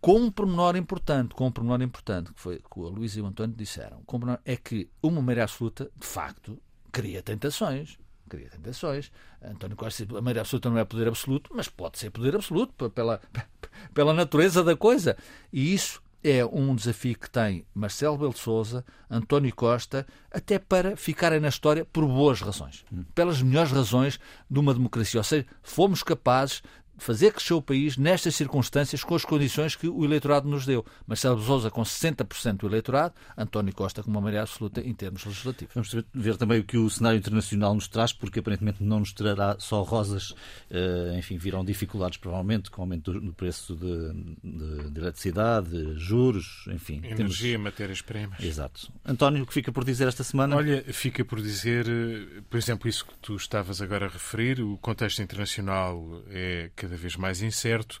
Com 0.00 0.16
um 0.16 0.30
pormenor 0.30 0.76
importante, 0.76 1.34
com 1.34 1.46
um 1.46 1.52
pormenor 1.52 1.82
importante, 1.82 2.32
que 2.32 2.40
foi 2.40 2.58
que 2.58 2.78
o 2.78 2.88
Luís 2.88 3.16
e 3.16 3.20
o 3.20 3.26
António 3.26 3.54
disseram, 3.54 4.02
é 4.44 4.56
que 4.56 4.88
uma 5.02 5.20
maioria 5.20 5.44
absoluta, 5.44 5.90
de 5.94 6.06
facto, 6.06 6.58
cria 6.90 7.22
tentações. 7.22 7.98
Cria 8.28 8.48
tentações. 8.48 9.10
António 9.42 9.76
Costa 9.76 10.04
a 10.16 10.22
maioria 10.22 10.42
absoluta 10.42 10.70
não 10.70 10.78
é 10.78 10.84
poder 10.84 11.08
absoluto, 11.08 11.50
mas 11.54 11.68
pode 11.68 11.98
ser 11.98 12.10
poder 12.10 12.34
absoluto 12.34 12.90
pela, 12.90 13.20
pela 13.92 14.14
natureza 14.14 14.62
da 14.62 14.76
coisa. 14.76 15.16
E 15.52 15.74
isso 15.74 16.00
é 16.22 16.44
um 16.44 16.74
desafio 16.74 17.18
que 17.18 17.30
tem 17.30 17.64
Marcelo 17.74 18.18
Belo 18.18 18.36
Souza, 18.36 18.84
António 19.10 19.54
Costa, 19.54 20.06
até 20.30 20.58
para 20.58 20.96
ficarem 20.96 21.40
na 21.40 21.48
história 21.48 21.84
por 21.84 22.06
boas 22.06 22.40
razões, 22.40 22.84
pelas 23.14 23.40
melhores 23.42 23.72
razões 23.72 24.20
de 24.48 24.58
uma 24.58 24.74
democracia. 24.74 25.20
Ou 25.20 25.24
seja, 25.24 25.46
fomos 25.62 26.02
capazes 26.02 26.62
fazer 27.00 27.32
crescer 27.32 27.54
o 27.54 27.62
país 27.62 27.96
nestas 27.96 28.34
circunstâncias, 28.34 29.02
com 29.02 29.14
as 29.14 29.24
condições 29.24 29.74
que 29.74 29.88
o 29.88 30.04
eleitorado 30.04 30.48
nos 30.48 30.66
deu. 30.66 30.84
Marcelo 31.06 31.40
Sousa 31.42 31.70
com 31.70 31.82
60% 31.82 32.58
do 32.58 32.66
eleitorado, 32.66 33.14
António 33.36 33.74
Costa 33.74 34.02
com 34.02 34.10
uma 34.10 34.20
maioria 34.20 34.42
absoluta 34.42 34.80
em 34.80 34.94
termos 34.94 35.24
legislativos. 35.24 35.74
Vamos 35.74 36.04
ver 36.12 36.36
também 36.36 36.60
o 36.60 36.64
que 36.64 36.76
o 36.76 36.88
cenário 36.88 37.18
internacional 37.18 37.74
nos 37.74 37.88
traz, 37.88 38.12
porque 38.12 38.40
aparentemente 38.40 38.82
não 38.82 39.00
nos 39.00 39.12
trará 39.12 39.56
só 39.58 39.82
rosas, 39.82 40.34
eh, 40.70 41.16
enfim, 41.18 41.36
virão 41.36 41.64
dificuldades 41.64 42.18
provavelmente 42.18 42.70
com 42.70 42.82
o 42.82 42.84
aumento 42.84 43.18
do 43.18 43.32
preço 43.32 43.74
de, 43.74 44.12
de, 44.42 44.90
de 44.90 45.00
eletricidade, 45.00 45.94
juros, 45.96 46.64
enfim. 46.68 47.00
Energia, 47.04 47.52
temos... 47.52 47.64
matérias-primas. 47.64 48.40
Exato. 48.40 48.92
António, 49.04 49.42
o 49.42 49.46
que 49.46 49.54
fica 49.54 49.72
por 49.72 49.84
dizer 49.84 50.08
esta 50.08 50.22
semana? 50.22 50.56
Olha, 50.56 50.84
fica 50.92 51.24
por 51.24 51.40
dizer, 51.40 51.86
eh, 51.88 52.42
por 52.48 52.56
exemplo, 52.56 52.88
isso 52.88 53.06
que 53.06 53.14
tu 53.20 53.36
estavas 53.36 53.80
agora 53.80 54.06
a 54.06 54.08
referir, 54.08 54.60
o 54.60 54.76
contexto 54.78 55.22
internacional 55.22 56.22
é 56.28 56.70
cada 56.76 56.89
vez 56.96 57.16
mais 57.16 57.42
incerto. 57.42 58.00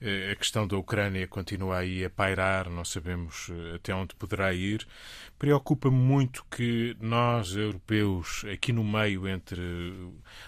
Eh, 0.00 0.32
a 0.32 0.36
questão 0.36 0.66
da 0.66 0.76
Ucrânia 0.76 1.26
continua 1.28 1.78
aí 1.78 2.04
a 2.04 2.10
pairar, 2.10 2.70
não 2.70 2.84
sabemos 2.84 3.48
eh, 3.50 3.76
até 3.76 3.94
onde 3.94 4.14
poderá 4.14 4.52
ir. 4.54 4.86
Preocupa-me 5.38 5.96
muito 5.96 6.44
que 6.50 6.96
nós, 7.00 7.54
europeus, 7.54 8.44
aqui 8.52 8.72
no 8.72 8.82
meio 8.82 9.28
entre 9.28 9.60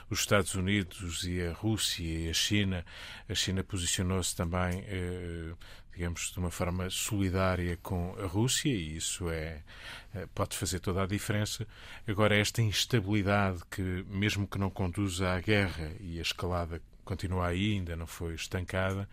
os 0.09 0.20
Estados 0.20 0.55
Unidos 0.55 1.24
e 1.24 1.43
a 1.43 1.53
Rússia 1.53 2.05
e 2.05 2.30
a 2.30 2.34
China, 2.34 2.84
a 3.28 3.34
China 3.34 3.62
posicionou-se 3.62 4.34
também, 4.34 4.84
eh, 4.86 5.53
digamos, 5.93 6.32
de 6.32 6.38
uma 6.38 6.51
forma 6.51 6.88
solidária 6.88 7.76
com 7.82 8.16
a 8.18 8.26
Rússia 8.26 8.70
e 8.70 8.97
isso 8.97 9.28
é 9.30 9.62
pode 10.34 10.57
fazer 10.57 10.80
toda 10.80 11.03
a 11.03 11.07
diferença. 11.07 11.66
Agora, 12.07 12.36
esta 12.36 12.61
instabilidade 12.61 13.62
que, 13.70 14.05
mesmo 14.09 14.47
que 14.47 14.59
não 14.59 14.70
conduza 14.70 15.32
à 15.32 15.40
guerra 15.40 15.93
e 16.01 16.18
à 16.18 16.22
escalada 16.22 16.80
continua 17.13 17.49
aí, 17.49 17.73
ainda 17.73 17.95
não 17.95 18.07
foi 18.07 18.35
estancada, 18.35 19.07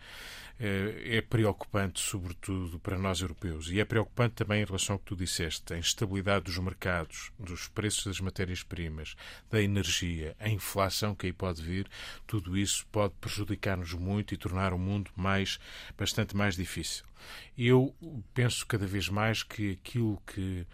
eh, 0.58 1.18
é 1.18 1.20
preocupante, 1.20 2.00
sobretudo 2.00 2.78
para 2.78 2.98
nós 2.98 3.20
europeus. 3.20 3.70
E 3.70 3.78
é 3.78 3.84
preocupante 3.84 4.36
também 4.36 4.62
em 4.62 4.64
relação 4.64 4.94
ao 4.94 4.98
que 4.98 5.04
tu 5.04 5.14
disseste, 5.14 5.74
a 5.74 5.76
instabilidade 5.76 6.46
dos 6.46 6.56
mercados, 6.56 7.30
dos 7.38 7.68
preços 7.68 8.06
das 8.06 8.20
matérias-primas, 8.20 9.14
da 9.50 9.60
energia, 9.60 10.34
a 10.40 10.48
inflação 10.48 11.14
que 11.14 11.26
aí 11.26 11.32
pode 11.32 11.60
vir, 11.60 11.86
tudo 12.26 12.56
isso 12.56 12.86
pode 12.90 13.12
prejudicar-nos 13.20 13.92
muito 13.92 14.32
e 14.32 14.38
tornar 14.38 14.72
o 14.72 14.78
mundo 14.78 15.10
mais, 15.14 15.60
bastante 15.98 16.34
mais 16.34 16.56
difícil. 16.56 17.04
Eu 17.56 17.94
penso 18.32 18.66
cada 18.66 18.86
vez 18.86 19.10
mais 19.10 19.42
que 19.42 19.72
aquilo 19.72 20.22
que 20.26 20.66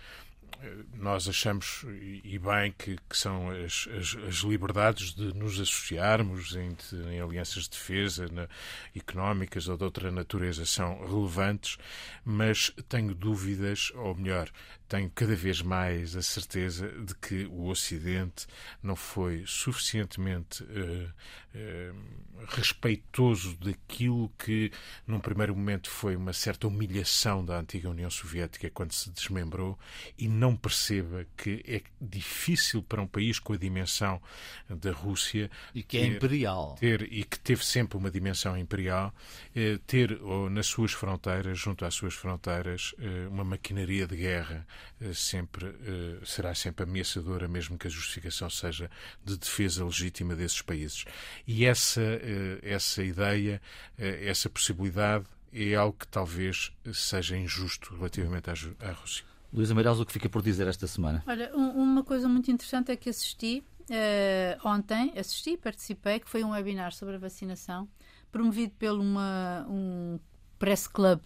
nós 0.95 1.29
achamos, 1.29 1.85
e 2.25 2.39
bem, 2.39 2.75
que, 2.77 2.97
que 3.09 3.17
são 3.17 3.51
as, 3.51 3.89
as, 3.97 4.17
as, 4.29 4.37
liberdades 4.37 5.15
de 5.15 5.33
nos 5.35 5.61
associarmos 5.61 6.55
em, 6.57 6.77
em 7.11 7.21
alianças 7.21 7.65
de 7.65 7.71
defesa 7.71 8.27
na, 8.33 8.49
económicas 8.95 9.69
ou 9.69 9.77
de 9.77 9.85
outra 9.85 10.11
natureza 10.11 10.65
são 10.65 10.99
relevantes, 11.07 11.77
mas 12.25 12.73
tenho 12.89 13.15
dúvidas, 13.15 13.93
ou 13.95 14.15
melhor, 14.15 14.51
tenho 14.89 15.11
cada 15.15 15.35
vez 15.35 15.63
mais 15.63 16.17
a 16.17 16.23
certeza 16.23 16.89
de 16.89 17.15
que 17.17 17.47
o 17.47 17.67
Ocidente 17.67 18.47
não 18.83 18.95
foi 18.95 19.45
suficientemente 19.47 20.63
uh, 20.63 21.13
uh, 21.55 22.47
respeitoso 22.49 23.57
daquilo 23.57 24.31
que, 24.39 24.71
num 25.07 25.19
primeiro 25.19 25.57
momento, 25.57 25.91
foi 25.91 26.15
uma 26.15 26.33
certa 26.33 26.69
humilhação 26.69 27.45
da 27.45 27.59
antiga 27.59 27.91
União 27.91 28.11
Soviética 28.11 28.71
quando 28.71 28.93
se 28.93 29.11
desmembrou 29.11 29.79
e 30.19 30.29
não 30.29 30.57
perceba 30.57 31.27
que 31.37 31.65
é 31.67 31.83
difícil 32.01 32.83
para 32.83 33.03
um 33.03 33.07
país 33.07 33.39
com 33.39 33.55
a 33.55 33.57
dimensão 33.57 34.21
da 34.69 34.93
Rússia 34.93 35.51
e 35.75 35.83
que 35.83 35.99
é 35.99 36.03
ter, 36.03 36.17
imperial. 36.17 36.77
ter, 36.79 37.13
e 37.13 37.25
que 37.25 37.39
teve 37.39 37.65
sempre 37.65 37.97
uma 37.97 38.11
dimensão 38.11 38.57
imperial 38.57 39.15
eh, 39.55 39.79
ter 39.87 40.21
ou, 40.23 40.49
nas 40.51 40.67
suas 40.67 40.93
fronteiras, 40.93 41.59
junto 41.59 41.85
às 41.85 41.95
suas 41.95 42.15
fronteiras, 42.15 42.95
uma 43.31 43.45
maquinaria 43.45 44.07
de 44.07 44.17
guerra 44.17 44.47
eh, 44.47 44.76
sempre, 45.15 45.67
eh, 45.67 46.25
será 46.25 46.55
sempre 46.55 46.85
ameaçadora, 46.85 47.49
mesmo 47.49 47.79
que 47.79 47.87
a 47.87 47.91
justificação 47.91 48.49
seja 48.51 48.91
de 49.25 49.37
defesa 49.37 49.85
legítima 49.85 50.35
desses 50.35 50.63
países. 50.63 51.05
E 51.47 51.65
essa, 51.65 52.01
eh, 52.01 52.59
essa 52.63 53.03
ideia, 53.03 53.61
essa 53.99 54.49
possibilidade 54.49 55.27
é 55.53 55.75
algo 55.75 55.97
que 55.99 56.07
talvez 56.09 56.73
seja 56.93 57.37
injusto 57.37 57.95
relativamente 57.95 58.51
à, 58.51 58.93
Rússia. 58.93 59.25
Luísa 59.53 59.75
Meireles, 59.75 60.01
o 60.01 60.05
que 60.05 60.13
fica 60.13 60.29
por 60.29 60.43
dizer 60.43 60.67
esta 60.67 60.87
semana? 60.87 61.23
Olha, 61.27 61.55
uma 61.55 62.05
coisa 62.05 62.29
muito 62.29 62.51
interessante 62.51 62.91
é 62.91 62.97
que 62.97 63.09
assisti 63.09 63.65
uh, 63.91 64.69
ontem, 64.69 65.13
assisti, 65.19 65.57
participei, 65.57 66.21
que 66.21 66.29
foi 66.29 66.45
um 66.45 66.51
webinar 66.51 66.93
sobre 66.93 67.15
a 67.15 67.19
vacinação, 67.19 67.89
promovido 68.31 68.75
pelo 68.75 69.03
uma, 69.03 69.65
um 69.69 70.19
press 70.59 70.87
club 70.87 71.21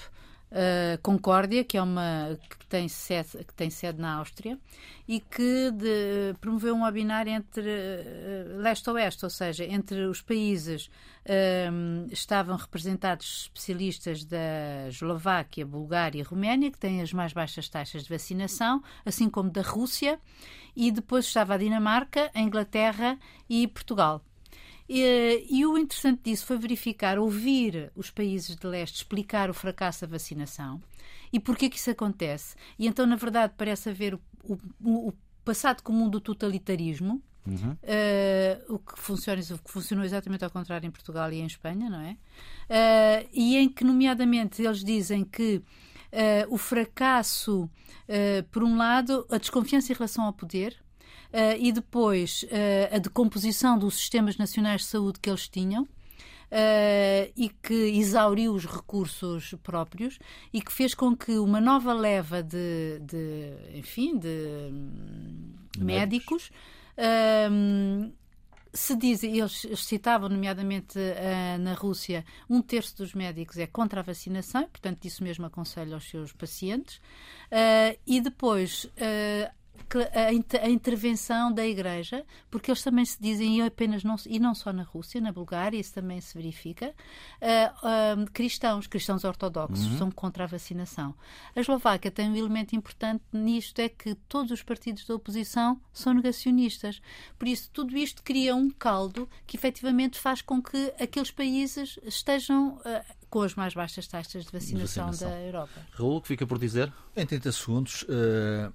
uh, 0.50 0.98
Concórdia, 1.02 1.64
que 1.64 1.76
é 1.76 1.82
uma 1.82 2.38
que 2.48 2.66
tem 2.66 2.88
sede, 2.88 3.44
que 3.44 3.54
tem 3.54 3.70
sede 3.70 4.00
na 4.00 4.14
Áustria 4.14 4.58
e 5.08 5.20
que 5.20 5.70
de, 5.72 6.34
promoveu 6.40 6.74
um 6.74 6.82
webinar 6.82 7.26
entre 7.26 7.68
uh, 7.68 8.58
leste 8.58 8.88
a 8.88 8.92
oeste, 8.92 9.24
ou 9.24 9.30
seja, 9.30 9.64
entre 9.64 10.04
os 10.06 10.20
países 10.20 10.90
uh, 11.26 12.12
estavam 12.12 12.56
representados 12.56 13.42
especialistas 13.42 14.24
da 14.24 14.88
Eslováquia, 14.88 15.66
Bulgária 15.66 16.20
e 16.20 16.22
Roménia, 16.22 16.70
que 16.70 16.78
têm 16.78 17.02
as 17.02 17.12
mais 17.12 17.32
baixas 17.32 17.68
taxas 17.68 18.04
de 18.04 18.08
vacinação, 18.08 18.82
assim 19.04 19.28
como 19.28 19.50
da 19.50 19.62
Rússia, 19.62 20.18
e 20.76 20.90
depois 20.90 21.26
estava 21.26 21.54
a 21.54 21.58
Dinamarca, 21.58 22.30
a 22.34 22.40
Inglaterra 22.40 23.18
e 23.48 23.66
Portugal. 23.66 24.22
E, 24.92 25.46
e, 25.48 25.64
o 25.64 25.78
interessante 25.78 26.22
disso 26.24 26.44
foi 26.44 26.58
verificar, 26.58 27.16
ouvir 27.16 27.92
os 27.94 28.10
países 28.10 28.56
de 28.56 28.66
leste 28.66 28.96
explicar 28.96 29.48
o 29.48 29.54
fracasso 29.54 30.00
da 30.00 30.08
vacinação 30.08 30.82
e 31.32 31.38
porquê 31.38 31.70
que 31.70 31.76
isso 31.76 31.92
acontece. 31.92 32.56
E 32.76 32.88
então, 32.88 33.06
na 33.06 33.14
verdade, 33.14 33.54
parece 33.56 33.88
haver 33.88 34.14
o, 34.14 34.20
o, 34.82 35.08
o 35.08 35.14
passado 35.44 35.80
comum 35.84 36.08
do 36.08 36.20
totalitarismo, 36.20 37.22
Uhum. 37.46 37.72
Uh, 37.72 38.74
o, 38.74 38.78
que 38.78 39.00
funciona, 39.00 39.40
o 39.40 39.58
que 39.58 39.70
funcionou 39.70 40.04
exatamente 40.04 40.44
ao 40.44 40.50
contrário 40.50 40.86
em 40.86 40.90
Portugal 40.90 41.32
e 41.32 41.40
em 41.40 41.46
Espanha, 41.46 41.88
não 41.88 41.98
é? 41.98 42.12
Uh, 42.68 43.28
e 43.32 43.56
em 43.56 43.66
que, 43.66 43.82
nomeadamente, 43.82 44.62
eles 44.62 44.84
dizem 44.84 45.24
que 45.24 45.56
uh, 45.56 45.64
o 46.50 46.58
fracasso, 46.58 47.68
por 48.50 48.62
um 48.62 48.76
lado, 48.76 49.26
a 49.30 49.38
desconfiança 49.38 49.90
em 49.90 49.96
relação 49.96 50.24
ao 50.24 50.34
poder, 50.34 50.76
uh, 51.32 51.56
e 51.58 51.72
depois 51.72 52.44
uh, 52.44 52.96
a 52.96 52.98
decomposição 52.98 53.78
dos 53.78 53.96
sistemas 53.96 54.36
nacionais 54.36 54.82
de 54.82 54.88
saúde 54.88 55.20
que 55.20 55.30
eles 55.30 55.48
tinham. 55.48 55.86
Uh, 56.52 57.30
e 57.36 57.48
que 57.62 57.72
exauriu 57.72 58.52
os 58.52 58.66
recursos 58.66 59.54
próprios 59.62 60.18
e 60.52 60.60
que 60.60 60.72
fez 60.72 60.94
com 60.94 61.16
que 61.16 61.38
uma 61.38 61.60
nova 61.60 61.92
leva 61.92 62.42
de, 62.42 62.98
de 63.00 63.52
enfim, 63.72 64.18
de, 64.18 64.72
de 65.78 65.84
médicos, 65.84 66.50
uh, 66.98 68.12
se 68.72 68.96
diz, 68.96 69.22
eles 69.22 69.64
citavam, 69.76 70.28
nomeadamente 70.28 70.98
na 71.60 71.74
Rússia, 71.74 72.24
um 72.48 72.60
terço 72.60 72.96
dos 72.96 73.14
médicos 73.14 73.56
é 73.58 73.66
contra 73.68 74.00
a 74.00 74.02
vacinação, 74.02 74.62
portanto, 74.62 75.04
isso 75.04 75.22
mesmo 75.22 75.46
aconselho 75.46 75.94
aos 75.94 76.08
seus 76.08 76.32
pacientes. 76.32 77.00
e 78.06 78.20
depois 78.20 78.88
a, 80.62 80.68
intervenção 80.68 81.52
da 81.52 81.66
Igreja, 81.66 82.24
porque 82.50 82.70
eles 82.70 82.82
também 82.82 83.04
se 83.04 83.20
dizem, 83.20 83.58
e 83.58 83.62
apenas 83.62 84.04
não, 84.04 84.16
e 84.26 84.38
não 84.38 84.54
só 84.54 84.72
na 84.72 84.82
Rússia, 84.82 85.20
na 85.20 85.32
Bulgária, 85.32 85.78
isso 85.78 85.94
também 85.94 86.20
se 86.20 86.34
verifica, 86.34 86.94
uh, 87.40 88.22
uh, 88.22 88.30
cristãos, 88.32 88.86
cristãos 88.86 89.24
ortodoxos, 89.24 89.86
uhum. 89.86 89.98
são 89.98 90.10
contra 90.10 90.44
a 90.44 90.46
vacinação. 90.46 91.14
A 91.54 91.60
Eslováquia 91.60 92.10
tem 92.10 92.30
um 92.30 92.36
elemento 92.36 92.74
importante 92.74 93.22
nisto, 93.32 93.78
é 93.80 93.88
que 93.88 94.14
todos 94.14 94.50
os 94.50 94.62
partidos 94.62 95.04
da 95.06 95.14
oposição 95.14 95.80
são 95.92 96.14
negacionistas. 96.14 97.00
Por 97.38 97.48
isso, 97.48 97.70
tudo 97.72 97.96
isto 97.96 98.22
cria 98.22 98.54
um 98.54 98.70
caldo 98.70 99.28
que 99.46 99.56
efetivamente 99.56 100.18
faz 100.18 100.42
com 100.42 100.62
que 100.62 100.92
aqueles 101.00 101.30
países 101.30 101.98
estejam. 102.04 102.76
Uh, 102.78 103.20
com 103.30 103.42
as 103.42 103.54
mais 103.54 103.72
baixas 103.72 104.08
taxas 104.08 104.44
de 104.44 104.50
vacinação, 104.50 105.06
vacinação. 105.06 105.30
da 105.30 105.40
Europa. 105.40 105.86
Raul, 105.92 106.16
o 106.16 106.20
que 106.20 106.26
fica 106.26 106.46
por 106.46 106.58
dizer? 106.58 106.92
Em 107.16 107.24
30 107.24 107.52
segundos, 107.52 108.02
uh, 108.02 108.72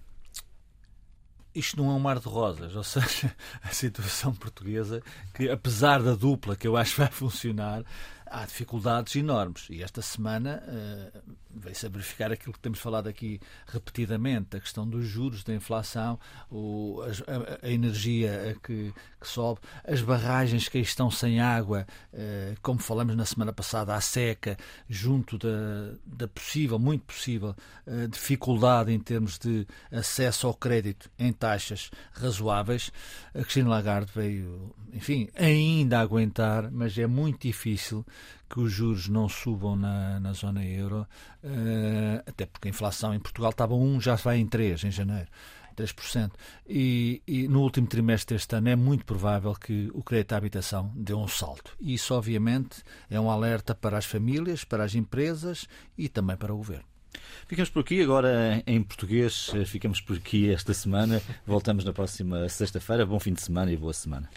isto 1.56 1.78
não 1.78 1.90
é 1.90 1.94
um 1.94 2.00
mar 2.00 2.20
de 2.20 2.28
rosas, 2.28 2.76
ou 2.76 2.84
seja, 2.84 3.34
a 3.64 3.70
situação 3.70 4.34
portuguesa, 4.34 5.02
que 5.34 5.50
apesar 5.50 6.04
da 6.04 6.14
dupla 6.14 6.56
que 6.56 6.68
eu 6.68 6.76
acho 6.76 6.98
vai 6.98 7.08
funcionar, 7.08 7.84
há 8.26 8.46
dificuldades 8.46 9.16
enormes. 9.16 9.68
E 9.70 9.82
esta 9.82 10.02
semana 10.02 10.62
uh, 10.68 11.22
veio-se 11.56 11.86
a 11.86 11.90
verificar 11.90 12.32
aquilo 12.32 12.54
que 12.54 12.60
temos 12.60 12.80
falado 12.80 13.08
aqui 13.08 13.40
repetidamente, 13.68 14.58
a 14.58 14.60
questão 14.60 14.88
dos 14.88 15.06
juros, 15.06 15.44
da 15.44 15.54
inflação, 15.54 16.20
o, 16.52 17.02
a, 17.02 17.66
a, 17.66 17.72
energia 17.72 18.56
que, 18.62 18.94
que, 19.20 19.28
sobe, 19.28 19.62
as 19.86 20.02
barragens 20.02 20.68
que 20.68 20.80
estão 20.80 21.10
sem 21.10 21.40
água, 21.40 21.88
uh, 22.14 22.56
como 22.62 22.80
falamos 22.80 23.16
na 23.16 23.26
semana 23.26 23.54
passada, 23.54 23.96
à 23.96 24.02
seca, 24.02 24.58
junto 24.90 25.38
da, 25.38 25.94
da 26.06 26.28
possível, 26.28 26.78
muito 26.78 27.06
possível, 27.06 27.56
uh, 27.88 28.08
dificuldade 28.08 28.92
em 28.92 29.00
termos 29.00 29.38
de 29.38 29.66
acesso 29.92 30.48
ao 30.48 30.54
crédito 30.54 31.10
em 31.18 31.32
taxas 31.32 31.90
razoáveis. 32.12 32.92
A 33.34 33.40
Cristina 33.40 33.70
Lagarde 33.70 34.12
veio, 34.14 34.74
enfim, 34.94 35.30
ainda 35.36 36.00
aguentar, 36.00 36.70
mas 36.72 36.98
é 36.98 37.08
muito 37.08 37.48
difícil 37.48 38.06
que 38.50 38.60
os 38.60 38.72
juros 38.72 39.08
não 39.08 39.28
subam 39.28 39.76
na, 39.76 40.20
na 40.20 40.34
zona 40.34 40.64
euro, 40.66 41.08
uh, 41.44 42.24
até 42.26 42.46
porque 42.46 42.68
a 42.68 42.72
inflação 42.72 43.14
em 43.14 43.20
Portugal 43.20 43.52
estava 43.52 43.76
1, 43.76 44.02
já 44.02 44.16
vai 44.16 44.38
em 44.38 44.48
3 44.48 44.84
em 44.86 44.92
janeiro. 44.92 45.28
3%. 45.76 46.32
E, 46.68 47.22
e, 47.28 47.48
no 47.48 47.62
último 47.62 47.86
trimestre 47.86 48.36
deste 48.36 48.56
ano 48.56 48.70
é 48.70 48.76
muito 48.76 49.06
provável 49.06 49.54
que 49.54 49.92
o 49.94 50.02
crédito 50.02 50.34
à 50.34 50.38
habitação 50.38 50.92
dê 50.96 51.14
um 51.14 51.28
salto. 51.28 51.76
E 51.82 51.94
isso, 51.94 52.14
obviamente, 52.14 52.82
é 53.10 53.20
um 53.20 53.30
alerta 53.30 53.76
para 53.76 53.98
as 53.98 54.06
famílias, 54.06 54.64
para 54.64 54.84
as 54.84 54.96
empresas 54.96 55.68
e 55.98 56.08
também 56.08 56.38
para 56.38 56.54
o 56.54 56.58
governo. 56.58 56.86
Ficamos 57.48 57.70
por 57.70 57.82
aqui, 57.82 58.02
agora 58.02 58.64
em 58.66 58.82
português, 58.82 59.52
ficamos 59.66 60.02
por 60.02 60.18
aqui 60.18 60.50
esta 60.50 60.74
semana. 60.74 61.22
Voltamos 61.46 61.84
na 61.84 61.94
próxima 61.94 62.48
sexta-feira. 62.50 63.06
Bom 63.06 63.20
fim 63.20 63.34
de 63.34 63.42
semana 63.42 63.72
e 63.72 63.78
boa 63.78 63.94
semana. 63.94 64.30